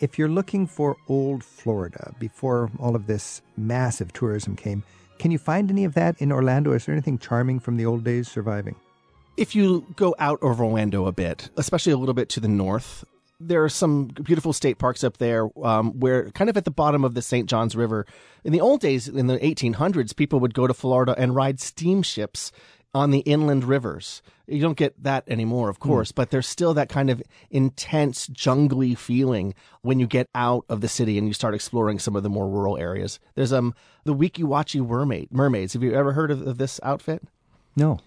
If 0.00 0.18
you're 0.18 0.28
looking 0.28 0.66
for 0.66 0.96
old 1.06 1.44
Florida 1.44 2.16
before 2.18 2.68
all 2.80 2.96
of 2.96 3.06
this 3.06 3.42
massive 3.56 4.12
tourism 4.12 4.56
came, 4.56 4.82
can 5.20 5.30
you 5.30 5.38
find 5.38 5.70
any 5.70 5.84
of 5.84 5.94
that 5.94 6.20
in 6.20 6.32
Orlando? 6.32 6.72
Is 6.72 6.84
there 6.84 6.96
anything 6.96 7.20
charming 7.20 7.60
from 7.60 7.76
the 7.76 7.86
old 7.86 8.02
days 8.02 8.26
surviving? 8.26 8.74
If 9.36 9.54
you 9.54 9.86
go 9.94 10.16
out 10.18 10.42
of 10.42 10.60
Orlando 10.60 11.06
a 11.06 11.12
bit, 11.12 11.50
especially 11.56 11.92
a 11.92 11.96
little 11.96 12.12
bit 12.12 12.28
to 12.30 12.40
the 12.40 12.48
north, 12.48 13.04
there 13.38 13.62
are 13.64 13.68
some 13.68 14.06
beautiful 14.06 14.52
state 14.52 14.78
parks 14.78 15.04
up 15.04 15.18
there 15.18 15.48
um, 15.62 15.98
where, 16.00 16.30
kind 16.30 16.48
of 16.48 16.56
at 16.56 16.64
the 16.64 16.70
bottom 16.70 17.04
of 17.04 17.14
the 17.14 17.22
St. 17.22 17.48
Johns 17.48 17.76
River, 17.76 18.06
in 18.44 18.52
the 18.52 18.60
old 18.60 18.80
days, 18.80 19.08
in 19.08 19.26
the 19.26 19.38
1800s, 19.38 20.14
people 20.16 20.40
would 20.40 20.54
go 20.54 20.66
to 20.66 20.74
Florida 20.74 21.14
and 21.18 21.34
ride 21.34 21.60
steamships 21.60 22.52
on 22.94 23.10
the 23.10 23.18
inland 23.20 23.62
rivers. 23.64 24.22
You 24.46 24.62
don't 24.62 24.76
get 24.78 25.02
that 25.02 25.24
anymore, 25.28 25.68
of 25.68 25.80
course, 25.80 26.12
but 26.12 26.30
there's 26.30 26.46
still 26.46 26.72
that 26.74 26.88
kind 26.88 27.10
of 27.10 27.22
intense, 27.50 28.26
jungly 28.28 28.94
feeling 28.94 29.54
when 29.82 29.98
you 30.00 30.06
get 30.06 30.28
out 30.34 30.64
of 30.70 30.80
the 30.80 30.88
city 30.88 31.18
and 31.18 31.26
you 31.26 31.34
start 31.34 31.54
exploring 31.54 31.98
some 31.98 32.16
of 32.16 32.22
the 32.22 32.30
more 32.30 32.48
rural 32.48 32.78
areas. 32.78 33.18
There's 33.34 33.52
um 33.52 33.74
the 34.04 34.14
Weeki 34.14 34.44
Wachee 34.44 34.86
mermaid 34.86 35.28
mermaids. 35.30 35.74
Have 35.74 35.82
you 35.82 35.92
ever 35.94 36.12
heard 36.12 36.30
of, 36.30 36.46
of 36.46 36.58
this 36.58 36.80
outfit? 36.82 37.22
No. 37.74 37.98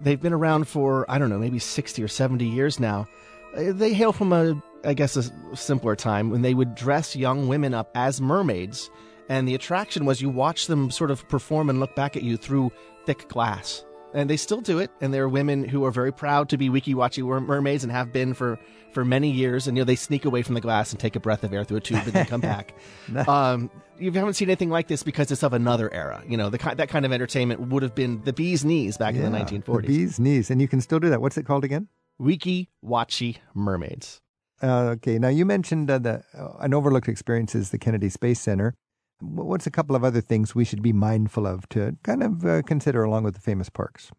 They've 0.00 0.20
been 0.20 0.32
around 0.32 0.68
for 0.68 1.04
I 1.10 1.18
don't 1.18 1.28
know, 1.28 1.38
maybe 1.38 1.58
sixty 1.58 2.02
or 2.02 2.08
seventy 2.08 2.46
years 2.46 2.80
now. 2.80 3.08
Uh, 3.54 3.72
They 3.72 3.92
hail 3.92 4.12
from 4.12 4.32
a, 4.32 4.62
I 4.84 4.94
guess, 4.94 5.16
a 5.16 5.24
simpler 5.56 5.96
time 5.96 6.30
when 6.30 6.42
they 6.42 6.54
would 6.54 6.74
dress 6.74 7.14
young 7.14 7.48
women 7.48 7.74
up 7.74 7.90
as 7.94 8.20
mermaids, 8.20 8.90
and 9.28 9.46
the 9.46 9.54
attraction 9.54 10.04
was 10.04 10.20
you 10.20 10.28
watch 10.30 10.66
them 10.66 10.90
sort 10.90 11.10
of 11.10 11.28
perform 11.28 11.70
and 11.70 11.80
look 11.80 11.94
back 11.94 12.16
at 12.16 12.22
you 12.22 12.36
through 12.36 12.72
thick 13.06 13.28
glass. 13.28 13.84
And 14.12 14.28
they 14.28 14.36
still 14.36 14.60
do 14.60 14.80
it, 14.80 14.90
and 15.00 15.14
there 15.14 15.22
are 15.22 15.28
women 15.28 15.62
who 15.62 15.84
are 15.84 15.92
very 15.92 16.12
proud 16.12 16.48
to 16.48 16.56
be 16.56 16.68
Weeki 16.68 17.22
wor- 17.22 17.40
mermaids 17.40 17.84
and 17.84 17.92
have 17.92 18.12
been 18.12 18.34
for 18.34 18.58
for 18.92 19.04
many 19.04 19.30
years. 19.30 19.68
And 19.68 19.76
you 19.76 19.82
know 19.82 19.84
they 19.84 19.94
sneak 19.94 20.24
away 20.24 20.42
from 20.42 20.54
the 20.54 20.60
glass 20.60 20.90
and 20.90 20.98
take 20.98 21.14
a 21.14 21.20
breath 21.20 21.44
of 21.44 21.52
air 21.52 21.62
through 21.62 21.76
a 21.76 21.80
tube 21.80 22.02
and 22.04 22.12
then 22.12 22.26
come 22.26 22.40
back. 22.40 22.74
Um, 23.28 23.70
you 23.98 24.10
haven't 24.12 24.34
seen 24.34 24.48
anything 24.48 24.70
like 24.70 24.88
this 24.88 25.02
because 25.02 25.30
it's 25.30 25.42
of 25.42 25.52
another 25.52 25.92
era. 25.92 26.24
You 26.26 26.36
know, 26.36 26.48
the 26.48 26.58
that 26.76 26.88
kind 26.88 27.04
of 27.04 27.12
entertainment 27.12 27.68
would 27.68 27.82
have 27.82 27.94
been 27.94 28.22
the 28.24 28.32
bee's 28.32 28.64
knees 28.64 28.96
back 28.96 29.14
in 29.14 29.20
the 29.22 29.38
1940s. 29.38 29.82
The 29.82 29.86
bee's 29.86 30.18
knees. 30.18 30.50
And 30.50 30.60
you 30.60 30.66
can 30.68 30.80
still 30.80 30.98
do 30.98 31.10
that. 31.10 31.20
What's 31.20 31.36
it 31.36 31.44
called 31.44 31.64
again? 31.64 31.88
Weeki 32.20 32.68
Wachee 32.84 33.36
mermaids. 33.54 34.20
Uh, 34.62 34.94
okay, 34.94 35.18
now 35.18 35.28
you 35.28 35.46
mentioned 35.46 35.90
uh, 35.90 35.98
the 35.98 36.22
uh, 36.36 36.52
an 36.60 36.74
overlooked 36.74 37.08
experience 37.08 37.54
is 37.54 37.70
the 37.70 37.78
Kennedy 37.78 38.08
Space 38.08 38.40
Center. 38.40 38.74
What's 39.20 39.66
a 39.66 39.70
couple 39.70 39.96
of 39.96 40.04
other 40.04 40.20
things 40.20 40.54
we 40.54 40.64
should 40.64 40.82
be 40.82 40.92
mindful 40.92 41.46
of 41.46 41.68
to 41.70 41.96
kind 42.02 42.22
of 42.22 42.44
uh, 42.44 42.62
consider 42.62 43.02
along 43.02 43.24
with 43.24 43.34
the 43.34 43.40
famous 43.40 43.68
parks? 43.68 44.10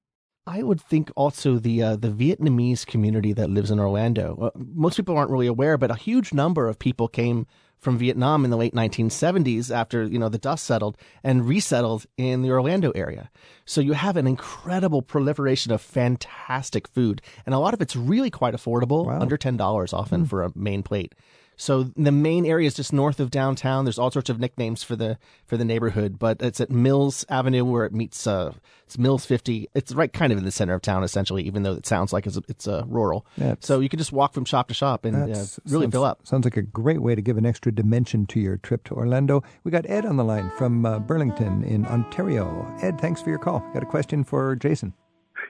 I 0.48 0.64
would 0.64 0.82
think 0.82 1.12
also 1.16 1.60
the 1.60 1.84
uh, 1.84 1.96
the 1.96 2.10
Vietnamese 2.10 2.86
community 2.86 3.34
that 3.34 3.50
lives 3.50 3.70
in 3.70 3.80
Orlando. 3.80 4.38
Uh, 4.42 4.50
most 4.56 4.96
people 4.96 5.16
aren't 5.16 5.32
really 5.32 5.48
aware, 5.48 5.78
but 5.78 5.92
a 5.92 5.96
huge 5.96 6.34
number 6.34 6.68
of 6.68 6.80
people 6.80 7.08
came 7.08 7.46
from 7.82 7.98
Vietnam 7.98 8.46
in 8.46 8.52
the 8.52 8.58
late 8.58 8.74
1970s 8.74 9.74
after 9.74 10.04
you 10.04 10.20
know 10.20 10.30
the 10.30 10.38
dust 10.38 10.64
settled 10.66 10.98
and 11.24 11.48
resettled 11.48 12.06
in 12.18 12.42
the 12.44 12.52
Orlando 12.52 12.92
area. 12.92 13.30
So 13.66 13.82
you 13.82 13.94
have 13.94 14.18
an 14.18 14.28
incredible 14.28 15.02
proliferation 15.02 15.72
of 15.72 15.82
fantastic 15.82 16.88
food, 16.88 17.22
and 17.46 17.56
a 17.56 17.60
lot 17.60 17.74
of 17.74 17.82
it's 17.82 17.96
really 17.96 18.30
quite 18.30 18.54
affordable, 18.54 19.06
Wow. 19.06 19.20
under 19.20 19.38
ten 19.38 19.58
dollars 19.58 19.94
often 19.94 20.22
hmm. 20.22 20.26
for 20.28 20.44
a 20.44 20.52
main 20.56 20.84
plate. 20.84 21.14
So 21.62 21.84
the 21.96 22.12
main 22.12 22.48
area 22.48 22.66
is 22.66 22.74
just 22.74 22.92
north 22.92 23.20
of 23.20 23.30
downtown. 23.30 23.86
There's 23.86 24.00
all 24.00 24.10
sorts 24.10 24.32
of 24.32 24.40
nicknames 24.40 24.82
for 24.82 24.96
the 24.96 25.20
for 25.46 25.58
the 25.58 25.64
neighborhood, 25.64 26.18
but 26.18 26.42
it's 26.42 26.60
at 26.60 26.72
Mills 26.72 27.24
Avenue 27.30 27.64
where 27.64 27.86
it 27.86 27.94
meets. 27.94 28.26
Uh, 28.26 28.54
it's 28.88 28.98
Mills 28.98 29.28
50. 29.28 29.70
It's 29.76 29.94
right 29.94 30.12
kind 30.12 30.34
of 30.34 30.40
in 30.40 30.44
the 30.44 30.50
center 30.52 30.74
of 30.74 30.82
town, 30.82 31.04
essentially, 31.04 31.44
even 31.44 31.62
though 31.62 31.74
it 31.74 31.86
sounds 31.86 32.12
like 32.12 32.26
it's 32.26 32.40
it's 32.50 32.68
uh, 32.68 32.84
rural. 32.88 33.28
That's- 33.38 33.60
so 33.62 33.80
you 33.80 33.90
can 33.90 34.00
just 34.00 34.12
walk 34.12 34.34
from 34.34 34.44
shop 34.44 34.70
to 34.70 34.74
shop 34.74 35.06
and 35.06 35.16
uh, 35.16 35.20
really 35.68 35.86
sounds, 35.86 35.92
fill 35.92 36.04
up. 36.04 36.26
Sounds 36.26 36.46
like 36.46 36.58
a 36.58 36.64
great 36.64 37.00
way 37.04 37.14
to 37.14 37.22
give 37.22 37.38
an 37.38 37.46
extra 37.46 37.72
dimension 37.72 38.26
to 38.26 38.40
your 38.40 38.58
trip 38.58 38.84
to 38.86 38.96
Orlando. 38.96 39.44
We 39.64 39.70
got 39.70 39.88
Ed 39.88 40.04
on 40.08 40.18
the 40.18 40.24
line 40.24 40.50
from 40.58 40.84
uh, 40.84 40.98
Burlington 40.98 41.64
in 41.64 41.86
Ontario. 41.86 42.68
Ed, 42.82 43.00
thanks 43.00 43.22
for 43.22 43.30
your 43.30 43.38
call. 43.40 43.60
Got 43.72 43.84
a 43.84 43.86
question 43.86 44.24
for 44.24 44.56
Jason. 44.56 44.96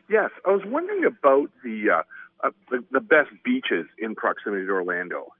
Yes, 0.09 0.29
I 0.45 0.49
was 0.51 0.61
wondering 0.65 1.05
about 1.05 1.49
the 1.63 1.85
uh, 1.89 2.03
uh, 2.45 2.51
the, 2.69 2.83
the 2.91 2.99
best 2.99 3.29
beaches 3.45 3.85
in 3.97 4.13
proximity 4.13 4.65
to 4.65 4.71
Orlando. 4.73 5.31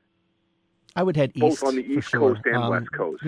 I 0.95 1.04
would 1.04 1.15
head 1.15 1.34
Both 1.34 1.54
east 1.54 1.63
on 1.63 1.75
the 1.75 1.84
East 1.86 2.10
sure. 2.10 2.19
Coast 2.36 2.41
and 2.45 2.56
Um, 2.58 2.69
West 2.69 2.91
Coast. 2.91 3.23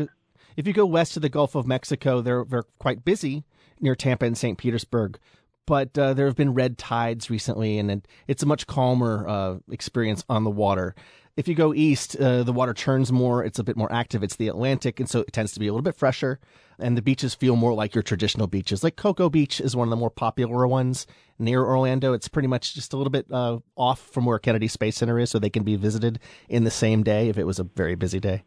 If 0.56 0.68
you 0.68 0.74
go 0.74 0.86
west 0.86 1.14
to 1.16 1.20
the 1.20 1.30
Gulf 1.30 1.56
of 1.56 1.66
Mexico, 1.66 2.22
they're 2.22 2.46
they're 2.46 2.64
quite 2.80 3.04
busy 3.06 3.44
near 3.80 3.96
Tampa 3.96 4.26
and 4.26 4.38
St. 4.38 4.58
Petersburg. 4.58 5.18
But 5.66 5.98
uh, 5.98 6.14
there 6.14 6.26
have 6.26 6.36
been 6.36 6.54
red 6.54 6.78
tides 6.78 7.30
recently, 7.30 7.78
and 7.80 7.90
it- 7.90 8.08
it's 8.28 8.44
a 8.44 8.46
much 8.46 8.68
calmer 8.68 9.26
uh, 9.28 9.58
experience 9.72 10.24
on 10.30 10.44
the 10.44 10.50
water. 10.52 10.94
If 11.36 11.48
you 11.48 11.56
go 11.56 11.74
east, 11.74 12.16
uh, 12.18 12.44
the 12.44 12.54
water 12.54 12.74
churns 12.74 13.12
more. 13.12 13.44
It's 13.44 13.58
a 13.58 13.64
bit 13.64 13.76
more 13.76 13.92
active. 13.92 14.22
It's 14.22 14.36
the 14.36 14.48
Atlantic, 14.50 15.00
and 15.00 15.10
so 15.10 15.22
it 15.22 15.34
tends 15.34 15.52
to 15.54 15.60
be 15.60 15.68
a 15.68 15.72
little 15.74 15.84
bit 15.84 15.96
fresher. 15.96 16.40
And 16.78 16.96
the 16.96 17.02
beaches 17.02 17.34
feel 17.34 17.56
more 17.56 17.74
like 17.74 17.96
your 17.96 18.04
traditional 18.04 18.46
beaches. 18.46 18.84
Like 18.84 18.98
Cocoa 18.98 19.30
Beach 19.30 19.60
is 19.60 19.76
one 19.76 19.88
of 19.88 19.90
the 19.90 19.96
more 19.96 20.12
popular 20.12 20.68
ones 20.68 21.08
near 21.40 21.64
Orlando. 21.64 22.14
It's 22.14 22.28
pretty 22.28 22.48
much 22.48 22.76
just 22.76 22.94
a 22.94 22.98
little 22.98 23.10
bit 23.10 23.26
uh, 23.32 23.60
off 23.76 24.00
from 24.00 24.26
where 24.26 24.38
Kennedy 24.38 24.68
Space 24.68 24.96
Center 24.98 25.18
is, 25.18 25.32
so 25.32 25.40
they 25.40 25.50
can 25.50 25.64
be 25.64 25.76
visited 25.76 26.20
in 26.50 26.66
the 26.66 26.72
same 26.72 27.02
day 27.02 27.30
if 27.30 27.38
it 27.40 27.46
was 27.46 27.58
a 27.58 27.64
very 27.64 27.96
busy 27.96 28.20
day. 28.20 28.44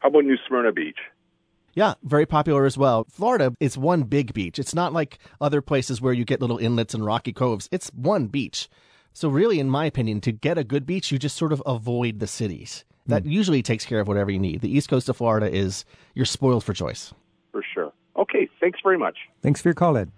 How 0.00 0.08
about 0.08 0.24
New 0.24 0.36
Smyrna 0.48 0.72
Beach? 0.72 0.98
Yeah, 1.74 1.94
very 2.02 2.26
popular 2.26 2.66
as 2.66 2.76
well. 2.76 3.04
Florida 3.10 3.54
is 3.60 3.78
one 3.78 4.04
big 4.04 4.34
beach. 4.34 4.58
It's 4.58 4.74
not 4.74 4.92
like 4.92 5.18
other 5.40 5.60
places 5.60 6.00
where 6.00 6.12
you 6.12 6.24
get 6.24 6.40
little 6.40 6.58
inlets 6.58 6.94
and 6.94 7.04
rocky 7.04 7.32
coves. 7.32 7.68
It's 7.70 7.90
one 7.90 8.26
beach. 8.26 8.68
So, 9.16 9.28
really, 9.28 9.60
in 9.60 9.70
my 9.70 9.84
opinion, 9.84 10.20
to 10.22 10.32
get 10.32 10.58
a 10.58 10.64
good 10.64 10.86
beach, 10.86 11.12
you 11.12 11.20
just 11.20 11.36
sort 11.36 11.52
of 11.52 11.62
avoid 11.66 12.18
the 12.18 12.26
cities. 12.26 12.84
That 13.06 13.22
mm. 13.22 13.30
usually 13.30 13.62
takes 13.62 13.86
care 13.86 14.00
of 14.00 14.08
whatever 14.08 14.32
you 14.32 14.40
need. 14.40 14.60
The 14.60 14.76
east 14.76 14.88
coast 14.88 15.08
of 15.08 15.16
Florida 15.16 15.48
is, 15.48 15.84
you're 16.14 16.24
spoiled 16.24 16.64
for 16.64 16.72
choice. 16.72 17.14
For 17.52 17.62
sure. 17.62 17.92
Okay, 18.16 18.48
thanks 18.60 18.80
very 18.82 18.98
much. 18.98 19.16
Thanks 19.40 19.62
for 19.62 19.68
your 19.68 19.74
call, 19.74 19.96
Ed. 19.96 20.10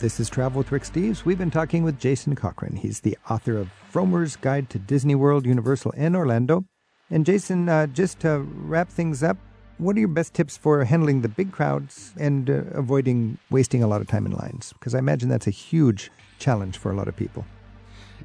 This 0.00 0.18
is 0.18 0.28
Travel 0.28 0.58
with 0.58 0.72
Rick 0.72 0.82
Steves. 0.82 1.24
We've 1.24 1.38
been 1.38 1.52
talking 1.52 1.84
with 1.84 2.00
Jason 2.00 2.34
Cochran. 2.34 2.74
He's 2.74 2.98
the 3.00 3.16
author 3.30 3.56
of 3.56 3.70
Frommer's 3.92 4.34
Guide 4.34 4.68
to 4.70 4.78
Disney 4.80 5.14
World, 5.14 5.46
Universal, 5.46 5.94
and 5.96 6.16
Orlando. 6.16 6.64
And 7.10 7.24
Jason, 7.24 7.68
uh, 7.68 7.86
just 7.86 8.18
to 8.20 8.40
wrap 8.40 8.88
things 8.88 9.22
up, 9.22 9.36
what 9.78 9.94
are 9.94 10.00
your 10.00 10.08
best 10.08 10.34
tips 10.34 10.56
for 10.56 10.82
handling 10.82 11.20
the 11.20 11.28
big 11.28 11.52
crowds 11.52 12.12
and 12.18 12.50
uh, 12.50 12.64
avoiding 12.72 13.38
wasting 13.50 13.84
a 13.84 13.86
lot 13.86 14.00
of 14.00 14.08
time 14.08 14.26
in 14.26 14.32
lines? 14.32 14.72
Because 14.72 14.96
I 14.96 14.98
imagine 14.98 15.28
that's 15.28 15.46
a 15.46 15.50
huge 15.52 16.10
challenge 16.40 16.76
for 16.76 16.90
a 16.90 16.96
lot 16.96 17.06
of 17.06 17.14
people. 17.14 17.44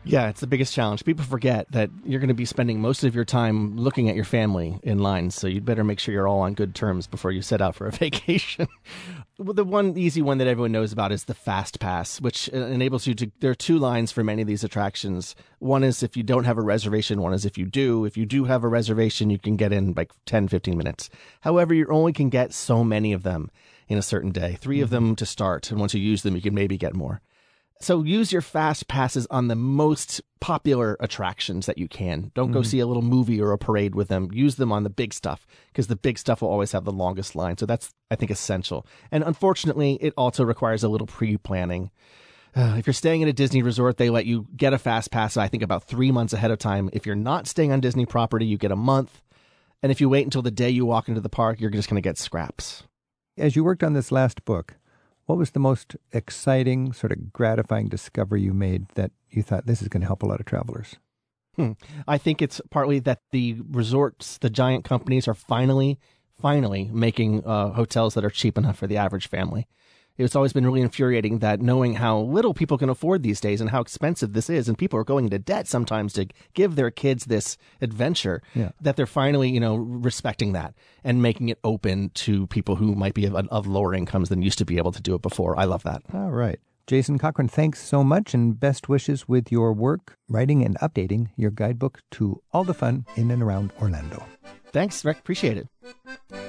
Yeah, 0.09 0.29
it's 0.29 0.39
the 0.39 0.47
biggest 0.47 0.73
challenge. 0.73 1.03
People 1.03 1.25
forget 1.25 1.69
that 1.71 1.89
you're 2.05 2.19
going 2.19 2.29
to 2.29 2.33
be 2.33 2.45
spending 2.45 2.79
most 2.79 3.03
of 3.03 3.13
your 3.13 3.25
time 3.25 3.77
looking 3.77 4.09
at 4.09 4.15
your 4.15 4.25
family 4.25 4.79
in 4.83 4.99
line, 4.99 5.31
so 5.31 5.47
you'd 5.47 5.65
better 5.65 5.83
make 5.83 5.99
sure 5.99 6.13
you're 6.13 6.27
all 6.27 6.39
on 6.39 6.53
good 6.53 6.73
terms 6.73 7.07
before 7.07 7.31
you 7.31 7.41
set 7.41 7.61
out 7.61 7.75
for 7.75 7.87
a 7.87 7.91
vacation. 7.91 8.67
well, 9.37 9.53
the 9.53 9.65
one 9.65 9.97
easy 9.97 10.21
one 10.21 10.37
that 10.37 10.47
everyone 10.47 10.71
knows 10.71 10.93
about 10.93 11.11
is 11.11 11.25
the 11.25 11.33
Fast 11.33 11.79
Pass, 11.79 12.21
which 12.21 12.49
uh, 12.53 12.57
enables 12.57 13.05
you 13.05 13.13
to. 13.15 13.31
There 13.41 13.51
are 13.51 13.55
two 13.55 13.77
lines 13.77 14.11
for 14.11 14.23
many 14.23 14.41
of 14.41 14.47
these 14.47 14.63
attractions. 14.63 15.35
One 15.59 15.83
is 15.83 16.01
if 16.01 16.15
you 16.15 16.23
don't 16.23 16.45
have 16.45 16.57
a 16.57 16.61
reservation, 16.61 17.21
one 17.21 17.33
is 17.33 17.45
if 17.45 17.57
you 17.57 17.65
do. 17.65 18.05
If 18.05 18.15
you 18.15 18.25
do 18.25 18.45
have 18.45 18.63
a 18.63 18.69
reservation, 18.69 19.29
you 19.29 19.39
can 19.39 19.57
get 19.57 19.73
in 19.73 19.93
like 19.93 20.11
10, 20.25 20.47
15 20.47 20.77
minutes. 20.77 21.09
However, 21.41 21.73
you 21.73 21.85
only 21.89 22.13
can 22.13 22.29
get 22.29 22.53
so 22.53 22.83
many 22.83 23.11
of 23.11 23.23
them 23.23 23.51
in 23.89 23.97
a 23.97 24.01
certain 24.01 24.31
day, 24.31 24.57
3 24.59 24.75
mm-hmm. 24.75 24.83
of 24.83 24.89
them 24.89 25.15
to 25.17 25.25
start. 25.25 25.69
And 25.69 25.79
once 25.79 25.93
you 25.93 26.01
use 26.01 26.23
them, 26.23 26.35
you 26.35 26.41
can 26.41 26.53
maybe 26.53 26.77
get 26.77 26.93
more. 26.93 27.21
So 27.79 28.03
use 28.03 28.31
your 28.31 28.41
fast 28.41 28.87
passes 28.87 29.27
on 29.29 29.47
the 29.47 29.55
most 29.55 30.21
popular 30.39 30.97
attractions 30.99 31.65
that 31.65 31.77
you 31.77 31.87
can. 31.87 32.31
Don't 32.33 32.51
go 32.51 32.59
mm-hmm. 32.59 32.69
see 32.69 32.79
a 32.79 32.87
little 32.87 33.03
movie 33.03 33.41
or 33.41 33.51
a 33.51 33.57
parade 33.57 33.95
with 33.95 34.07
them. 34.07 34.29
Use 34.31 34.55
them 34.55 34.71
on 34.71 34.83
the 34.83 34.89
big 34.89 35.13
stuff 35.13 35.45
because 35.67 35.87
the 35.87 35.95
big 35.95 36.17
stuff 36.17 36.41
will 36.41 36.49
always 36.49 36.71
have 36.71 36.85
the 36.85 36.91
longest 36.91 37.35
line. 37.35 37.57
So 37.57 37.65
that's, 37.65 37.93
I 38.09 38.15
think, 38.15 38.31
essential. 38.31 38.85
And 39.11 39.23
unfortunately, 39.23 39.97
it 40.01 40.13
also 40.17 40.43
requires 40.43 40.83
a 40.83 40.89
little 40.89 41.07
pre 41.07 41.37
planning. 41.37 41.91
Uh, 42.55 42.75
if 42.77 42.87
you're 42.87 42.93
staying 42.93 43.23
at 43.23 43.29
a 43.29 43.33
Disney 43.33 43.61
resort, 43.61 43.97
they 43.97 44.09
let 44.09 44.25
you 44.25 44.47
get 44.55 44.73
a 44.73 44.77
fast 44.77 45.11
pass, 45.11 45.37
I 45.37 45.47
think, 45.47 45.63
about 45.63 45.83
three 45.83 46.11
months 46.11 46.33
ahead 46.33 46.51
of 46.51 46.59
time. 46.59 46.89
If 46.93 47.05
you're 47.05 47.15
not 47.15 47.47
staying 47.47 47.71
on 47.71 47.79
Disney 47.79 48.05
property, 48.05 48.45
you 48.45 48.57
get 48.57 48.71
a 48.71 48.75
month. 48.75 49.21
And 49.83 49.91
if 49.91 50.01
you 50.01 50.09
wait 50.09 50.25
until 50.25 50.41
the 50.41 50.51
day 50.51 50.69
you 50.69 50.85
walk 50.85 51.07
into 51.07 51.21
the 51.21 51.29
park, 51.29 51.59
you're 51.59 51.69
just 51.69 51.89
going 51.89 52.01
to 52.01 52.07
get 52.07 52.17
scraps. 52.17 52.83
As 53.37 53.55
you 53.55 53.63
worked 53.63 53.83
on 53.83 53.93
this 53.93 54.11
last 54.11 54.43
book, 54.45 54.75
what 55.27 55.37
was 55.37 55.51
the 55.51 55.59
most 55.59 55.95
exciting, 56.11 56.93
sort 56.93 57.11
of 57.11 57.31
gratifying 57.31 57.87
discovery 57.87 58.41
you 58.41 58.53
made 58.53 58.87
that 58.95 59.11
you 59.29 59.43
thought 59.43 59.67
this 59.67 59.81
is 59.81 59.89
going 59.89 60.01
to 60.01 60.07
help 60.07 60.23
a 60.23 60.25
lot 60.25 60.39
of 60.39 60.45
travelers? 60.45 60.95
Hmm. 61.55 61.73
I 62.07 62.17
think 62.17 62.41
it's 62.41 62.61
partly 62.71 62.99
that 62.99 63.21
the 63.31 63.57
resorts, 63.69 64.37
the 64.37 64.49
giant 64.49 64.85
companies, 64.85 65.27
are 65.27 65.33
finally, 65.33 65.99
finally 66.39 66.89
making 66.93 67.45
uh, 67.45 67.71
hotels 67.71 68.13
that 68.13 68.23
are 68.23 68.29
cheap 68.29 68.57
enough 68.57 68.77
for 68.77 68.87
the 68.87 68.97
average 68.97 69.27
family 69.27 69.67
it's 70.17 70.35
always 70.35 70.53
been 70.53 70.65
really 70.65 70.81
infuriating 70.81 71.39
that 71.39 71.61
knowing 71.61 71.95
how 71.95 72.19
little 72.19 72.53
people 72.53 72.77
can 72.77 72.89
afford 72.89 73.23
these 73.23 73.39
days 73.39 73.61
and 73.61 73.69
how 73.69 73.81
expensive 73.81 74.33
this 74.33 74.49
is, 74.49 74.67
and 74.67 74.77
people 74.77 74.99
are 74.99 75.03
going 75.03 75.25
into 75.25 75.39
debt 75.39 75.67
sometimes 75.67 76.13
to 76.13 76.27
give 76.53 76.75
their 76.75 76.91
kids 76.91 77.25
this 77.25 77.57
adventure, 77.81 78.41
yeah. 78.55 78.71
that 78.81 78.95
they're 78.95 79.05
finally, 79.05 79.49
you 79.49 79.59
know, 79.59 79.75
respecting 79.75 80.53
that 80.53 80.73
and 81.03 81.21
making 81.21 81.49
it 81.49 81.59
open 81.63 82.09
to 82.15 82.47
people 82.47 82.75
who 82.75 82.95
might 82.95 83.13
be 83.13 83.25
of, 83.25 83.35
of 83.35 83.67
lower 83.67 83.93
incomes 83.93 84.29
than 84.29 84.41
used 84.41 84.57
to 84.57 84.65
be 84.65 84.77
able 84.77 84.91
to 84.91 85.01
do 85.01 85.15
it 85.15 85.21
before. 85.21 85.57
I 85.57 85.65
love 85.65 85.83
that. 85.83 86.01
All 86.13 86.31
right. 86.31 86.59
Jason 86.87 87.17
Cochran, 87.17 87.49
thanks 87.49 87.81
so 87.81 88.01
much 88.01 88.33
and 88.33 88.57
best 88.57 88.87
wishes 88.87 89.27
with 89.27 89.51
your 89.51 89.73
work, 89.73 90.17
writing 90.29 90.63
and 90.63 90.79
updating 90.79 91.29
your 91.35 91.51
guidebook 91.51 91.99
to 92.11 92.41
all 92.53 92.63
the 92.63 92.73
fun 92.73 93.05
in 93.17 93.29
and 93.29 93.43
around 93.43 93.73
Orlando. 93.81 94.23
Thanks, 94.71 95.03
Rick. 95.03 95.19
Appreciate 95.19 95.57
it 95.57 96.46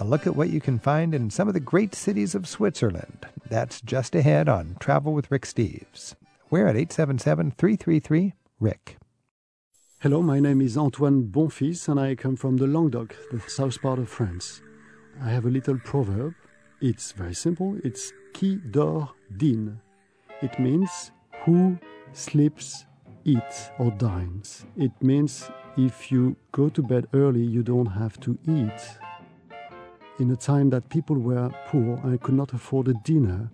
a 0.00 0.04
look 0.04 0.26
at 0.26 0.34
what 0.34 0.48
you 0.48 0.60
can 0.60 0.78
find 0.78 1.14
in 1.14 1.28
some 1.28 1.46
of 1.46 1.52
the 1.52 1.60
great 1.60 1.94
cities 1.94 2.34
of 2.34 2.48
Switzerland. 2.48 3.26
That's 3.50 3.82
just 3.82 4.14
ahead 4.14 4.48
on 4.48 4.76
Travel 4.80 5.12
with 5.12 5.30
Rick 5.30 5.42
Steves. 5.42 6.14
We're 6.48 6.66
at 6.66 6.76
877 6.76 7.50
333 7.52 8.32
Rick. 8.58 8.96
Hello, 9.98 10.22
my 10.22 10.40
name 10.40 10.62
is 10.62 10.78
Antoine 10.78 11.24
Bonfils, 11.24 11.86
and 11.86 12.00
I 12.00 12.14
come 12.14 12.34
from 12.34 12.56
the 12.56 12.66
Languedoc, 12.66 13.14
the 13.30 13.40
south 13.46 13.82
part 13.82 13.98
of 13.98 14.08
France. 14.08 14.62
I 15.20 15.28
have 15.28 15.44
a 15.44 15.50
little 15.50 15.78
proverb. 15.78 16.34
It's 16.80 17.12
very 17.12 17.34
simple. 17.34 17.76
It's 17.84 18.10
qui 18.32 18.56
dort 18.56 19.10
dîne. 19.36 19.76
It 20.40 20.58
means 20.58 21.10
who 21.44 21.78
sleeps 22.14 22.86
eats 23.26 23.70
or 23.78 23.90
dines. 23.90 24.64
It 24.78 24.92
means 25.02 25.50
if 25.76 26.10
you 26.10 26.36
go 26.52 26.70
to 26.70 26.82
bed 26.82 27.06
early, 27.12 27.42
you 27.42 27.62
don't 27.62 27.92
have 28.00 28.18
to 28.20 28.38
eat 28.48 28.98
in 30.20 30.30
a 30.30 30.36
time 30.36 30.70
that 30.70 30.88
people 30.90 31.16
were 31.16 31.50
poor 31.66 31.98
and 32.04 32.20
could 32.20 32.34
not 32.34 32.52
afford 32.52 32.88
a 32.88 32.94
dinner. 33.04 33.50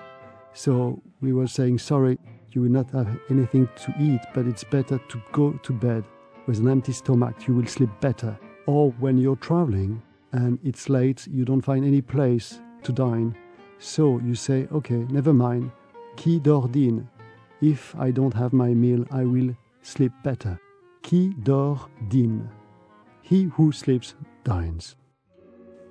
So 0.52 1.00
we 1.20 1.32
were 1.32 1.46
saying, 1.46 1.78
sorry, 1.78 2.18
you 2.50 2.62
will 2.62 2.70
not 2.70 2.90
have 2.90 3.08
anything 3.30 3.68
to 3.84 3.94
eat, 4.00 4.20
but 4.34 4.46
it's 4.46 4.64
better 4.64 4.98
to 4.98 5.22
go 5.32 5.52
to 5.52 5.72
bed 5.72 6.04
with 6.46 6.58
an 6.58 6.68
empty 6.68 6.92
stomach. 6.92 7.46
You 7.46 7.54
will 7.54 7.66
sleep 7.66 7.90
better. 8.00 8.36
Or 8.66 8.90
when 8.98 9.16
you're 9.16 9.36
traveling 9.36 10.02
and 10.32 10.58
it's 10.64 10.88
late, 10.88 11.26
you 11.28 11.44
don't 11.44 11.62
find 11.62 11.84
any 11.84 12.02
place 12.02 12.60
to 12.82 12.92
dine. 12.92 13.36
So 13.78 14.18
you 14.20 14.34
say, 14.34 14.66
okay, 14.72 15.06
never 15.10 15.32
mind. 15.32 15.70
Qui 16.16 16.40
dort 16.40 16.72
dîne. 16.72 17.06
If 17.60 17.94
I 17.98 18.10
don't 18.10 18.34
have 18.34 18.52
my 18.52 18.74
meal, 18.74 19.04
I 19.10 19.24
will 19.24 19.54
sleep 19.82 20.12
better. 20.24 20.58
Qui 21.02 21.34
dort 21.42 21.88
dîne. 22.08 22.48
He 23.22 23.44
who 23.44 23.72
sleeps 23.72 24.14
dines. 24.44 24.96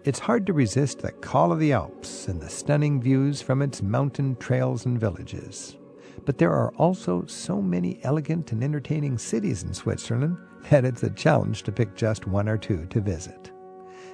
It's 0.06 0.20
hard 0.20 0.46
to 0.46 0.54
resist 0.54 1.00
the 1.00 1.12
call 1.12 1.52
of 1.52 1.58
the 1.58 1.74
Alps 1.74 2.28
and 2.28 2.40
the 2.40 2.48
stunning 2.48 3.02
views 3.02 3.42
from 3.42 3.64
its 3.64 3.82
mountain 3.82 4.36
trails 4.36 4.86
and 4.86 5.00
villages. 5.00 5.78
But 6.26 6.38
there 6.38 6.52
are 6.52 6.72
also 6.76 7.26
so 7.26 7.60
many 7.60 8.00
elegant 8.04 8.52
and 8.52 8.64
entertaining 8.64 9.18
cities 9.18 9.64
in 9.64 9.74
Switzerland 9.74 10.38
that 10.70 10.86
it's 10.86 11.02
a 11.02 11.10
challenge 11.10 11.64
to 11.64 11.72
pick 11.72 11.96
just 11.96 12.28
one 12.28 12.48
or 12.48 12.56
two 12.56 12.86
to 12.92 13.02
visit. 13.02 13.52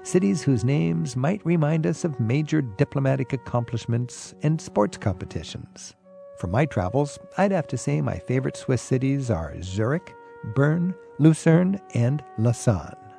Cities 0.03 0.41
whose 0.41 0.63
names 0.63 1.17
might 1.17 1.45
remind 1.45 1.85
us 1.85 2.05
of 2.05 2.21
major 2.21 2.61
diplomatic 2.61 3.33
accomplishments 3.33 4.33
and 4.43 4.61
sports 4.61 4.95
competitions. 4.95 5.95
For 6.37 6.47
my 6.47 6.65
travels, 6.67 7.19
I'd 7.37 7.51
have 7.51 7.67
to 7.67 7.77
say 7.77 7.99
my 7.99 8.17
favorite 8.17 8.55
Swiss 8.55 8.81
cities 8.81 9.29
are 9.29 9.61
Zurich, 9.61 10.15
Bern, 10.55 10.95
Lucerne, 11.19 11.81
and 11.93 12.23
Lausanne. 12.37 13.10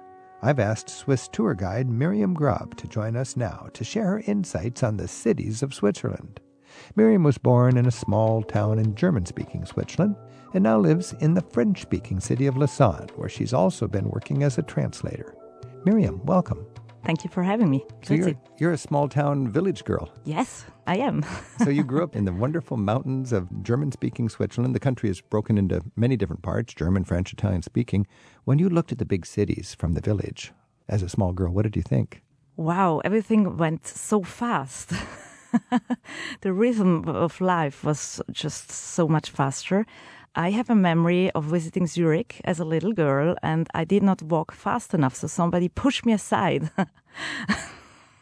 I've 0.45 0.59
asked 0.59 0.91
Swiss 0.91 1.29
tour 1.29 1.55
guide 1.55 1.89
Miriam 1.89 2.35
Grob 2.35 2.77
to 2.79 2.89
join 2.89 3.15
us 3.15 3.37
now 3.37 3.69
to 3.75 3.85
share 3.85 4.07
her 4.07 4.23
insights 4.27 4.83
on 4.83 4.97
the 4.97 5.07
cities 5.07 5.63
of 5.63 5.73
Switzerland. 5.73 6.41
Miriam 6.97 7.23
was 7.23 7.39
born 7.39 7.77
in 7.77 7.87
a 7.87 7.93
small 7.93 8.43
town 8.43 8.81
in 8.81 8.97
German 8.97 9.25
speaking 9.25 9.65
Switzerland 9.65 10.17
and 10.53 10.65
now 10.65 10.81
lives 10.81 11.15
in 11.21 11.35
the 11.35 11.43
French 11.43 11.83
speaking 11.83 12.19
city 12.19 12.47
of 12.47 12.57
Lausanne, 12.57 13.09
where 13.15 13.29
she's 13.29 13.53
also 13.53 13.87
been 13.87 14.11
working 14.11 14.43
as 14.43 14.59
a 14.59 14.63
translator. 14.63 15.37
Miriam, 15.85 16.21
welcome. 16.27 16.67
Thank 17.05 17.25
you 17.25 17.31
for 17.31 17.43
having 17.43 17.69
me. 17.69 17.85
So 18.03 18.15
you're, 18.15 18.35
you're 18.59 18.73
a 18.73 18.79
small 18.79 19.09
town 19.09 19.49
village 19.49 19.85
girl. 19.85 20.13
Yes, 20.25 20.67
I 20.87 20.99
am. 20.99 21.25
so 21.65 21.71
you 21.71 21.83
grew 21.83 22.05
up 22.05 22.15
in 22.15 22.25
the 22.25 22.33
wonderful 22.33 22.77
mountains 22.77 23.33
of 23.33 23.63
German 23.63 23.91
speaking 23.91 24.29
Switzerland. 24.29 24.75
The 24.75 24.81
country 24.81 25.11
is 25.11 25.21
broken 25.21 25.59
into 25.59 25.83
many 25.97 26.17
different 26.17 26.43
parts 26.43 26.75
German, 26.75 27.05
French, 27.05 27.33
Italian 27.33 27.63
speaking. 27.63 28.07
When 28.45 28.59
you 28.59 28.69
looked 28.69 28.93
at 28.93 28.99
the 28.99 29.05
big 29.05 29.27
cities 29.27 29.75
from 29.77 29.95
the 29.95 30.01
village 30.01 30.53
as 30.89 31.03
a 31.03 31.09
small 31.09 31.33
girl, 31.33 31.53
what 31.53 31.63
did 31.63 31.77
you 31.77 31.83
think? 31.83 32.23
Wow, 32.57 33.01
everything 33.05 33.57
went 33.57 33.87
so 33.87 34.23
fast. 34.23 34.93
the 36.43 36.53
rhythm 36.53 37.09
of 37.09 37.41
life 37.41 37.83
was 37.83 38.21
just 38.31 38.71
so 38.71 39.09
much 39.09 39.31
faster. 39.31 39.87
I 40.35 40.51
have 40.51 40.71
a 40.71 40.75
memory 40.75 41.31
of 41.33 41.45
visiting 41.45 41.87
Zurich 41.87 42.41
as 42.45 42.59
a 42.59 42.65
little 42.65 42.93
girl, 42.93 43.37
and 43.43 43.69
I 43.75 43.85
did 43.85 44.03
not 44.03 44.23
walk 44.23 44.53
fast 44.53 44.95
enough, 44.95 45.15
so 45.15 45.27
somebody 45.27 45.69
pushed 45.69 46.07
me 46.07 46.13
aside. 46.15 46.71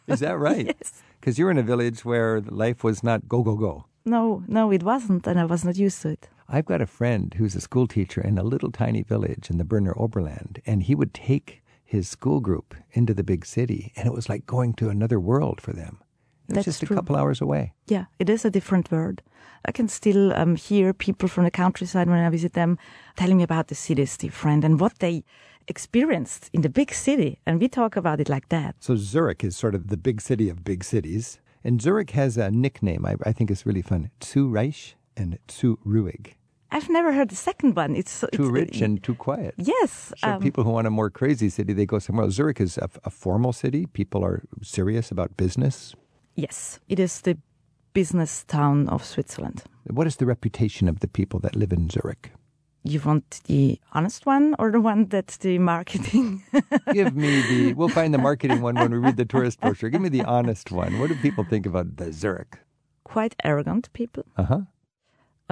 Is 0.08 0.18
that 0.18 0.38
right? 0.48 0.66
yes. 0.66 1.02
Because 1.20 1.38
you're 1.38 1.52
in 1.52 1.58
a 1.58 1.62
village 1.62 2.04
where 2.04 2.40
life 2.40 2.82
was 2.82 3.04
not 3.04 3.28
go, 3.28 3.42
go, 3.42 3.54
go. 3.54 3.84
No, 4.04 4.42
no, 4.48 4.72
it 4.72 4.82
wasn't, 4.82 5.26
and 5.26 5.38
I 5.38 5.44
was 5.44 5.64
not 5.64 5.76
used 5.76 6.02
to 6.02 6.08
it. 6.08 6.28
I've 6.48 6.64
got 6.64 6.80
a 6.80 6.86
friend 6.86 7.32
who's 7.36 7.54
a 7.54 7.60
school 7.60 7.86
teacher 7.86 8.20
in 8.20 8.38
a 8.38 8.42
little 8.42 8.72
tiny 8.72 9.02
village 9.02 9.48
in 9.48 9.58
the 9.58 9.64
Berner 9.64 9.94
Oberland, 9.96 10.60
and 10.66 10.82
he 10.82 10.96
would 10.96 11.14
take 11.14 11.62
his 11.84 12.08
school 12.08 12.40
group 12.40 12.74
into 12.90 13.14
the 13.14 13.22
big 13.22 13.46
city, 13.46 13.92
and 13.94 14.08
it 14.08 14.12
was 14.12 14.28
like 14.28 14.46
going 14.46 14.74
to 14.74 14.88
another 14.88 15.20
world 15.20 15.60
for 15.60 15.72
them. 15.72 16.00
It 16.50 16.56
was 16.56 16.64
That's 16.66 16.78
just 16.78 16.86
true. 16.86 16.96
a 16.96 16.98
couple 16.98 17.16
hours 17.16 17.40
away. 17.40 17.72
Yeah, 17.86 18.06
it 18.18 18.28
is 18.28 18.44
a 18.44 18.50
different 18.50 18.90
world. 18.90 19.22
I 19.64 19.72
can 19.72 19.88
still 19.88 20.32
um, 20.34 20.56
hear 20.56 20.92
people 20.92 21.28
from 21.28 21.44
the 21.44 21.50
countryside 21.50 22.08
when 22.08 22.18
I 22.18 22.28
visit 22.30 22.54
them 22.54 22.76
telling 23.16 23.36
me 23.36 23.42
about 23.44 23.68
the 23.68 23.74
city 23.74 24.02
is 24.02 24.16
different 24.16 24.64
and 24.64 24.80
what 24.80 24.98
they 24.98 25.22
experienced 25.68 26.50
in 26.52 26.62
the 26.62 26.68
big 26.68 26.92
city. 26.92 27.38
And 27.46 27.60
we 27.60 27.68
talk 27.68 27.94
about 27.96 28.20
it 28.20 28.28
like 28.28 28.48
that. 28.48 28.74
So 28.80 28.96
Zurich 28.96 29.44
is 29.44 29.56
sort 29.56 29.74
of 29.74 29.88
the 29.88 29.96
big 29.96 30.20
city 30.20 30.48
of 30.48 30.64
big 30.64 30.82
cities. 30.82 31.40
And 31.62 31.80
Zurich 31.80 32.10
has 32.10 32.36
a 32.36 32.50
nickname 32.50 33.04
I, 33.06 33.14
I 33.24 33.32
think 33.32 33.50
is 33.50 33.64
really 33.66 33.82
fun 33.82 34.10
zu 34.22 34.48
reich 34.48 34.96
and 35.16 35.38
zu 35.50 35.78
ruhig. 35.86 36.34
I've 36.72 36.88
never 36.88 37.12
heard 37.12 37.28
the 37.30 37.36
second 37.36 37.76
one. 37.76 37.96
It's 37.96 38.20
Too 38.20 38.28
it's, 38.32 38.38
rich 38.38 38.80
and 38.80 39.02
too 39.02 39.14
quiet. 39.14 39.54
yes. 39.58 40.12
So 40.18 40.28
um, 40.28 40.40
people 40.40 40.62
who 40.64 40.70
want 40.70 40.86
a 40.86 40.90
more 40.90 41.10
crazy 41.10 41.48
city, 41.50 41.72
they 41.74 41.84
go 41.86 41.98
somewhere 41.98 42.24
else. 42.26 42.34
Zurich 42.34 42.60
is 42.60 42.78
a, 42.78 42.88
a 43.04 43.10
formal 43.10 43.52
city. 43.52 43.86
People 43.86 44.24
are 44.24 44.42
serious 44.62 45.10
about 45.10 45.36
business. 45.36 45.94
Yes, 46.40 46.80
it 46.88 46.98
is 46.98 47.20
the 47.22 47.36
business 47.92 48.44
town 48.44 48.88
of 48.88 49.04
Switzerland. 49.04 49.62
What 49.90 50.06
is 50.06 50.16
the 50.16 50.26
reputation 50.26 50.88
of 50.88 51.00
the 51.00 51.08
people 51.08 51.40
that 51.40 51.56
live 51.56 51.72
in 51.72 51.88
Zurich? 51.90 52.32
You 52.82 53.00
want 53.04 53.40
the 53.44 53.78
honest 53.92 54.24
one 54.26 54.54
or 54.58 54.70
the 54.70 54.80
one 54.80 55.04
that's 55.06 55.36
the 55.38 55.58
marketing? 55.58 56.42
Give 56.92 57.14
me 57.14 57.42
the. 57.50 57.74
We'll 57.74 57.90
find 57.90 58.14
the 58.14 58.18
marketing 58.18 58.62
one 58.62 58.74
when 58.76 58.90
we 58.90 58.98
read 58.98 59.16
the 59.18 59.26
tourist 59.26 59.60
brochure. 59.60 59.90
Give 59.90 60.00
me 60.00 60.08
the 60.08 60.24
honest 60.24 60.70
one. 60.72 60.98
What 60.98 61.08
do 61.10 61.14
people 61.16 61.44
think 61.44 61.66
about 61.66 61.96
the 61.98 62.10
Zurich? 62.12 62.56
Quite 63.04 63.34
arrogant 63.44 63.92
people, 63.92 64.24
Uh 64.36 64.44
huh. 64.44 64.60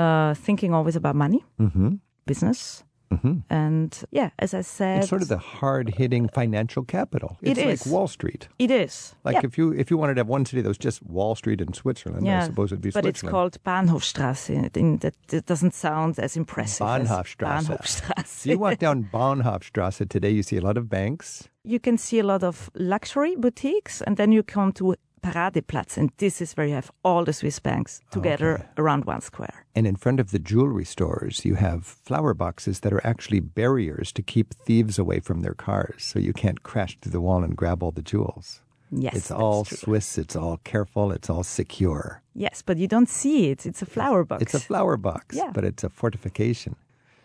uh, 0.03 0.34
thinking 0.34 0.72
always 0.72 0.97
about 0.97 1.16
money, 1.16 1.45
Mm-hmm. 1.61 1.97
business. 2.24 2.84
Mm-hmm. 3.13 3.39
And 3.49 4.05
yeah, 4.11 4.31
as 4.39 4.53
I 4.55 4.61
said, 4.61 4.99
It's 5.01 5.09
sort 5.09 5.23
of 5.23 5.29
the 5.29 5.39
hard-hitting 5.39 6.29
financial 6.29 6.85
capital. 6.85 7.39
It 7.43 7.57
It's 7.59 7.87
like. 7.87 7.93
Wall 7.93 8.07
Street. 8.09 8.49
it 8.59 8.71
is. 8.71 9.15
Like 9.25 9.37
yeah. 9.37 9.41
if 9.45 9.57
you 9.59 9.73
if 9.73 9.91
you 9.91 9.97
wanted 9.97 10.15
to 10.15 10.21
have 10.21 10.29
one 10.29 10.45
city 10.45 10.61
that 10.63 10.69
was 10.69 10.79
just 10.79 11.03
Wall 11.03 11.35
Street 11.35 11.61
in 11.61 11.73
Switzerland, 11.73 12.29
I 12.29 12.45
suppose 12.47 12.71
it'd 12.73 12.83
be 12.83 12.91
Switzerland. 12.91 13.05
but 13.05 13.09
it's 13.09 13.23
called 13.23 13.59
Bahnhofstrasse. 13.65 15.01
That 15.01 15.15
it 15.33 15.47
doesn't 15.47 15.75
sound 15.75 16.19
as 16.19 16.37
impressive. 16.37 16.87
as 16.87 17.09
Bahnhofstrasse. 17.09 17.67
Bahnhofstrasse. 17.67 18.47
You 18.47 18.59
walk 18.59 18.79
down 18.79 19.05
Bahnhofstrasse 19.13 20.09
today, 20.09 20.31
you 20.31 20.43
see 20.43 20.57
a 20.57 20.63
lot 20.63 20.77
of 20.77 20.89
banks. 20.89 21.49
you 21.65 21.79
can 21.81 21.99
see 21.99 22.19
a 22.19 22.25
lot 22.25 22.43
of 22.43 22.71
luxury 22.75 23.37
boutiques, 23.37 24.01
and 24.03 24.17
then 24.17 24.33
you 24.33 24.43
come 24.43 24.73
to 24.73 24.95
Paradeplatz, 25.19 25.97
and 25.97 26.11
this 26.19 26.41
is 26.41 26.53
where 26.55 26.66
you 26.66 26.75
have 26.75 26.91
all 27.05 27.25
the 27.25 27.33
Swiss 27.33 27.59
banks 27.59 28.01
together 28.11 28.55
Okay. 28.55 28.64
around 28.79 29.05
one 29.05 29.21
square. 29.21 29.66
And 29.75 29.87
in 29.87 29.97
front 29.97 30.21
of 30.21 30.31
the 30.31 30.39
jewelry 30.39 30.85
stores, 30.85 31.45
you 31.45 31.55
have 31.57 31.85
flower 31.85 32.35
boxes 32.35 32.81
that 32.81 32.93
are 32.93 33.07
actually 33.07 33.41
barriers 33.41 34.12
to 34.12 34.23
keep 34.23 34.55
thieves 34.66 34.99
away 34.99 35.21
from 35.21 35.41
their 35.41 35.55
cars. 35.55 36.03
So 36.05 36.19
you 36.19 36.33
can't 36.33 36.62
crash 36.62 36.99
through 37.01 37.12
the 37.12 37.21
wall 37.21 37.43
and 37.45 37.57
grab 37.57 37.83
all 37.83 37.91
the 37.93 38.03
jewels. 38.03 38.61
Yes, 38.91 39.14
it's 39.16 39.31
all 39.31 39.64
true. 39.66 39.77
Swiss, 39.77 40.16
it's 40.16 40.35
all 40.35 40.57
careful, 40.64 41.12
it's 41.12 41.29
all 41.29 41.43
secure. 41.43 42.23
Yes, 42.35 42.62
but 42.64 42.79
you 42.79 42.89
don't 42.89 43.09
see 43.09 43.51
it. 43.51 43.66
It's 43.66 43.83
a 43.83 43.87
flower 43.87 44.25
box. 44.25 44.43
It's 44.43 44.55
a 44.55 44.61
flower 44.61 44.97
box, 44.97 45.37
Yeah. 45.37 45.51
but 45.53 45.64
it's 45.64 45.85
a 45.85 45.91
fortification. 45.91 46.75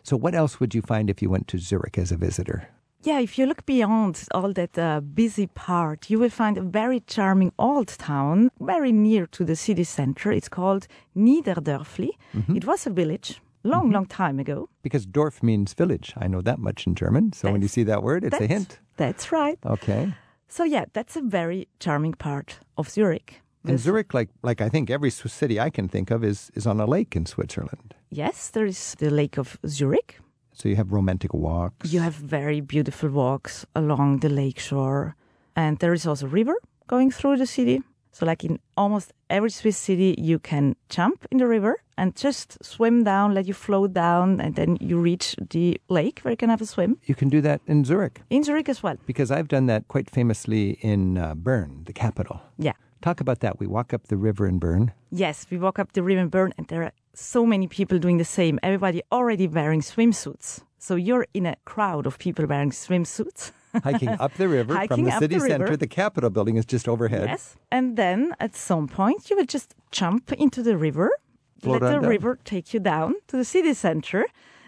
So, 0.04 0.18
what 0.18 0.36
else 0.36 0.60
would 0.60 0.76
you 0.76 0.82
find 0.82 1.10
if 1.10 1.22
you 1.22 1.30
went 1.30 1.48
to 1.48 1.58
Zurich 1.58 1.98
as 1.98 2.12
a 2.12 2.18
visitor? 2.18 2.68
Yeah, 3.06 3.20
if 3.20 3.38
you 3.38 3.46
look 3.46 3.66
beyond 3.66 4.24
all 4.34 4.54
that 4.54 4.78
uh, 4.78 5.02
busy 5.02 5.48
part, 5.48 6.10
you 6.10 6.20
will 6.20 6.30
find 6.30 6.58
a 6.58 6.62
very 6.62 7.02
charming 7.02 7.52
old 7.58 7.88
town 7.88 8.50
very 8.62 8.92
near 8.94 9.28
to 9.28 9.44
the 9.44 9.56
city 9.56 9.84
center. 9.84 10.32
It's 10.32 10.50
called 10.50 10.88
Niederdörfli. 11.16 12.12
Mm-hmm. 12.34 12.56
It 12.56 12.66
was 12.66 12.88
a 12.88 12.90
village 12.90 13.42
long, 13.64 13.92
long 13.92 14.06
time 14.06 14.40
ago. 14.40 14.70
Because 14.82 15.06
Dorf 15.06 15.44
means 15.44 15.74
village. 15.74 16.14
I 16.16 16.28
know 16.28 16.42
that 16.42 16.60
much 16.60 16.88
in 16.88 16.96
German. 16.96 17.34
So, 17.34 17.52
when 17.52 17.62
you 17.62 17.68
see 17.68 17.84
that 17.84 18.04
word, 18.04 18.24
it's 18.24 18.40
a 18.40 18.48
hint. 18.48 18.80
That's 18.96 19.32
right. 19.32 19.60
Okay. 19.66 20.14
So 20.48 20.64
yeah, 20.64 20.86
that's 20.94 21.16
a 21.16 21.22
very 21.22 21.68
charming 21.80 22.14
part 22.14 22.60
of 22.78 22.88
Zurich. 22.88 23.42
And 23.66 23.80
Zurich, 23.80 24.14
like 24.14 24.30
like 24.44 24.62
I 24.62 24.70
think 24.70 24.92
every 24.92 25.10
Swiss 25.10 25.34
city 25.34 25.60
I 25.60 25.72
can 25.72 25.88
think 25.90 26.12
of, 26.12 26.24
is 26.24 26.52
is 26.54 26.68
on 26.68 26.80
a 26.80 26.86
lake 26.86 27.16
in 27.16 27.26
Switzerland. 27.26 27.96
Yes, 28.12 28.52
there 28.52 28.68
is 28.68 28.96
the 29.00 29.10
Lake 29.10 29.40
of 29.40 29.58
Zurich. 29.66 30.20
So 30.54 30.70
you 30.70 30.76
have 30.76 30.92
romantic 30.92 31.34
walks. 31.34 31.92
You 31.94 32.00
have 32.02 32.14
very 32.16 32.62
beautiful 32.62 33.10
walks 33.10 33.66
along 33.76 34.20
the 34.20 34.30
lake 34.30 34.60
shore. 34.60 35.16
And 35.56 35.80
there 35.80 35.94
is 35.94 36.06
also 36.08 36.26
a 36.26 36.30
river 36.30 36.56
going 36.88 37.12
through 37.12 37.38
the 37.38 37.46
city. 37.46 37.82
So 38.12 38.26
like 38.28 38.44
in 38.44 38.60
almost 38.78 39.12
every 39.30 39.50
Swiss 39.50 39.78
city, 39.78 40.16
you 40.20 40.38
can 40.38 40.76
jump 40.90 41.26
in 41.32 41.38
the 41.40 41.48
river 41.48 41.82
and 41.98 42.16
just 42.16 42.64
swim 42.64 43.04
down, 43.04 43.34
let 43.34 43.48
you 43.48 43.54
float 43.56 43.94
down, 43.94 44.40
and 44.40 44.56
then 44.56 44.78
you 44.80 45.00
reach 45.00 45.36
the 45.50 45.80
lake 45.90 46.20
where 46.22 46.32
you 46.32 46.38
can 46.38 46.50
have 46.50 46.62
a 46.62 46.66
swim. 46.66 46.98
You 47.06 47.16
can 47.16 47.30
do 47.30 47.42
that 47.42 47.62
in 47.68 47.84
Zurich 47.86 48.22
In 48.30 48.44
Zurich 48.44 48.70
as 48.70 48.84
well. 48.84 48.98
because 49.08 49.32
I've 49.32 49.48
done 49.48 49.66
that 49.68 49.88
quite 49.88 50.10
famously 50.12 50.78
in 50.82 51.18
uh, 51.18 51.34
Bern, 51.36 51.84
the 51.86 51.94
capital. 51.94 52.42
Yeah. 52.60 52.74
Talk 53.02 53.20
about 53.20 53.40
that. 53.40 53.60
We 53.60 53.68
walk 53.68 53.94
up 53.94 54.08
the 54.08 54.16
river 54.18 54.48
in 54.48 54.60
Bern. 54.60 54.92
Yes, 55.12 55.46
we 55.50 55.58
walk 55.58 55.78
up 55.80 55.94
the 55.94 56.04
river 56.04 56.22
in 56.22 56.30
Bern, 56.30 56.54
and 56.58 56.68
there 56.68 56.84
are 56.84 56.92
so 57.14 57.46
many 57.46 57.68
people 57.68 58.00
doing 58.00 58.18
the 58.18 58.26
same. 58.26 58.60
Everybody 58.64 59.02
already 59.12 59.48
wearing 59.48 59.82
swimsuits. 59.82 60.62
So 60.78 60.96
you're 60.96 61.28
in 61.34 61.46
a 61.46 61.56
crowd 61.66 62.06
of 62.06 62.18
people 62.18 62.46
wearing 62.46 62.72
swimsuits. 62.72 63.52
hiking 63.84 64.10
up 64.10 64.34
the 64.36 64.48
river 64.48 64.74
from 64.88 65.04
the 65.04 65.18
city 65.18 65.36
the 65.36 65.42
center. 65.42 65.78
The 65.78 65.88
Capitol 65.88 66.30
building 66.30 66.58
is 66.58 66.66
just 66.66 66.88
overhead. 66.88 67.28
Yes. 67.28 67.56
And 67.72 67.98
then 67.98 68.36
at 68.40 68.56
some 68.56 68.88
point, 68.88 69.30
you 69.30 69.36
will 69.36 69.46
just 69.46 69.74
jump 69.92 70.32
into 70.34 70.62
the 70.62 70.78
river, 70.78 71.12
Float 71.60 71.82
let 71.82 72.02
the 72.02 72.08
river 72.08 72.38
take 72.44 72.74
you 72.74 72.80
down 72.80 73.16
to 73.28 73.38
the 73.38 73.46
city 73.46 73.74
center, 73.74 74.26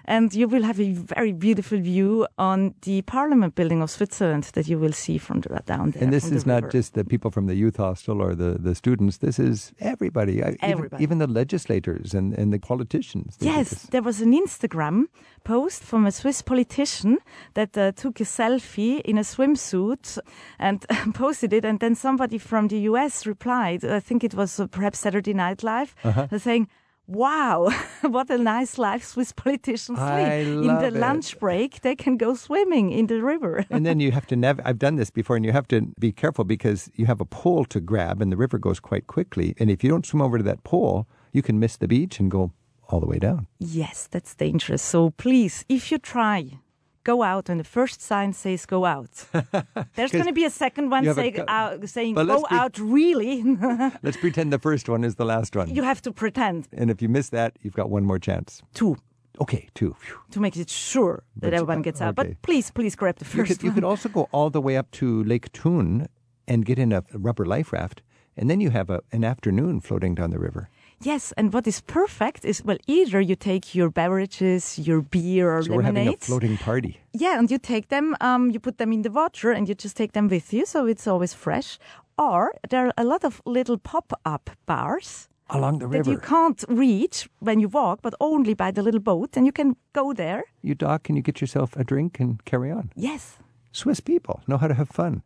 and 0.08 0.34
you 0.34 0.48
will 0.48 0.64
have 0.64 0.80
a 0.80 0.94
very 0.94 1.32
beautiful 1.34 1.80
view 1.80 2.28
on 2.38 2.74
the 2.82 3.02
Parliament 3.04 3.56
building 3.56 3.82
of 3.82 3.90
Switzerland 3.90 4.44
that 4.54 4.68
you 4.68 4.78
will 4.80 4.94
see 4.94 5.18
from 5.18 5.42
the, 5.42 5.62
down 5.66 5.92
there. 5.92 6.04
And 6.04 6.14
this 6.14 6.32
is 6.32 6.46
not 6.46 6.72
just 6.72 6.94
the 6.94 7.04
people 7.04 7.32
from 7.32 7.48
the 7.48 7.56
youth 7.56 7.78
hostel 7.78 8.22
or 8.22 8.36
the, 8.36 8.58
the 8.60 8.76
students. 8.76 9.18
This 9.18 9.40
is 9.40 9.74
everybody. 9.80 10.44
I- 10.44 10.50
even- 10.50 10.58
Everybody. 10.62 11.04
Even, 11.04 11.18
the 11.20 11.28
legislators 11.28 12.14
and, 12.14 12.34
and 12.34 12.52
the 12.54 12.60
politicians. 12.60 13.38
Yes, 13.40 13.88
there 13.92 14.02
was 14.02 14.22
an 14.22 14.32
Instagram 14.34 15.06
post 15.44 15.84
from 15.84 16.06
a 16.06 16.12
Swiss 16.12 16.42
politician 16.42 17.18
that 17.54 17.78
uh, 17.78 17.92
took 17.94 18.20
a 18.20 18.24
selfie 18.26 19.02
in 19.02 19.18
a 19.18 19.22
swimsuit 19.22 20.18
and 20.60 20.86
posted 21.14 21.54
it, 21.54 21.66
and 21.66 21.80
then 21.80 21.96
somebody 21.96 22.38
from 22.38 22.68
the 22.68 22.80
US 22.92 23.26
replied. 23.26 23.84
I 23.86 24.00
think 24.00 24.24
it 24.24 24.34
was 24.34 24.60
uh, 24.60 24.68
perhaps 24.68 25.00
Saturday 25.00 25.34
Night 25.34 25.64
Live, 25.64 25.96
Uh-huh. 26.04 26.28
uh, 26.32 26.38
saying. 26.38 26.68
Wow, 27.08 27.70
what 28.02 28.30
a 28.30 28.38
nice 28.38 28.78
life 28.78 29.04
Swiss 29.04 29.32
politicians 29.46 30.00
live. 30.00 30.48
In 30.48 30.68
the 30.68 30.88
it. 30.88 30.94
lunch 30.94 31.40
break, 31.40 31.82
they 31.82 31.96
can 31.96 32.18
go 32.18 32.36
swimming 32.36 32.92
in 32.92 33.08
the 33.08 33.22
river. 33.22 33.66
and 33.70 33.86
then 33.86 34.00
you 34.00 34.12
have 34.12 34.26
to 34.28 34.36
nav- 34.36 34.62
I've 34.66 34.80
done 34.80 34.96
this 34.96 35.12
before, 35.12 35.36
and 35.36 35.46
you 35.46 35.52
have 35.52 35.68
to 35.70 35.82
be 36.00 36.12
careful 36.12 36.46
because 36.46 36.90
you 36.96 37.06
have 37.06 37.22
a 37.22 37.26
pole 37.26 37.66
to 37.66 37.80
grab, 37.80 38.22
and 38.22 38.32
the 38.32 38.38
river 38.38 38.58
goes 38.58 38.80
quite 38.80 39.08
quickly. 39.08 39.56
And 39.60 39.70
if 39.70 39.84
you 39.84 39.90
don't 39.90 40.06
swim 40.06 40.22
over 40.22 40.38
to 40.38 40.44
that 40.44 40.64
pole, 40.64 41.08
you 41.32 41.42
can 41.42 41.60
miss 41.60 41.78
the 41.78 41.88
beach 41.88 42.20
and 42.20 42.32
go 42.32 42.52
all 42.90 43.00
the 43.00 43.08
way 43.08 43.20
down. 43.20 43.48
Yes, 43.60 44.08
that's 44.10 44.34
dangerous. 44.36 44.82
So 44.82 45.12
please, 45.12 45.66
if 45.70 45.92
you 45.92 45.98
try, 45.98 46.60
go 47.06 47.24
out 47.24 47.48
when 47.48 47.58
the 47.58 47.64
first 47.64 48.02
sign 48.02 48.34
says 48.34 48.66
go 48.66 48.84
out. 48.84 49.10
There's 49.96 50.12
going 50.12 50.26
to 50.26 50.34
be 50.34 50.44
a 50.44 50.50
second 50.50 50.90
one 50.92 51.06
you 51.06 51.12
a 51.12 51.14
say, 51.16 51.32
co- 51.32 51.46
out, 51.48 51.88
saying 51.90 52.16
go 52.16 52.26
be- 52.42 52.46
out 52.56 52.78
really. 52.78 53.44
Let's 54.04 54.18
pretend 54.18 54.52
the 54.52 54.60
first 54.60 54.90
one 54.90 55.06
is 55.06 55.16
the 55.16 55.24
last 55.26 55.56
one. 55.56 55.74
you 55.74 55.84
have 55.84 56.02
to 56.02 56.12
pretend 56.12 56.68
and 56.74 56.92
if 56.92 57.02
you 57.02 57.08
miss 57.08 57.30
that, 57.30 57.58
you've 57.62 57.76
got 57.76 57.90
one 57.90 58.04
more 58.04 58.20
chance. 58.20 58.62
Two. 58.74 58.98
Okay, 59.40 59.68
two. 59.74 59.96
Phew. 60.00 60.18
to 60.32 60.40
make 60.40 60.56
it 60.58 60.70
sure 60.70 61.24
that 61.38 61.52
But- 61.52 61.54
everyone 61.54 61.82
gets 61.82 62.02
out. 62.02 62.18
okay. 62.20 62.30
But 62.30 62.42
please, 62.42 62.72
please 62.72 62.96
grab 62.96 63.16
the 63.18 63.26
You 63.26 63.32
first 63.44 63.52
could, 63.60 63.64
you 63.64 63.72
could 63.72 63.84
also 63.84 64.10
go 64.10 64.28
all 64.32 64.50
the 64.50 64.62
way 64.62 64.76
up 64.78 64.90
to 65.00 65.24
Lake 65.24 65.48
Thun 65.54 66.08
and 66.48 66.66
get 66.66 66.80
in 66.80 66.92
a 66.92 67.04
rubber 67.14 67.46
life 67.46 67.74
raft, 67.74 68.02
and 68.38 68.50
then 68.50 68.60
you 68.62 68.70
have 68.72 68.90
a, 68.90 69.02
an 69.12 69.24
afternoon 69.24 69.82
floating 69.82 70.16
down 70.16 70.30
the 70.32 70.40
river. 70.40 70.70
Yes, 71.06 71.32
and 71.38 71.54
what 71.54 71.68
is 71.68 71.82
perfect 71.82 72.46
is 72.46 72.64
well, 72.66 72.78
either 72.88 73.22
you 73.22 73.36
take 73.36 73.76
your 73.76 73.92
beverages, 73.92 74.80
your 74.80 75.02
beer 75.02 75.56
or 75.56 75.62
So 75.62 75.76
we're 75.76 75.84
having 75.84 76.08
a 76.08 76.18
floating 76.18 76.58
party. 76.58 77.00
Yeah, 77.14 77.38
and 77.38 77.52
you 77.52 77.60
take 77.60 77.90
them, 77.90 78.16
um, 78.22 78.50
you 78.50 78.60
put 78.60 78.78
them 78.78 78.92
in 78.92 79.04
the 79.04 79.12
water, 79.12 79.52
and 79.52 79.70
you 79.70 79.76
just 79.76 79.96
take 79.96 80.14
them 80.14 80.28
with 80.28 80.52
you, 80.52 80.66
so 80.66 80.88
it's 80.88 81.06
always 81.06 81.34
fresh. 81.34 81.78
Or 82.18 82.56
there 82.70 82.88
are 82.88 82.94
a 82.98 83.04
lot 83.04 83.24
of 83.24 83.40
little 83.46 83.78
pop-up 83.78 84.50
bars 84.66 85.30
Along 85.50 85.78
the 85.78 85.88
river 85.88 86.04
that 86.04 86.12
you 86.12 86.18
can't 86.18 86.64
reach 86.68 87.30
when 87.40 87.60
you 87.60 87.68
walk, 87.68 88.00
but 88.02 88.16
only 88.20 88.56
by 88.56 88.72
the 88.72 88.82
little 88.82 89.00
boat, 89.00 89.38
and 89.38 89.46
you 89.46 89.52
can 89.52 89.76
go 89.94 90.12
there. 90.12 90.44
You 90.64 90.74
dock 90.74 91.08
and 91.08 91.18
you 91.18 91.22
get 91.22 91.40
yourself 91.40 91.76
a 91.76 91.84
drink 91.84 92.20
and 92.20 92.44
carry 92.46 92.72
on. 92.72 92.92
Yes. 92.96 93.38
Swiss 93.72 94.00
people 94.00 94.42
know 94.48 94.58
how 94.58 94.68
to 94.68 94.74
have 94.74 94.90
fun. 94.90 95.22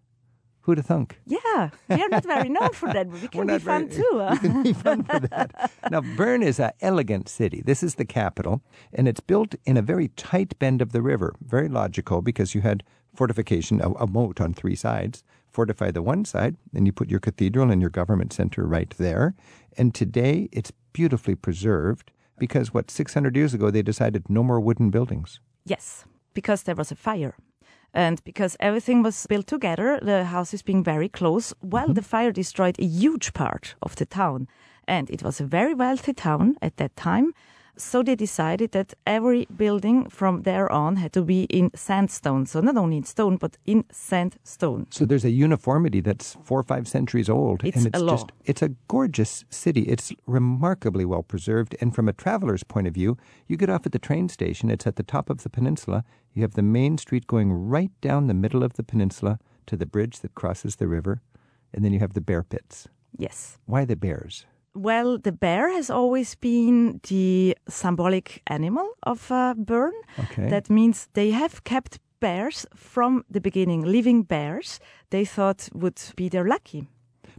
Who'd 0.61 0.77
have 0.77 0.85
thunk? 0.85 1.19
Yeah, 1.25 1.69
we 1.89 1.95
are 2.01 2.09
not 2.09 2.23
very 2.25 2.49
known 2.49 2.73
for 2.73 2.91
that, 2.93 3.09
but 3.09 3.21
we 3.21 3.27
can 3.33 3.47
be 3.47 3.57
fun 3.59 3.87
very- 3.89 4.01
too. 4.01 4.09
huh? 4.13 4.37
We 4.43 4.49
can 4.49 4.63
be 4.63 4.73
fun 4.73 5.03
for 5.03 5.19
that. 5.19 5.71
Now, 5.89 6.01
Bern 6.01 6.43
is 6.43 6.59
an 6.59 6.71
elegant 6.81 7.27
city. 7.29 7.61
This 7.65 7.81
is 7.81 7.95
the 7.95 8.05
capital, 8.05 8.61
and 8.93 9.07
it's 9.07 9.19
built 9.21 9.55
in 9.65 9.77
a 9.77 9.81
very 9.81 10.09
tight 10.09 10.57
bend 10.59 10.81
of 10.81 10.91
the 10.91 11.01
river. 11.01 11.33
Very 11.41 11.69
logical 11.69 12.21
because 12.21 12.53
you 12.53 12.61
had 12.61 12.83
fortification, 13.15 13.81
a, 13.81 13.89
a 13.93 14.05
moat 14.07 14.39
on 14.39 14.53
three 14.53 14.75
sides. 14.75 15.23
Fortify 15.51 15.89
the 15.91 16.03
one 16.03 16.25
side, 16.25 16.55
and 16.75 16.85
you 16.85 16.91
put 16.93 17.09
your 17.09 17.19
cathedral 17.19 17.71
and 17.71 17.81
your 17.81 17.89
government 17.89 18.31
center 18.33 18.67
right 18.67 18.93
there. 18.97 19.33
And 19.77 19.95
today, 19.95 20.49
it's 20.51 20.71
beautifully 20.93 21.35
preserved. 21.35 22.11
Because, 22.37 22.73
what, 22.73 22.91
600 22.91 23.35
years 23.35 23.53
ago, 23.53 23.71
they 23.71 23.81
decided 23.81 24.29
no 24.29 24.43
more 24.43 24.59
wooden 24.61 24.91
buildings. 24.91 25.39
Yes, 25.65 26.05
because 26.33 26.63
there 26.63 26.75
was 26.75 26.91
a 26.91 26.95
fire. 26.95 27.35
And 27.93 28.23
because 28.23 28.55
everything 28.59 29.03
was 29.03 29.25
built 29.27 29.47
together, 29.47 29.99
the 30.01 30.25
houses 30.25 30.61
being 30.61 30.83
very 30.83 31.09
close, 31.09 31.53
well, 31.61 31.85
mm-hmm. 31.85 31.93
the 31.93 32.01
fire 32.01 32.31
destroyed 32.31 32.79
a 32.79 32.85
huge 32.85 33.33
part 33.33 33.75
of 33.81 33.95
the 33.95 34.05
town. 34.05 34.47
And 34.87 35.09
it 35.09 35.23
was 35.23 35.39
a 35.39 35.45
very 35.45 35.73
wealthy 35.73 36.13
town 36.13 36.55
at 36.61 36.77
that 36.77 36.95
time. 36.95 37.33
So 37.79 38.03
they 38.03 38.15
decided 38.15 38.73
that 38.73 38.93
every 39.07 39.47
building 39.55 40.09
from 40.09 40.43
there 40.43 40.69
on 40.69 40.97
had 40.97 41.13
to 41.13 41.21
be 41.21 41.43
in 41.43 41.71
sandstone. 41.73 42.45
So 42.45 42.59
not 42.59 42.75
only 42.75 42.97
in 42.97 43.05
stone, 43.05 43.37
but 43.37 43.57
in 43.65 43.85
sandstone. 43.89 44.87
So 44.89 45.05
there's 45.05 45.23
a 45.23 45.29
uniformity 45.29 46.01
that's 46.01 46.35
four 46.43 46.59
or 46.59 46.63
five 46.63 46.89
centuries 46.89 47.29
old. 47.29 47.63
It's 47.63 47.77
and 47.77 47.87
it's 47.87 47.97
a 47.97 48.03
law. 48.03 48.11
just 48.11 48.31
it's 48.43 48.61
a 48.61 48.69
gorgeous 48.89 49.45
city. 49.49 49.83
It's 49.83 50.11
remarkably 50.25 51.05
well 51.05 51.23
preserved. 51.23 51.73
And 51.79 51.95
from 51.95 52.09
a 52.09 52.13
traveler's 52.13 52.63
point 52.63 52.87
of 52.87 52.93
view, 52.93 53.17
you 53.47 53.55
get 53.55 53.69
off 53.69 53.85
at 53.85 53.93
the 53.93 53.99
train 53.99 54.27
station, 54.27 54.69
it's 54.69 54.85
at 54.85 54.97
the 54.97 55.03
top 55.03 55.29
of 55.29 55.43
the 55.43 55.49
peninsula. 55.49 56.03
You 56.33 56.41
have 56.41 56.55
the 56.55 56.61
main 56.61 56.97
street 56.97 57.27
going 57.27 57.51
right 57.53 57.91
down 58.01 58.27
the 58.27 58.33
middle 58.33 58.61
of 58.61 58.73
the 58.73 58.83
peninsula 58.83 59.39
to 59.67 59.77
the 59.77 59.85
bridge 59.85 60.19
that 60.19 60.35
crosses 60.35 60.75
the 60.75 60.87
river. 60.87 61.21
And 61.73 61.85
then 61.85 61.93
you 61.93 61.99
have 61.99 62.13
the 62.13 62.21
bear 62.21 62.43
pits. 62.43 62.89
Yes. 63.17 63.57
Why 63.65 63.85
the 63.85 63.95
bears? 63.95 64.45
Well, 64.75 65.17
the 65.17 65.31
bear 65.31 65.71
has 65.71 65.89
always 65.89 66.35
been 66.35 67.01
the 67.09 67.57
symbolic 67.67 68.41
animal 68.47 68.89
of 69.03 69.31
uh, 69.31 69.55
Bern. 69.57 69.93
Okay. 70.19 70.49
That 70.49 70.69
means 70.69 71.07
they 71.13 71.31
have 71.31 71.63
kept 71.63 71.99
bears 72.19 72.65
from 72.75 73.23
the 73.29 73.41
beginning, 73.41 73.81
living 73.81 74.23
bears, 74.23 74.79
they 75.09 75.25
thought 75.25 75.69
would 75.73 76.01
be 76.15 76.29
their 76.29 76.45
lucky. 76.45 76.87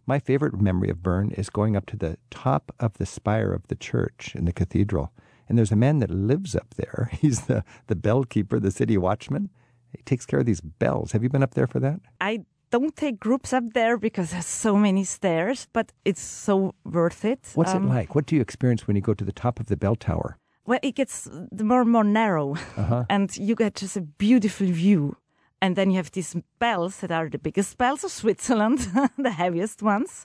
My 0.06 0.18
favorite 0.18 0.60
memory 0.60 0.90
of 0.90 1.02
Bern 1.02 1.30
is 1.32 1.50
going 1.50 1.76
up 1.76 1.86
to 1.86 1.96
the 1.96 2.16
top 2.30 2.74
of 2.80 2.94
the 2.94 3.06
spire 3.06 3.52
of 3.52 3.66
the 3.68 3.76
church 3.76 4.34
in 4.34 4.44
the 4.44 4.52
cathedral. 4.52 5.12
And 5.48 5.58
there's 5.58 5.72
a 5.72 5.76
man 5.76 5.98
that 5.98 6.10
lives 6.10 6.54
up 6.56 6.74
there. 6.74 7.10
He's 7.20 7.42
the, 7.42 7.64
the 7.86 7.96
bell 7.96 8.24
keeper, 8.24 8.58
the 8.58 8.70
city 8.70 8.96
watchman. 8.96 9.50
He 9.92 10.02
takes 10.02 10.24
care 10.24 10.40
of 10.40 10.46
these 10.46 10.60
bells. 10.60 11.12
Have 11.12 11.22
you 11.22 11.28
been 11.28 11.42
up 11.42 11.54
there 11.54 11.66
for 11.66 11.80
that? 11.80 12.00
I 12.20 12.44
don't 12.70 12.96
take 12.96 13.18
groups 13.18 13.52
up 13.52 13.64
there 13.74 13.98
because 13.98 14.30
there's 14.30 14.46
so 14.46 14.76
many 14.76 15.04
stairs, 15.04 15.66
but 15.72 15.92
it's 16.04 16.22
so 16.22 16.74
worth 16.84 17.24
it. 17.24 17.50
What's 17.54 17.74
um, 17.74 17.86
it 17.86 17.88
like? 17.88 18.14
What 18.14 18.26
do 18.26 18.36
you 18.36 18.40
experience 18.40 18.86
when 18.86 18.96
you 18.96 19.02
go 19.02 19.14
to 19.14 19.24
the 19.24 19.32
top 19.32 19.60
of 19.60 19.66
the 19.66 19.76
bell 19.76 19.96
tower? 19.96 20.38
Well, 20.66 20.78
it 20.82 20.94
gets 20.94 21.28
more 21.52 21.82
and 21.82 21.90
more 21.90 22.04
narrow, 22.04 22.54
uh-huh. 22.76 23.04
and 23.10 23.36
you 23.36 23.54
get 23.54 23.74
just 23.74 23.96
a 23.96 24.02
beautiful 24.02 24.66
view. 24.66 25.16
And 25.62 25.76
then 25.76 25.90
you 25.90 25.96
have 25.96 26.10
these 26.12 26.34
bells 26.58 26.98
that 26.98 27.10
are 27.10 27.28
the 27.28 27.38
biggest 27.38 27.76
bells 27.76 28.04
of 28.04 28.10
Switzerland, 28.10 28.78
the 29.18 29.30
heaviest 29.30 29.82
ones. 29.82 30.24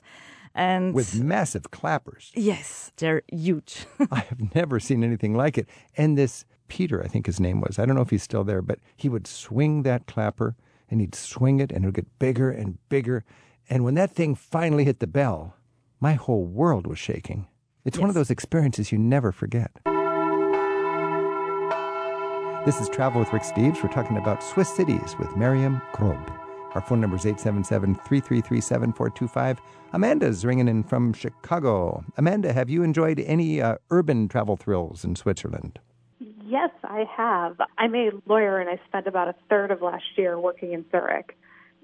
And 0.54 0.94
with 0.94 1.20
massive 1.20 1.70
clappers. 1.70 2.32
Yes, 2.34 2.90
they're 2.96 3.22
huge. 3.30 3.84
I 4.10 4.20
have 4.20 4.54
never 4.54 4.80
seen 4.80 5.04
anything 5.04 5.34
like 5.34 5.58
it. 5.58 5.68
And 5.96 6.16
this 6.16 6.46
Peter, 6.68 7.02
I 7.04 7.08
think 7.08 7.26
his 7.26 7.38
name 7.38 7.60
was, 7.60 7.78
I 7.78 7.84
don't 7.84 7.94
know 7.94 8.02
if 8.02 8.10
he's 8.10 8.22
still 8.22 8.44
there, 8.44 8.62
but 8.62 8.78
he 8.96 9.10
would 9.10 9.26
swing 9.26 9.82
that 9.82 10.06
clapper 10.06 10.56
and 10.90 11.00
he'd 11.00 11.14
swing 11.14 11.60
it 11.60 11.72
and 11.72 11.84
it 11.84 11.88
would 11.88 11.94
get 11.94 12.18
bigger 12.18 12.50
and 12.50 12.78
bigger. 12.88 13.24
And 13.68 13.84
when 13.84 13.94
that 13.94 14.12
thing 14.12 14.34
finally 14.34 14.84
hit 14.84 15.00
the 15.00 15.06
bell, 15.06 15.56
my 16.00 16.14
whole 16.14 16.44
world 16.44 16.86
was 16.86 16.98
shaking. 16.98 17.48
It's 17.84 17.96
yes. 17.96 18.00
one 18.00 18.08
of 18.08 18.14
those 18.14 18.30
experiences 18.30 18.92
you 18.92 18.98
never 18.98 19.32
forget. 19.32 19.70
This 22.64 22.80
is 22.80 22.88
Travel 22.88 23.20
with 23.20 23.32
Rick 23.32 23.44
Steves. 23.44 23.82
We're 23.82 23.92
talking 23.92 24.16
about 24.16 24.42
Swiss 24.42 24.74
cities 24.74 25.14
with 25.18 25.36
Miriam 25.36 25.80
Grob. 25.92 26.32
Our 26.74 26.80
phone 26.80 27.00
number 27.00 27.16
is 27.16 27.24
877 27.24 27.94
333 27.94 28.60
7425. 28.60 29.60
Amanda's 29.92 30.44
ringing 30.44 30.68
in 30.68 30.82
from 30.82 31.12
Chicago. 31.12 32.04
Amanda, 32.18 32.52
have 32.52 32.68
you 32.68 32.82
enjoyed 32.82 33.20
any 33.20 33.62
uh, 33.62 33.76
urban 33.90 34.28
travel 34.28 34.56
thrills 34.56 35.04
in 35.04 35.16
Switzerland? 35.16 35.78
Yes, 36.46 36.70
I 36.84 37.04
have. 37.16 37.60
I'm 37.76 37.94
a 37.94 38.10
lawyer 38.26 38.60
and 38.60 38.70
I 38.70 38.80
spent 38.86 39.08
about 39.08 39.28
a 39.28 39.34
third 39.50 39.72
of 39.72 39.82
last 39.82 40.04
year 40.16 40.38
working 40.38 40.72
in 40.72 40.84
Zurich. 40.92 41.36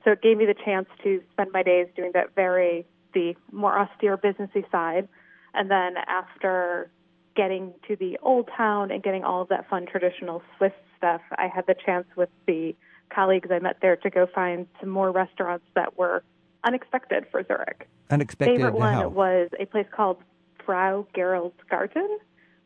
So 0.05 0.13
it 0.13 0.23
gave 0.23 0.37
me 0.37 0.47
the 0.47 0.55
chance 0.55 0.87
to 1.03 1.21
spend 1.33 1.51
my 1.53 1.65
days 1.65 1.89
doing 1.97 2.13
that 2.15 2.35
very, 2.37 2.87
the 3.13 3.35
more 3.51 3.77
austere 3.77 4.17
businessy 4.17 4.69
side. 4.71 5.09
And 5.53 5.69
then 5.69 5.95
after 6.07 6.91
getting 7.35 7.75
to 7.89 7.97
the 7.97 8.19
old 8.23 8.49
town 8.57 8.93
and 8.93 9.03
getting 9.03 9.25
all 9.25 9.43
of 9.43 9.49
that 9.49 9.69
fun 9.69 9.87
traditional 9.87 10.43
Swiss 10.57 10.73
stuff, 10.97 11.23
I 11.37 11.49
had 11.49 11.67
the 11.67 11.75
chance 11.75 12.07
with 12.17 12.29
the 12.47 12.77
colleagues 13.11 13.49
I 13.51 13.59
met 13.59 13.79
there 13.83 13.97
to 13.97 14.11
go 14.11 14.27
find 14.33 14.67
some 14.79 14.91
more 14.91 15.11
restaurants 15.11 15.67
that 15.75 15.99
were 15.99 16.23
unexpected 16.63 17.27
for 17.33 17.45
Zurich. 17.45 17.89
Unexpected. 18.11 18.57
Favorite 18.57 18.75
one 18.75 18.95
how? 18.95 19.09
was 19.09 19.51
a 19.59 19.67
place 19.67 19.87
called 19.91 20.19
Frau 20.65 21.07
Gerold's 21.15 21.59
Garten, 21.69 22.19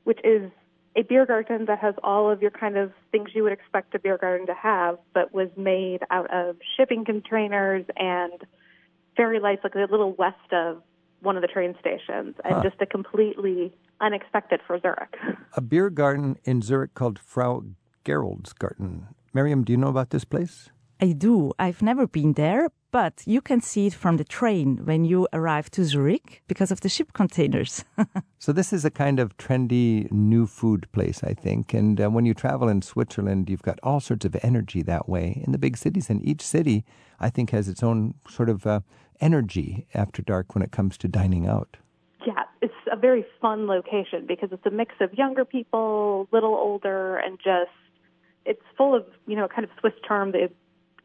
which 0.04 0.20
is 0.22 0.50
a 0.96 1.02
beer 1.02 1.26
garden 1.26 1.66
that 1.66 1.78
has 1.78 1.94
all 2.02 2.30
of 2.30 2.40
your 2.40 2.50
kind 2.50 2.76
of 2.76 2.90
things 3.12 3.30
you 3.34 3.42
would 3.42 3.52
expect 3.52 3.94
a 3.94 3.98
beer 3.98 4.16
garden 4.16 4.46
to 4.46 4.54
have, 4.54 4.98
but 5.12 5.32
was 5.32 5.50
made 5.56 6.00
out 6.10 6.32
of 6.32 6.56
shipping 6.76 7.04
containers 7.04 7.84
and 7.96 8.44
fairy 9.16 9.38
lights, 9.38 9.62
like 9.62 9.74
a 9.74 9.78
little 9.90 10.12
west 10.12 10.52
of 10.52 10.82
one 11.20 11.36
of 11.36 11.42
the 11.42 11.48
train 11.48 11.74
stations, 11.80 12.34
and 12.44 12.54
huh. 12.54 12.62
just 12.62 12.80
a 12.80 12.86
completely 12.86 13.74
unexpected 14.00 14.60
for 14.66 14.78
Zurich. 14.80 15.14
A 15.54 15.60
beer 15.60 15.88
garden 15.90 16.36
in 16.44 16.60
Zurich 16.60 16.94
called 16.94 17.18
Frau 17.18 17.64
Gerold's 18.06 18.52
Garten. 18.52 19.08
Miriam, 19.32 19.64
do 19.64 19.72
you 19.72 19.78
know 19.78 19.88
about 19.88 20.10
this 20.10 20.24
place? 20.24 20.70
I 21.00 21.12
do. 21.12 21.52
I've 21.58 21.82
never 21.82 22.06
been 22.06 22.32
there, 22.32 22.70
but 22.90 23.22
you 23.26 23.42
can 23.42 23.60
see 23.60 23.86
it 23.86 23.92
from 23.92 24.16
the 24.16 24.24
train 24.24 24.78
when 24.84 25.04
you 25.04 25.28
arrive 25.32 25.70
to 25.72 25.84
Zurich 25.84 26.42
because 26.48 26.70
of 26.70 26.80
the 26.80 26.88
ship 26.88 27.12
containers. 27.12 27.84
so 28.38 28.52
this 28.52 28.72
is 28.72 28.84
a 28.86 28.90
kind 28.90 29.20
of 29.20 29.36
trendy 29.36 30.10
new 30.10 30.46
food 30.46 30.90
place, 30.92 31.22
I 31.22 31.34
think. 31.34 31.74
And 31.74 32.00
uh, 32.00 32.08
when 32.08 32.24
you 32.24 32.32
travel 32.32 32.68
in 32.68 32.80
Switzerland, 32.80 33.50
you've 33.50 33.62
got 33.62 33.78
all 33.82 34.00
sorts 34.00 34.24
of 34.24 34.36
energy 34.42 34.82
that 34.82 35.06
way 35.08 35.42
in 35.44 35.52
the 35.52 35.58
big 35.58 35.76
cities. 35.76 36.08
And 36.08 36.26
each 36.26 36.40
city, 36.40 36.84
I 37.20 37.28
think, 37.28 37.50
has 37.50 37.68
its 37.68 37.82
own 37.82 38.14
sort 38.28 38.48
of 38.48 38.66
uh, 38.66 38.80
energy 39.20 39.86
after 39.92 40.22
dark 40.22 40.54
when 40.54 40.62
it 40.62 40.72
comes 40.72 40.96
to 40.98 41.08
dining 41.08 41.46
out. 41.46 41.76
Yeah, 42.26 42.44
it's 42.62 42.72
a 42.90 42.96
very 42.96 43.26
fun 43.42 43.66
location 43.66 44.24
because 44.26 44.48
it's 44.50 44.64
a 44.64 44.70
mix 44.70 44.94
of 45.00 45.12
younger 45.12 45.44
people, 45.44 46.26
little 46.32 46.54
older, 46.54 47.18
and 47.18 47.38
just 47.38 47.70
it's 48.46 48.62
full 48.78 48.94
of 48.94 49.04
you 49.26 49.36
know 49.36 49.48
kind 49.48 49.64
of 49.64 49.70
Swiss 49.80 49.92
charm 50.06 50.32
that 50.32 50.50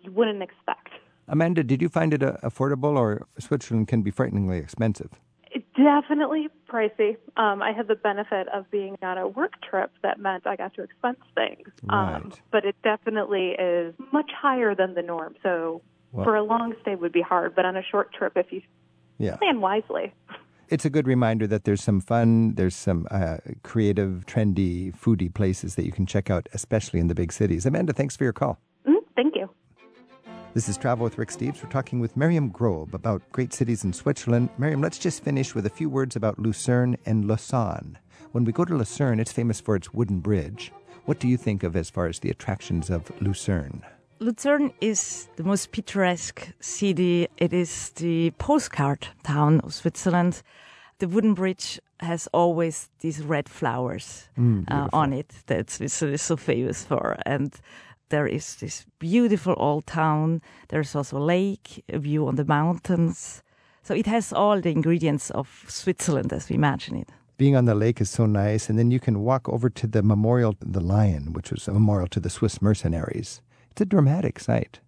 you 0.03 0.11
wouldn't 0.11 0.41
expect. 0.41 0.89
Amanda, 1.27 1.63
did 1.63 1.81
you 1.81 1.89
find 1.89 2.13
it 2.13 2.23
uh, 2.23 2.37
affordable, 2.43 2.97
or 2.97 3.27
Switzerland 3.39 3.87
can 3.87 4.01
be 4.01 4.11
frighteningly 4.11 4.57
expensive? 4.57 5.11
It's 5.53 5.65
definitely 5.75 6.49
pricey. 6.69 7.17
Um, 7.37 7.61
I 7.61 7.73
had 7.73 7.87
the 7.87 7.95
benefit 7.95 8.47
of 8.49 8.69
being 8.71 8.97
on 9.01 9.17
a 9.17 9.27
work 9.27 9.53
trip 9.61 9.91
that 10.01 10.19
meant 10.19 10.47
I 10.47 10.55
got 10.55 10.73
to 10.75 10.83
expense 10.83 11.19
things. 11.35 11.67
Right. 11.83 12.15
Um, 12.15 12.31
but 12.51 12.65
it 12.65 12.75
definitely 12.83 13.51
is 13.51 13.93
much 14.11 14.31
higher 14.39 14.73
than 14.75 14.93
the 14.93 15.01
norm. 15.01 15.35
So 15.43 15.81
well, 16.11 16.23
for 16.23 16.35
a 16.35 16.43
long 16.43 16.73
stay 16.81 16.95
would 16.95 17.11
be 17.11 17.21
hard, 17.21 17.55
but 17.55 17.65
on 17.65 17.75
a 17.75 17.83
short 17.83 18.13
trip, 18.13 18.33
if 18.35 18.51
you 18.51 18.61
yeah. 19.17 19.35
plan 19.37 19.61
wisely. 19.61 20.13
It's 20.69 20.85
a 20.85 20.89
good 20.89 21.05
reminder 21.05 21.47
that 21.47 21.65
there's 21.65 21.83
some 21.83 21.99
fun, 21.99 22.55
there's 22.55 22.75
some 22.75 23.05
uh, 23.11 23.37
creative, 23.61 24.25
trendy, 24.25 24.95
foodie 24.95 25.33
places 25.33 25.75
that 25.75 25.85
you 25.85 25.91
can 25.91 26.05
check 26.05 26.29
out, 26.29 26.47
especially 26.53 27.01
in 27.01 27.07
the 27.07 27.15
big 27.15 27.33
cities. 27.33 27.65
Amanda, 27.65 27.91
thanks 27.91 28.15
for 28.15 28.23
your 28.23 28.33
call. 28.33 28.57
This 30.53 30.67
is 30.67 30.75
Travel 30.75 31.05
with 31.05 31.17
Rick 31.17 31.29
Steves. 31.29 31.63
We're 31.63 31.69
talking 31.69 32.01
with 32.01 32.17
Miriam 32.17 32.49
Grob 32.49 32.93
about 32.93 33.21
great 33.31 33.53
cities 33.53 33.85
in 33.85 33.93
Switzerland. 33.93 34.49
Miriam, 34.57 34.81
let's 34.81 34.97
just 34.97 35.23
finish 35.23 35.55
with 35.55 35.65
a 35.65 35.69
few 35.69 35.89
words 35.89 36.17
about 36.17 36.37
Lucerne 36.37 36.97
and 37.05 37.23
Lausanne. 37.23 37.97
When 38.33 38.43
we 38.43 38.51
go 38.51 38.65
to 38.65 38.75
Lucerne, 38.75 39.21
it's 39.21 39.31
famous 39.31 39.61
for 39.61 39.77
its 39.77 39.93
wooden 39.93 40.19
bridge. 40.19 40.73
What 41.05 41.21
do 41.21 41.29
you 41.29 41.37
think 41.37 41.63
of 41.63 41.77
as 41.77 41.89
far 41.89 42.07
as 42.07 42.19
the 42.19 42.29
attractions 42.29 42.89
of 42.89 43.09
Lucerne? 43.21 43.81
Lucerne 44.19 44.73
is 44.81 45.29
the 45.37 45.43
most 45.45 45.71
picturesque 45.71 46.49
city. 46.59 47.29
It 47.37 47.53
is 47.53 47.91
the 47.91 48.31
postcard 48.31 49.07
town 49.23 49.61
of 49.61 49.73
Switzerland. 49.73 50.43
The 50.99 51.07
wooden 51.07 51.33
bridge 51.33 51.79
has 52.01 52.27
always 52.33 52.89
these 52.99 53.23
red 53.23 53.47
flowers 53.47 54.27
mm, 54.37 54.69
uh, 54.69 54.89
on 54.91 55.13
it 55.13 55.33
that 55.45 55.69
Switzerland 55.69 56.15
is 56.15 56.21
so 56.21 56.35
famous 56.35 56.83
for. 56.83 57.17
And 57.25 57.53
there 58.11 58.27
is 58.27 58.55
this 58.55 58.85
beautiful 58.99 59.55
old 59.57 59.87
town. 59.87 60.41
There's 60.67 60.95
also 60.95 61.17
a 61.17 61.19
lake, 61.19 61.83
a 61.89 61.97
view 61.97 62.27
on 62.27 62.35
the 62.35 62.45
mountains. 62.45 63.41
So 63.81 63.95
it 63.95 64.05
has 64.05 64.31
all 64.31 64.61
the 64.61 64.69
ingredients 64.69 65.31
of 65.31 65.65
Switzerland 65.67 66.31
as 66.31 66.49
we 66.49 66.55
imagine 66.55 66.97
it. 66.97 67.09
Being 67.37 67.55
on 67.55 67.65
the 67.65 67.73
lake 67.73 67.99
is 67.99 68.11
so 68.11 68.27
nice, 68.27 68.69
and 68.69 68.77
then 68.77 68.91
you 68.91 68.99
can 68.99 69.23
walk 69.23 69.49
over 69.49 69.69
to 69.71 69.87
the 69.87 70.03
memorial, 70.03 70.55
the 70.59 70.79
lion, 70.79 71.33
which 71.33 71.51
was 71.51 71.67
a 71.67 71.73
memorial 71.73 72.07
to 72.09 72.19
the 72.19 72.29
Swiss 72.29 72.61
mercenaries. 72.61 73.41
It's 73.71 73.81
a 73.81 73.85
dramatic 73.85 74.39
sight. 74.39 74.81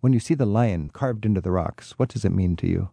When 0.00 0.12
you 0.12 0.20
see 0.20 0.34
the 0.34 0.46
lion 0.46 0.90
carved 0.90 1.26
into 1.26 1.40
the 1.40 1.50
rocks, 1.50 1.94
what 1.98 2.10
does 2.10 2.24
it 2.24 2.30
mean 2.30 2.54
to 2.56 2.68
you? 2.68 2.90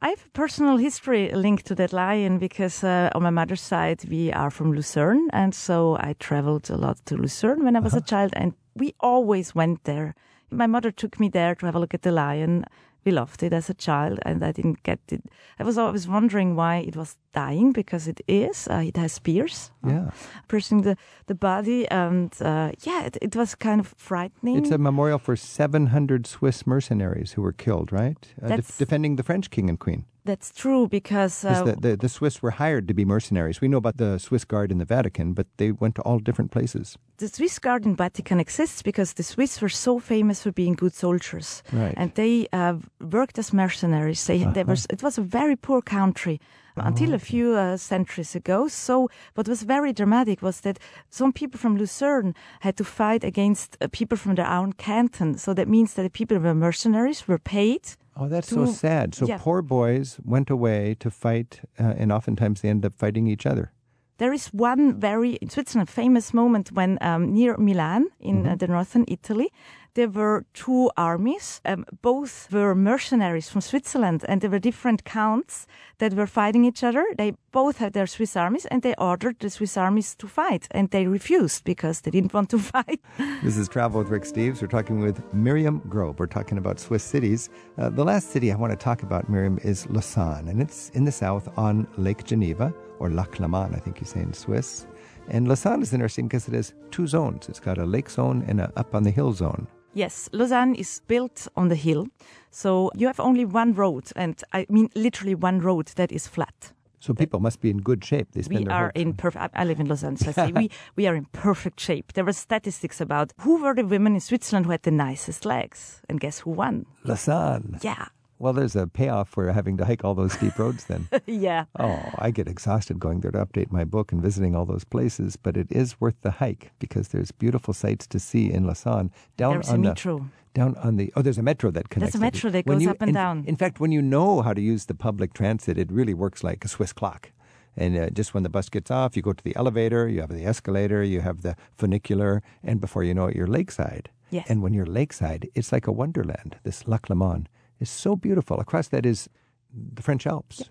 I 0.00 0.10
have 0.10 0.24
a 0.24 0.30
personal 0.30 0.76
history 0.76 1.30
linked 1.32 1.66
to 1.66 1.74
that 1.74 1.92
lion 1.92 2.38
because 2.38 2.84
uh, 2.84 3.10
on 3.14 3.22
my 3.22 3.30
mother's 3.30 3.60
side 3.60 4.04
we 4.08 4.32
are 4.32 4.50
from 4.50 4.72
Lucerne, 4.72 5.28
and 5.32 5.54
so 5.54 5.96
I 5.98 6.14
traveled 6.18 6.70
a 6.70 6.76
lot 6.76 7.04
to 7.06 7.16
Lucerne 7.16 7.64
when 7.64 7.76
I 7.76 7.80
was 7.80 7.92
uh-huh. 7.92 8.04
a 8.04 8.08
child, 8.08 8.32
and 8.36 8.54
we 8.76 8.94
always 9.00 9.54
went 9.54 9.84
there. 9.84 10.14
My 10.50 10.66
mother 10.66 10.92
took 10.92 11.18
me 11.18 11.28
there 11.28 11.54
to 11.56 11.66
have 11.66 11.74
a 11.74 11.80
look 11.80 11.94
at 11.94 12.02
the 12.02 12.12
lion. 12.12 12.64
We 13.04 13.12
loved 13.12 13.42
it 13.42 13.52
as 13.52 13.70
a 13.70 13.74
child, 13.74 14.18
and 14.22 14.42
I 14.44 14.50
didn't 14.52 14.82
get 14.82 14.98
it. 15.12 15.22
I 15.60 15.64
was 15.64 15.78
always 15.78 16.08
wondering 16.08 16.56
why 16.56 16.78
it 16.78 16.96
was 16.96 17.16
dying 17.32 17.72
because 17.72 18.08
it 18.08 18.20
is. 18.26 18.66
Uh, 18.68 18.82
it 18.84 18.96
has 18.96 19.12
spears 19.12 19.70
uh, 19.84 20.10
piercing 20.48 20.82
the, 20.82 20.96
the 21.26 21.34
body, 21.34 21.86
and 21.88 22.32
uh, 22.40 22.72
yeah, 22.82 23.04
it, 23.06 23.16
it 23.22 23.36
was 23.36 23.54
kind 23.54 23.80
of 23.80 23.94
frightening. 23.96 24.56
It's 24.56 24.72
a 24.72 24.78
memorial 24.78 25.18
for 25.18 25.36
700 25.36 26.26
Swiss 26.26 26.66
mercenaries 26.66 27.32
who 27.32 27.42
were 27.42 27.52
killed, 27.52 27.92
right? 27.92 28.34
Uh, 28.42 28.56
def- 28.56 28.76
defending 28.78 29.16
the 29.16 29.22
French 29.22 29.50
king 29.50 29.68
and 29.70 29.78
queen. 29.78 30.04
That's 30.26 30.52
true 30.62 30.88
because 30.88 31.44
uh, 31.44 31.62
the, 31.64 31.76
the, 31.80 31.96
the 31.96 32.08
Swiss 32.08 32.42
were 32.42 32.50
hired 32.62 32.86
to 32.88 32.94
be 32.94 33.04
mercenaries. 33.04 33.60
We 33.60 33.68
know 33.68 33.78
about 33.78 33.96
the 33.96 34.18
Swiss 34.18 34.44
Guard 34.44 34.70
in 34.72 34.78
the 34.78 34.84
Vatican, 34.96 35.32
but 35.34 35.46
they 35.56 35.72
went 35.72 35.94
to 35.96 36.02
all 36.02 36.18
different 36.18 36.50
places. 36.50 36.98
the 37.18 37.28
Swiss 37.28 37.58
Guard 37.58 37.86
in 37.86 37.96
Vatican 37.96 38.40
exists 38.40 38.82
because 38.82 39.14
the 39.14 39.22
Swiss 39.22 39.62
were 39.62 39.70
so 39.70 39.98
famous 39.98 40.42
for 40.42 40.52
being 40.52 40.74
good 40.74 40.94
soldiers, 40.94 41.62
Right. 41.72 41.94
and 41.96 42.12
they 42.14 42.46
uh, 42.52 42.74
worked 43.00 43.38
as 43.38 43.52
mercenaries. 43.52 44.26
They, 44.26 44.44
they 44.44 44.64
were, 44.64 44.76
it 44.90 45.02
was 45.02 45.18
a 45.18 45.22
very 45.22 45.56
poor 45.56 45.80
country 45.82 46.38
until 46.78 47.14
a 47.14 47.18
few 47.18 47.54
uh, 47.56 47.76
centuries 47.78 48.34
ago. 48.36 48.68
So, 48.68 49.08
what 49.34 49.48
was 49.48 49.62
very 49.62 49.92
dramatic 49.94 50.42
was 50.42 50.60
that 50.60 50.78
some 51.10 51.32
people 51.32 51.58
from 51.58 51.76
Lucerne 51.78 52.34
had 52.60 52.76
to 52.76 52.84
fight 52.84 53.24
against 53.24 53.76
uh, 53.80 53.88
people 53.90 54.18
from 54.18 54.34
their 54.34 54.50
own 54.58 54.72
canton. 54.74 55.38
So 55.38 55.54
that 55.54 55.68
means 55.68 55.94
that 55.94 56.02
the 56.02 56.10
people 56.10 56.36
who 56.36 56.42
were 56.42 56.54
mercenaries 56.54 57.26
were 57.26 57.38
paid. 57.38 57.80
Oh, 58.18 58.28
that's 58.28 58.48
so 58.48 58.64
sad. 58.64 59.14
So 59.14 59.26
yeah. 59.26 59.38
poor 59.38 59.60
boys 59.62 60.18
went 60.24 60.48
away 60.48 60.96
to 61.00 61.10
fight, 61.10 61.60
uh, 61.78 61.94
and 61.98 62.10
oftentimes 62.10 62.62
they 62.62 62.70
end 62.70 62.86
up 62.86 62.96
fighting 62.96 63.26
each 63.26 63.44
other. 63.44 63.72
There 64.18 64.32
is 64.32 64.46
one 64.48 64.98
very 64.98 65.32
in 65.42 65.50
Switzerland 65.50 65.90
famous 65.90 66.32
moment 66.32 66.72
when 66.72 66.96
um, 67.02 67.34
near 67.34 67.58
Milan 67.58 68.06
in 68.18 68.46
uh, 68.46 68.56
the 68.56 68.66
northern 68.66 69.04
Italy 69.08 69.52
there 69.96 70.10
were 70.10 70.44
two 70.52 70.90
armies. 70.96 71.60
Um, 71.64 71.86
both 72.02 72.52
were 72.52 72.74
mercenaries 72.74 73.48
from 73.48 73.62
Switzerland, 73.62 74.24
and 74.28 74.40
there 74.40 74.50
were 74.50 74.58
different 74.58 75.04
counts 75.04 75.66
that 75.98 76.12
were 76.12 76.26
fighting 76.26 76.66
each 76.66 76.84
other. 76.84 77.04
They 77.16 77.32
both 77.50 77.78
had 77.78 77.94
their 77.94 78.06
Swiss 78.06 78.36
armies, 78.36 78.66
and 78.66 78.82
they 78.82 78.94
ordered 78.98 79.38
the 79.38 79.48
Swiss 79.48 79.76
armies 79.76 80.14
to 80.16 80.28
fight, 80.28 80.68
and 80.70 80.90
they 80.90 81.06
refused 81.06 81.64
because 81.64 82.02
they 82.02 82.10
didn't 82.10 82.34
want 82.34 82.50
to 82.50 82.58
fight. 82.74 83.00
This 83.42 83.56
is 83.56 83.68
Travel 83.68 84.02
with 84.02 84.10
Rick 84.10 84.24
Steves. 84.24 84.60
We're 84.60 84.68
talking 84.68 85.00
with 85.00 85.22
Miriam 85.32 85.82
Grob. 85.88 86.20
We're 86.20 86.26
talking 86.26 86.58
about 86.58 86.78
Swiss 86.78 87.02
cities. 87.02 87.48
Uh, 87.78 87.88
the 87.88 88.04
last 88.04 88.30
city 88.30 88.52
I 88.52 88.56
want 88.56 88.72
to 88.72 88.76
talk 88.76 89.02
about, 89.02 89.30
Miriam, 89.30 89.58
is 89.62 89.88
Lausanne, 89.88 90.48
and 90.48 90.60
it's 90.60 90.90
in 90.90 91.04
the 91.06 91.12
south 91.12 91.48
on 91.56 91.88
Lake 91.96 92.22
Geneva, 92.24 92.72
or 92.98 93.08
Lac 93.08 93.40
Leman, 93.40 93.74
I 93.74 93.78
think 93.78 94.00
you 94.00 94.06
say 94.06 94.20
in 94.20 94.34
Swiss. 94.34 94.86
And 95.28 95.48
Lausanne 95.48 95.80
is 95.80 95.94
interesting 95.94 96.28
because 96.28 96.46
it 96.48 96.54
has 96.54 96.74
two 96.90 97.06
zones. 97.06 97.48
It's 97.48 97.60
got 97.60 97.78
a 97.78 97.86
lake 97.86 98.10
zone 98.10 98.44
and 98.46 98.60
a 98.60 98.70
up 98.76 98.94
on 98.94 99.02
the 99.02 99.10
hill 99.10 99.32
zone. 99.32 99.66
Yes, 99.96 100.28
Lausanne 100.32 100.74
is 100.74 101.00
built 101.08 101.48
on 101.56 101.68
the 101.68 101.74
hill, 101.74 102.08
so 102.50 102.90
you 102.94 103.06
have 103.06 103.18
only 103.18 103.46
one 103.46 103.72
road, 103.72 104.04
and 104.14 104.42
I 104.52 104.66
mean 104.68 104.90
literally 104.94 105.34
one 105.34 105.60
road 105.60 105.86
that 105.96 106.12
is 106.12 106.26
flat. 106.28 106.72
So 106.98 107.14
people 107.14 107.40
must 107.40 107.62
be 107.62 107.70
in 107.70 107.78
good 107.78 108.04
shape. 108.04 108.32
They 108.32 108.42
spend 108.42 108.66
we 108.66 108.70
are 108.70 108.92
in 108.94 109.14
perfect. 109.14 109.54
I 109.56 109.64
live 109.64 109.80
in 109.80 109.88
Lausanne, 109.88 110.18
so 110.18 110.28
I 110.28 110.32
say 110.32 110.52
we 110.56 110.70
we 110.96 111.06
are 111.06 111.16
in 111.16 111.24
perfect 111.32 111.80
shape. 111.80 112.12
There 112.12 112.26
were 112.26 112.34
statistics 112.34 113.00
about 113.00 113.32
who 113.40 113.62
were 113.62 113.74
the 113.74 113.86
women 113.86 114.14
in 114.14 114.20
Switzerland 114.20 114.66
who 114.66 114.72
had 114.72 114.82
the 114.82 114.90
nicest 114.90 115.46
legs, 115.46 116.02
and 116.10 116.20
guess 116.20 116.40
who 116.40 116.50
won? 116.50 116.84
Lausanne. 117.02 117.78
Yeah, 117.80 118.08
Well, 118.38 118.52
there's 118.52 118.76
a 118.76 118.86
payoff 118.86 119.28
for 119.30 119.50
having 119.50 119.76
to 119.78 119.84
hike 119.86 120.04
all 120.04 120.14
those 120.14 120.34
steep 120.34 120.58
roads 120.58 120.84
then. 120.84 121.08
yeah. 121.26 121.64
Oh, 121.78 122.02
I 122.18 122.30
get 122.30 122.48
exhausted 122.48 122.98
going 122.98 123.20
there 123.20 123.30
to 123.30 123.44
update 123.44 123.70
my 123.72 123.84
book 123.84 124.12
and 124.12 124.20
visiting 124.22 124.54
all 124.54 124.66
those 124.66 124.84
places, 124.84 125.36
but 125.36 125.56
it 125.56 125.68
is 125.70 125.98
worth 126.00 126.16
the 126.20 126.32
hike 126.32 126.72
because 126.78 127.08
there's 127.08 127.30
beautiful 127.30 127.72
sights 127.72 128.06
to 128.08 128.18
see 128.18 128.52
in 128.52 128.66
Lausanne. 128.66 129.10
Down 129.38 129.54
There's 129.54 129.68
on 129.70 129.76
a 129.76 129.82
the 129.82 129.88
metro. 129.88 130.30
down 130.52 130.76
on 130.76 130.96
the 130.96 131.12
oh, 131.16 131.22
there's 131.22 131.38
a 131.38 131.42
metro 131.42 131.70
that 131.70 131.88
connects. 131.88 132.12
There's 132.12 132.20
a 132.20 132.24
metro 132.24 132.50
that 132.50 132.66
goes 132.66 132.82
you- 132.82 132.90
up 132.90 132.98
and 133.00 133.08
in- 133.10 133.14
down. 133.14 133.44
In 133.46 133.56
fact, 133.56 133.80
when 133.80 133.90
you 133.92 134.02
know 134.02 134.42
how 134.42 134.52
to 134.52 134.60
use 134.60 134.84
the 134.84 134.94
public 134.94 135.32
transit, 135.32 135.78
it 135.78 135.90
really 135.90 136.14
works 136.14 136.44
like 136.44 136.62
a 136.64 136.68
Swiss 136.68 136.92
clock. 136.92 137.32
And 137.78 137.96
uh, 137.96 138.10
just 138.10 138.32
when 138.34 138.42
the 138.42 138.48
bus 138.48 138.68
gets 138.70 138.90
off, 138.90 139.16
you 139.16 139.22
go 139.22 139.34
to 139.34 139.44
the 139.44 139.54
elevator, 139.56 140.08
you 140.08 140.20
have 140.22 140.30
the 140.30 140.44
escalator, 140.46 141.02
you 141.02 141.20
have 141.20 141.42
the 141.42 141.56
funicular, 141.78 142.42
and 142.62 142.80
before 142.80 143.02
you 143.04 143.12
know 143.14 143.26
it, 143.26 143.36
you're 143.36 143.46
lakeside. 143.46 144.08
Yes. 144.30 144.46
And 144.48 144.62
when 144.62 144.72
you're 144.74 144.86
lakeside, 144.86 145.48
it's 145.54 145.72
like 145.72 145.86
a 145.86 145.92
wonderland. 145.92 146.56
This 146.64 146.88
Lac 146.88 147.08
Leman 147.10 147.48
is 147.80 147.90
so 147.90 148.16
beautiful. 148.16 148.58
Across 148.60 148.88
that 148.88 149.06
is 149.06 149.28
the 149.72 150.02
French 150.02 150.26
Alps. 150.26 150.70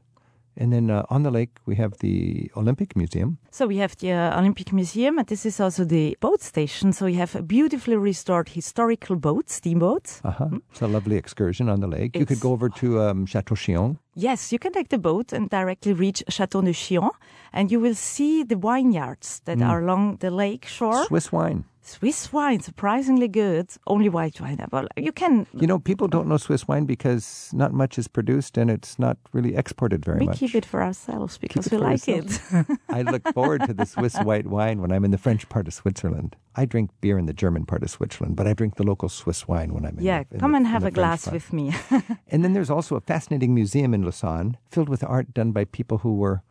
And 0.58 0.72
then 0.72 0.90
uh, 0.90 1.04
on 1.10 1.24
the 1.24 1.32
lake, 1.32 1.60
we 1.66 1.76
have 1.76 1.98
the 2.00 2.50
Olympic 2.56 2.96
Museum. 2.96 3.38
So 3.52 3.68
we 3.68 3.78
have 3.78 3.98
the 3.98 4.14
uh, 4.14 4.40
Olympic 4.40 4.72
Museum, 4.72 5.18
and 5.18 5.28
this 5.28 5.46
is 5.46 5.60
also 5.60 5.84
the 5.84 6.18
boat 6.22 6.42
station. 6.42 6.94
So 6.94 7.08
you 7.08 7.18
have 7.18 7.36
a 7.36 7.42
beautifully 7.42 7.98
restored 7.98 8.48
historical 8.48 9.18
boat, 9.18 9.50
steamboats. 9.50 10.22
Uh-huh. 10.24 10.50
It's 10.72 10.82
a 10.82 10.88
lovely 10.88 11.18
excursion 11.18 11.68
on 11.68 11.82
the 11.82 11.88
lake. 11.88 12.16
you 12.16 12.26
could 12.26 12.40
go 12.40 12.54
over 12.54 12.70
to 12.70 13.02
um, 13.02 13.26
Chateau 13.26 13.56
Chillon. 13.56 13.98
Yes, 14.16 14.54
you 14.54 14.60
can 14.60 14.72
take 14.72 14.88
the 14.88 14.98
boat 14.98 15.34
and 15.34 15.50
directly 15.50 15.92
reach 15.92 16.24
Chateau 16.30 16.62
de 16.62 16.72
Chillon, 16.72 17.12
and 17.52 17.70
you 17.70 17.82
will 17.82 17.96
see 17.96 18.44
the 18.44 18.56
vineyards 18.56 19.42
that 19.44 19.62
are 19.62 19.84
along 19.84 20.18
the 20.22 20.32
lake 20.32 20.66
shore. 20.66 21.04
Swiss 21.06 21.34
wine. 21.34 21.66
Swiss 21.88 22.34
wine, 22.34 22.62
surprisingly 22.62 23.28
good. 23.28 23.70
Only 23.86 24.10
white 24.10 24.42
wine. 24.42 24.60
Well, 24.72 24.88
you 24.98 25.12
can. 25.12 25.46
You 25.54 25.68
know, 25.68 25.78
people 25.78 26.08
don't 26.08 26.28
know 26.28 26.38
Swiss 26.38 26.68
wine 26.68 26.86
because 26.86 27.52
not 27.54 27.74
much 27.74 28.00
is 28.00 28.08
produced 28.08 28.58
and 28.58 28.72
it's 28.72 28.98
not 28.98 29.18
really 29.34 29.56
exported 29.56 30.04
very 30.04 30.18
We 30.20 30.26
much. 30.26 30.42
We 30.42 30.48
keep 30.48 30.56
it 30.56 30.66
for 30.66 30.82
ourselves 30.82 31.38
because 31.38 31.70
we 31.70 31.78
like 31.78 32.08
yourself. 32.08 32.70
it. 32.70 32.80
I 32.90 33.04
look 33.04 33.22
forward 33.34 33.62
to 33.68 33.74
the 33.74 33.86
Swiss 33.86 34.16
white 34.18 34.48
wine 34.48 34.82
when 34.82 34.92
I'm 34.92 35.06
in 35.06 35.12
the 35.12 35.20
French 35.20 35.48
part 35.48 35.68
of 35.68 35.76
Switzerland. 35.76 36.36
I 36.56 36.66
drink 36.66 36.90
beer 37.02 37.20
in 37.20 37.28
the 37.28 37.34
German 37.34 37.66
part 37.66 37.84
of 37.84 37.92
Switzerland, 37.92 38.36
but 38.36 38.48
I 38.48 38.54
drink 38.54 38.76
the 38.78 38.84
local 38.84 39.08
Swiss 39.10 39.48
wine 39.48 39.72
when 39.74 39.86
I'm 39.86 40.00
in 40.00 40.04
yeah, 40.04 40.24
the, 40.24 40.36
in 40.36 40.40
come 40.40 40.52
the- 40.54 40.58
and 40.58 40.68
have 40.68 40.86
a 40.86 40.92
glass 40.92 41.26
part. 41.26 41.34
with 41.36 41.54
me. 41.54 41.72
And 42.30 42.44
then 42.44 42.54
there's 42.54 42.72
also 42.72 42.96
a 42.96 43.02
fascinating 43.02 43.54
museum 43.54 43.94
in 43.94 44.02
Lausanne 44.02 44.58
filled 44.72 44.90
with 44.90 45.04
art 45.04 45.34
done 45.36 45.52
by 45.52 45.66
people 45.66 46.00
who 46.00 46.16
were 46.16 46.42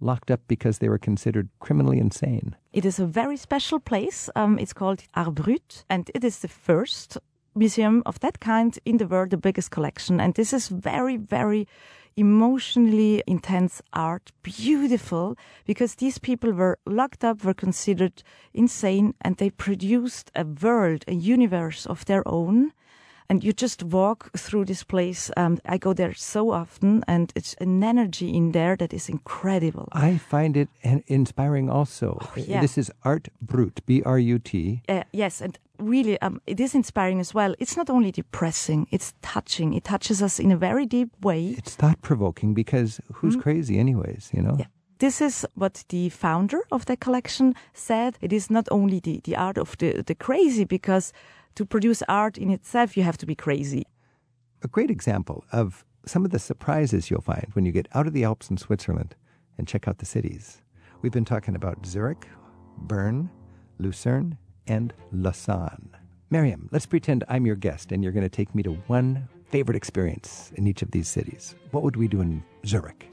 locked 0.00 0.30
up 0.30 0.40
because 0.48 0.78
they 0.78 0.88
were 0.88 0.98
considered 0.98 1.48
criminally 1.60 1.98
insane. 1.98 2.56
it 2.72 2.84
is 2.84 2.98
a 3.00 3.06
very 3.06 3.36
special 3.36 3.80
place. 3.80 4.30
Um, 4.36 4.58
it's 4.58 4.72
called 4.72 5.02
Art 5.14 5.34
Brut, 5.34 5.84
and 5.88 6.10
it 6.14 6.24
is 6.24 6.38
the 6.38 6.48
first 6.48 7.18
museum 7.54 8.02
of 8.06 8.20
that 8.20 8.40
kind 8.40 8.78
in 8.84 8.98
the 8.98 9.06
world, 9.06 9.30
the 9.30 9.36
biggest 9.36 9.70
collection. 9.70 10.20
And 10.20 10.34
this 10.34 10.52
is 10.52 10.68
very, 10.68 11.16
very 11.16 11.66
emotionally 12.16 13.22
intense 13.26 13.80
art, 13.92 14.32
beautiful, 14.42 15.36
because 15.64 15.94
these 15.96 16.18
people 16.18 16.52
were 16.52 16.78
locked 16.84 17.24
up, 17.24 17.44
were 17.44 17.54
considered 17.54 18.22
insane, 18.52 19.14
and 19.20 19.36
they 19.36 19.50
produced 19.50 20.30
a 20.34 20.44
world, 20.44 21.04
a 21.06 21.14
universe 21.14 21.86
of 21.86 22.04
their 22.06 22.26
own. 22.26 22.72
And 23.30 23.44
you 23.44 23.52
just 23.52 23.82
walk 23.82 24.30
through 24.38 24.64
this 24.64 24.82
place. 24.84 25.30
Um, 25.36 25.58
I 25.66 25.76
go 25.76 25.92
there 25.92 26.14
so 26.14 26.50
often, 26.50 27.04
and 27.06 27.30
it's 27.36 27.54
an 27.60 27.84
energy 27.84 28.34
in 28.34 28.52
there 28.52 28.74
that 28.76 28.94
is 28.94 29.08
incredible. 29.08 29.88
I 29.92 30.16
find 30.16 30.56
it 30.56 30.70
an- 30.82 31.04
inspiring 31.06 31.68
also. 31.68 32.16
Oh, 32.22 32.32
yeah. 32.36 32.62
This 32.62 32.78
is 32.78 32.90
Art 33.02 33.28
Brut, 33.42 33.80
B 33.84 34.02
R 34.02 34.18
U 34.18 34.38
T. 34.38 34.80
Uh, 34.88 35.02
yes, 35.12 35.42
and 35.42 35.58
really, 35.78 36.18
um, 36.22 36.40
it 36.46 36.58
is 36.58 36.74
inspiring 36.74 37.20
as 37.20 37.34
well. 37.34 37.54
It's 37.58 37.76
not 37.76 37.90
only 37.90 38.10
depressing; 38.12 38.86
it's 38.90 39.12
touching. 39.20 39.74
It 39.74 39.84
touches 39.84 40.22
us 40.22 40.40
in 40.40 40.50
a 40.50 40.56
very 40.56 40.86
deep 40.86 41.10
way. 41.22 41.54
It's 41.58 41.74
thought 41.74 42.00
provoking 42.00 42.54
because 42.54 42.98
who's 43.12 43.36
crazy, 43.36 43.78
anyways, 43.78 44.30
you 44.32 44.40
know? 44.40 44.52
Mm-hmm. 44.52 44.60
Yeah. 44.60 44.66
This 45.00 45.20
is 45.20 45.46
what 45.54 45.84
the 45.90 46.08
founder 46.08 46.62
of 46.72 46.86
the 46.86 46.96
collection 46.96 47.54
said. 47.72 48.18
It 48.20 48.32
is 48.32 48.50
not 48.50 48.66
only 48.70 48.98
the, 49.00 49.20
the 49.22 49.36
art 49.36 49.56
of 49.56 49.76
the, 49.78 50.02
the 50.02 50.14
crazy, 50.14 50.64
because 50.64 51.12
to 51.54 51.66
produce 51.66 52.02
art 52.08 52.38
in 52.38 52.50
itself, 52.50 52.96
you 52.96 53.02
have 53.02 53.18
to 53.18 53.26
be 53.26 53.34
crazy. 53.34 53.86
A 54.62 54.68
great 54.68 54.90
example 54.90 55.44
of 55.52 55.84
some 56.04 56.24
of 56.24 56.30
the 56.30 56.38
surprises 56.38 57.10
you'll 57.10 57.20
find 57.20 57.48
when 57.52 57.64
you 57.64 57.72
get 57.72 57.88
out 57.94 58.06
of 58.06 58.12
the 58.12 58.24
Alps 58.24 58.50
in 58.50 58.56
Switzerland 58.56 59.14
and 59.56 59.68
check 59.68 59.86
out 59.86 59.98
the 59.98 60.06
cities. 60.06 60.62
We've 61.02 61.12
been 61.12 61.24
talking 61.24 61.54
about 61.54 61.86
Zurich, 61.86 62.26
Bern, 62.76 63.30
Lucerne, 63.78 64.38
and 64.66 64.92
Lausanne. 65.12 65.90
Miriam, 66.30 66.68
let's 66.72 66.86
pretend 66.86 67.24
I'm 67.28 67.46
your 67.46 67.56
guest 67.56 67.92
and 67.92 68.02
you're 68.02 68.12
going 68.12 68.22
to 68.22 68.28
take 68.28 68.54
me 68.54 68.62
to 68.64 68.72
one 68.86 69.28
favorite 69.48 69.76
experience 69.76 70.52
in 70.56 70.66
each 70.66 70.82
of 70.82 70.90
these 70.90 71.08
cities. 71.08 71.54
What 71.70 71.82
would 71.82 71.96
we 71.96 72.08
do 72.08 72.20
in 72.20 72.42
Zurich? 72.66 73.08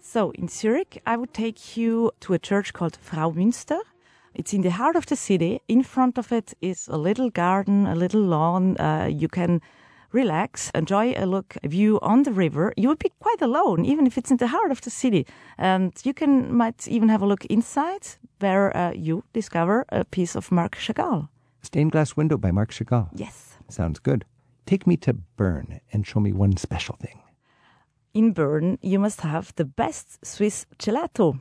So 0.00 0.30
in 0.32 0.48
Zurich, 0.48 1.02
I 1.06 1.16
would 1.16 1.34
take 1.34 1.76
you 1.76 2.12
to 2.20 2.34
a 2.34 2.38
church 2.38 2.72
called 2.72 2.98
Fraumünster. 3.04 3.80
It's 4.34 4.52
in 4.52 4.62
the 4.62 4.70
heart 4.70 4.96
of 4.96 5.06
the 5.06 5.16
city. 5.16 5.60
In 5.68 5.82
front 5.82 6.18
of 6.18 6.32
it 6.32 6.54
is 6.60 6.88
a 6.88 6.96
little 6.96 7.30
garden, 7.30 7.86
a 7.86 7.94
little 7.94 8.20
lawn. 8.20 8.76
Uh, 8.78 9.08
you 9.10 9.28
can 9.28 9.60
relax, 10.12 10.70
enjoy 10.74 11.12
a 11.16 11.26
look, 11.26 11.56
a 11.62 11.68
view 11.68 11.98
on 12.02 12.22
the 12.22 12.32
river. 12.32 12.72
You 12.76 12.88
would 12.88 12.98
be 12.98 13.12
quite 13.20 13.42
alone, 13.42 13.84
even 13.84 14.06
if 14.06 14.18
it's 14.18 14.30
in 14.30 14.38
the 14.38 14.48
heart 14.48 14.70
of 14.70 14.80
the 14.80 14.90
city. 14.90 15.26
And 15.56 15.92
you 16.04 16.14
can 16.14 16.52
might 16.52 16.88
even 16.88 17.08
have 17.08 17.22
a 17.22 17.26
look 17.26 17.44
inside, 17.46 18.06
where 18.40 18.76
uh, 18.76 18.92
you 18.92 19.22
discover 19.32 19.84
a 19.90 20.04
piece 20.04 20.34
of 20.36 20.50
Marc 20.50 20.76
Chagall. 20.76 21.28
Stained 21.62 21.92
glass 21.92 22.16
window 22.16 22.36
by 22.36 22.50
Marc 22.50 22.72
Chagall. 22.72 23.08
Yes. 23.14 23.58
Sounds 23.68 24.00
good. 24.00 24.24
Take 24.66 24.86
me 24.86 24.96
to 24.98 25.14
Bern 25.36 25.80
and 25.92 26.06
show 26.06 26.20
me 26.20 26.32
one 26.32 26.56
special 26.56 26.96
thing. 26.96 27.20
In 28.12 28.32
Bern, 28.32 28.78
you 28.82 28.98
must 28.98 29.20
have 29.20 29.52
the 29.56 29.64
best 29.64 30.24
Swiss 30.24 30.66
gelato. 30.78 31.40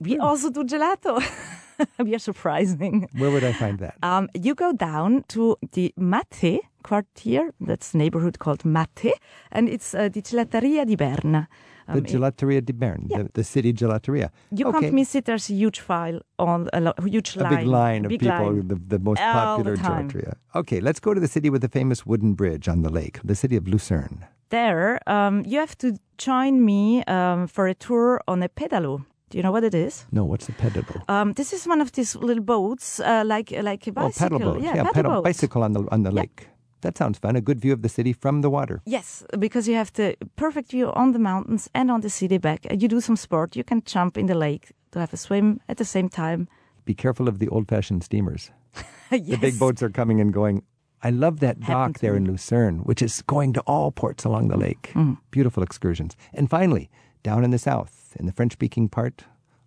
We 0.00 0.18
also 0.18 0.50
do 0.50 0.64
gelato. 0.64 1.22
we 1.98 2.14
are 2.14 2.18
surprising. 2.18 3.08
Where 3.16 3.30
would 3.30 3.44
I 3.44 3.52
find 3.52 3.78
that? 3.78 3.96
Um, 4.02 4.28
you 4.34 4.54
go 4.54 4.72
down 4.72 5.24
to 5.28 5.56
the 5.72 5.92
Matte 5.96 6.60
quartier, 6.82 7.52
that's 7.60 7.94
a 7.94 7.96
neighborhood 7.98 8.38
called 8.38 8.64
Matte, 8.64 9.12
and 9.50 9.68
it's 9.68 9.94
uh, 9.94 10.08
the 10.08 10.22
Gelateria 10.22 10.86
di 10.86 10.96
Berna. 10.96 11.48
The 11.88 11.98
Um, 11.98 12.04
Gelateria 12.04 12.60
di 12.64 12.72
Bern, 12.72 13.06
yeah. 13.08 13.18
the, 13.22 13.30
the 13.34 13.44
city 13.44 13.72
gelateria. 13.72 14.30
You 14.50 14.66
okay. 14.66 14.80
can't 14.80 14.92
miss 14.92 15.14
it. 15.14 15.24
There's 15.24 15.48
a 15.50 15.52
huge 15.54 15.78
file 15.78 16.20
on 16.36 16.68
a 16.72 16.80
lo- 16.80 16.94
huge 17.04 17.36
a 17.36 17.44
line. 17.44 17.56
big 17.56 17.66
line 17.66 18.04
of 18.04 18.08
big 18.08 18.20
people, 18.20 18.46
line. 18.52 18.66
The, 18.66 18.74
the 18.74 18.98
most 18.98 19.18
the 19.18 19.32
popular 19.32 19.76
time. 19.76 20.10
gelateria. 20.10 20.34
Okay, 20.56 20.80
let's 20.80 20.98
go 20.98 21.14
to 21.14 21.20
the 21.20 21.28
city 21.28 21.48
with 21.48 21.62
the 21.62 21.68
famous 21.68 22.04
wooden 22.04 22.34
bridge 22.34 22.66
on 22.66 22.82
the 22.82 22.90
lake, 22.90 23.20
the 23.22 23.36
city 23.36 23.54
of 23.56 23.68
Lucerne. 23.68 24.24
There, 24.48 24.98
um, 25.08 25.44
you 25.46 25.60
have 25.60 25.78
to 25.78 25.96
join 26.18 26.64
me 26.64 27.04
um, 27.04 27.46
for 27.46 27.68
a 27.68 27.74
tour 27.74 28.20
on 28.26 28.42
a 28.42 28.48
pedalo. 28.48 29.04
Do 29.30 29.38
you 29.38 29.42
know 29.42 29.50
what 29.50 29.64
it 29.64 29.74
is? 29.74 30.06
No, 30.12 30.24
what's 30.24 30.46
the 30.46 30.52
pedal? 30.52 30.84
Um, 31.08 31.32
this 31.32 31.52
is 31.52 31.66
one 31.66 31.80
of 31.80 31.90
these 31.92 32.14
little 32.14 32.44
boats, 32.44 33.00
uh, 33.00 33.24
like 33.26 33.50
like 33.50 33.86
a 33.88 33.92
bicycle. 33.92 34.36
Oh, 34.36 34.38
paddle 34.38 34.38
boat. 34.38 34.62
Yeah, 34.62 34.76
Yeah, 34.76 34.90
pedal 34.92 35.10
boat. 35.12 35.24
bicycle 35.24 35.62
on 35.64 35.72
the 35.72 35.80
on 35.90 36.02
the 36.04 36.10
Yeah. 36.12 36.20
lake. 36.20 36.48
That 36.82 36.96
sounds 36.98 37.18
fun. 37.18 37.36
A 37.36 37.40
good 37.40 37.60
view 37.60 37.72
of 37.72 37.80
the 37.82 37.88
city 37.88 38.12
from 38.12 38.42
the 38.42 38.50
water. 38.50 38.80
Yes, 38.86 39.24
because 39.38 39.66
you 39.70 39.76
have 39.76 39.90
the 39.92 40.14
perfect 40.36 40.70
view 40.70 40.92
on 40.94 41.12
the 41.12 41.18
mountains 41.18 41.68
and 41.74 41.90
on 41.90 42.00
the 42.00 42.08
city 42.10 42.38
back. 42.38 42.66
Uh, 42.70 42.76
You 42.78 42.88
do 42.88 43.00
some 43.00 43.16
sport. 43.16 43.56
You 43.56 43.64
can 43.64 43.82
jump 43.84 44.16
in 44.16 44.26
the 44.26 44.34
lake 44.34 44.70
to 44.92 44.98
have 45.00 45.12
a 45.12 45.16
swim 45.16 45.58
at 45.68 45.76
the 45.76 45.84
same 45.84 46.08
time. 46.08 46.46
Be 46.84 46.94
careful 46.94 47.28
of 47.28 47.38
the 47.38 47.48
old-fashioned 47.48 48.02
steamers. 48.04 48.52
yes. 49.10 49.26
The 49.26 49.36
big 49.38 49.58
boats 49.58 49.82
are 49.82 49.90
coming 49.90 50.20
and 50.20 50.32
going. 50.32 50.62
I 51.02 51.10
love 51.10 51.40
that 51.40 51.56
Happened 51.62 51.94
dock 51.94 52.00
there 52.00 52.16
in 52.16 52.24
Lucerne, 52.26 52.78
which 52.86 53.02
is 53.02 53.22
going 53.26 53.54
to 53.54 53.60
all 53.66 53.90
ports 53.90 54.24
along 54.26 54.48
the 54.48 54.56
lake. 54.56 54.92
Mm. 54.94 55.16
Beautiful 55.30 55.62
excursions. 55.62 56.16
And 56.38 56.48
finally, 56.48 56.88
down 57.24 57.42
in 57.44 57.50
the 57.50 57.58
south, 57.58 58.05
in 58.18 58.26
the 58.26 58.32
French-speaking 58.32 58.88
part, 58.88 59.24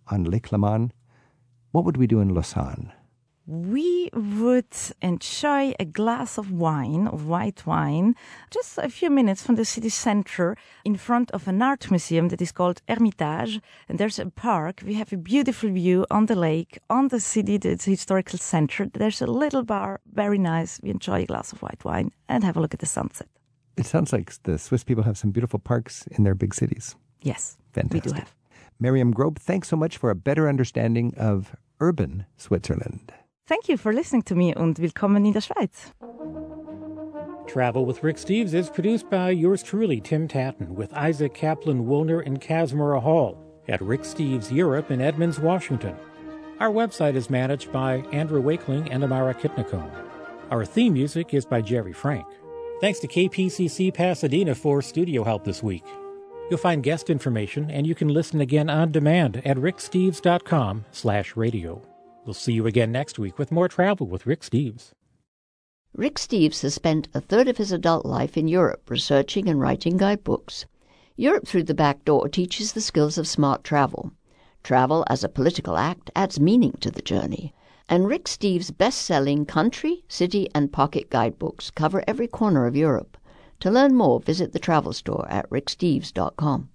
on 0.08 0.24
Lake 0.24 0.52
Leman, 0.52 0.92
what 1.72 1.84
would 1.84 1.96
we 1.96 2.06
do 2.06 2.20
in 2.20 2.34
Lausanne? 2.34 2.92
We 3.46 4.10
would 4.12 4.76
enjoy 5.02 5.72
a 5.80 5.84
glass 5.84 6.38
of 6.38 6.52
wine, 6.52 7.08
of 7.08 7.26
white 7.26 7.66
wine, 7.66 8.14
just 8.50 8.78
a 8.78 8.88
few 8.88 9.10
minutes 9.10 9.42
from 9.42 9.56
the 9.56 9.64
city 9.64 9.88
center 9.88 10.56
in 10.84 10.96
front 10.96 11.32
of 11.32 11.48
an 11.48 11.60
art 11.60 11.90
museum 11.90 12.28
that 12.28 12.40
is 12.40 12.52
called 12.52 12.80
Hermitage. 12.88 13.60
And 13.88 13.98
there's 13.98 14.20
a 14.20 14.26
park. 14.26 14.82
We 14.86 14.94
have 14.94 15.12
a 15.12 15.16
beautiful 15.16 15.70
view 15.70 16.06
on 16.12 16.26
the 16.26 16.36
lake, 16.36 16.78
on 16.88 17.08
the 17.08 17.18
city, 17.18 17.56
the 17.56 17.76
historical 17.82 18.38
center. 18.38 18.86
There's 18.86 19.20
a 19.22 19.26
little 19.26 19.64
bar, 19.64 20.00
very 20.12 20.38
nice. 20.38 20.78
We 20.80 20.90
enjoy 20.90 21.22
a 21.22 21.26
glass 21.26 21.52
of 21.52 21.60
white 21.60 21.84
wine 21.84 22.12
and 22.28 22.44
have 22.44 22.56
a 22.56 22.60
look 22.60 22.74
at 22.74 22.80
the 22.80 22.86
sunset. 22.86 23.26
It 23.76 23.86
sounds 23.86 24.12
like 24.12 24.32
the 24.44 24.58
Swiss 24.58 24.84
people 24.84 25.04
have 25.04 25.18
some 25.18 25.32
beautiful 25.32 25.58
parks 25.58 26.06
in 26.08 26.22
their 26.22 26.36
big 26.36 26.54
cities. 26.54 26.94
Yes, 27.22 27.56
Fantastic. 27.72 28.04
we 28.04 28.10
do 28.10 28.16
have. 28.16 28.34
Miriam 28.80 29.12
Grob, 29.12 29.38
thanks 29.38 29.68
so 29.68 29.76
much 29.76 29.98
for 29.98 30.08
a 30.08 30.14
better 30.14 30.48
understanding 30.48 31.12
of 31.16 31.54
urban 31.80 32.24
Switzerland. 32.38 33.12
Thank 33.46 33.68
you 33.68 33.76
for 33.76 33.92
listening 33.92 34.22
to 34.22 34.34
me 34.34 34.54
und 34.54 34.78
willkommen 34.78 35.26
in 35.26 35.32
der 35.32 35.40
Schweiz. 35.40 35.92
Travel 37.46 37.84
with 37.84 38.02
Rick 38.02 38.16
Steves 38.16 38.54
is 38.54 38.70
produced 38.70 39.10
by 39.10 39.30
yours 39.30 39.62
truly, 39.62 40.00
Tim 40.00 40.28
Tattan, 40.28 40.74
with 40.74 40.94
Isaac 40.94 41.34
Kaplan 41.34 41.86
Woolner 41.86 42.24
and 42.24 42.40
Casmara 42.40 43.02
Hall 43.02 43.36
at 43.68 43.82
Rick 43.82 44.02
Steves 44.02 44.50
Europe 44.50 44.90
in 44.90 45.00
Edmonds, 45.00 45.38
Washington. 45.38 45.96
Our 46.58 46.70
website 46.70 47.16
is 47.16 47.28
managed 47.28 47.72
by 47.72 47.96
Andrew 48.12 48.40
Wakeling 48.40 48.90
and 48.90 49.04
Amara 49.04 49.34
Kitnicone. 49.34 49.90
Our 50.50 50.64
theme 50.64 50.94
music 50.94 51.34
is 51.34 51.44
by 51.44 51.60
Jerry 51.60 51.92
Frank. 51.92 52.26
Thanks 52.80 53.00
to 53.00 53.08
KPCC 53.08 53.92
Pasadena 53.92 54.54
for 54.54 54.80
studio 54.80 55.22
help 55.22 55.44
this 55.44 55.62
week. 55.62 55.84
You'll 56.50 56.58
find 56.58 56.82
guest 56.82 57.10
information 57.10 57.70
and 57.70 57.86
you 57.86 57.94
can 57.94 58.08
listen 58.08 58.40
again 58.40 58.68
on 58.68 58.90
demand 58.90 59.40
at 59.46 59.56
ricksteves.com 59.56 60.84
slash 60.90 61.36
radio. 61.36 61.80
We'll 62.24 62.34
see 62.34 62.52
you 62.52 62.66
again 62.66 62.90
next 62.90 63.20
week 63.20 63.38
with 63.38 63.52
more 63.52 63.68
travel 63.68 64.08
with 64.08 64.26
Rick 64.26 64.40
Steves. 64.40 64.90
Rick 65.94 66.16
Steves 66.16 66.62
has 66.62 66.74
spent 66.74 67.06
a 67.14 67.20
third 67.20 67.46
of 67.46 67.56
his 67.56 67.70
adult 67.70 68.04
life 68.04 68.36
in 68.36 68.48
Europe 68.48 68.90
researching 68.90 69.48
and 69.48 69.60
writing 69.60 69.96
guidebooks. 69.96 70.66
Europe 71.14 71.46
Through 71.46 71.64
the 71.64 71.74
Back 71.74 72.04
Door 72.04 72.30
teaches 72.30 72.72
the 72.72 72.80
skills 72.80 73.16
of 73.16 73.28
smart 73.28 73.62
travel. 73.62 74.10
Travel 74.64 75.04
as 75.08 75.22
a 75.22 75.28
political 75.28 75.76
act 75.76 76.10
adds 76.16 76.40
meaning 76.40 76.72
to 76.80 76.90
the 76.90 77.02
journey. 77.02 77.54
And 77.88 78.08
Rick 78.08 78.24
Steves' 78.24 78.76
best 78.76 79.02
selling 79.02 79.46
country, 79.46 80.02
city, 80.08 80.48
and 80.52 80.72
pocket 80.72 81.10
guidebooks 81.10 81.70
cover 81.70 82.02
every 82.08 82.26
corner 82.26 82.66
of 82.66 82.74
Europe. 82.74 83.16
To 83.60 83.70
learn 83.70 83.94
more, 83.94 84.20
visit 84.20 84.52
the 84.52 84.58
travel 84.58 84.92
store 84.94 85.26
at 85.28 85.48
ricksteves.com. 85.50 86.69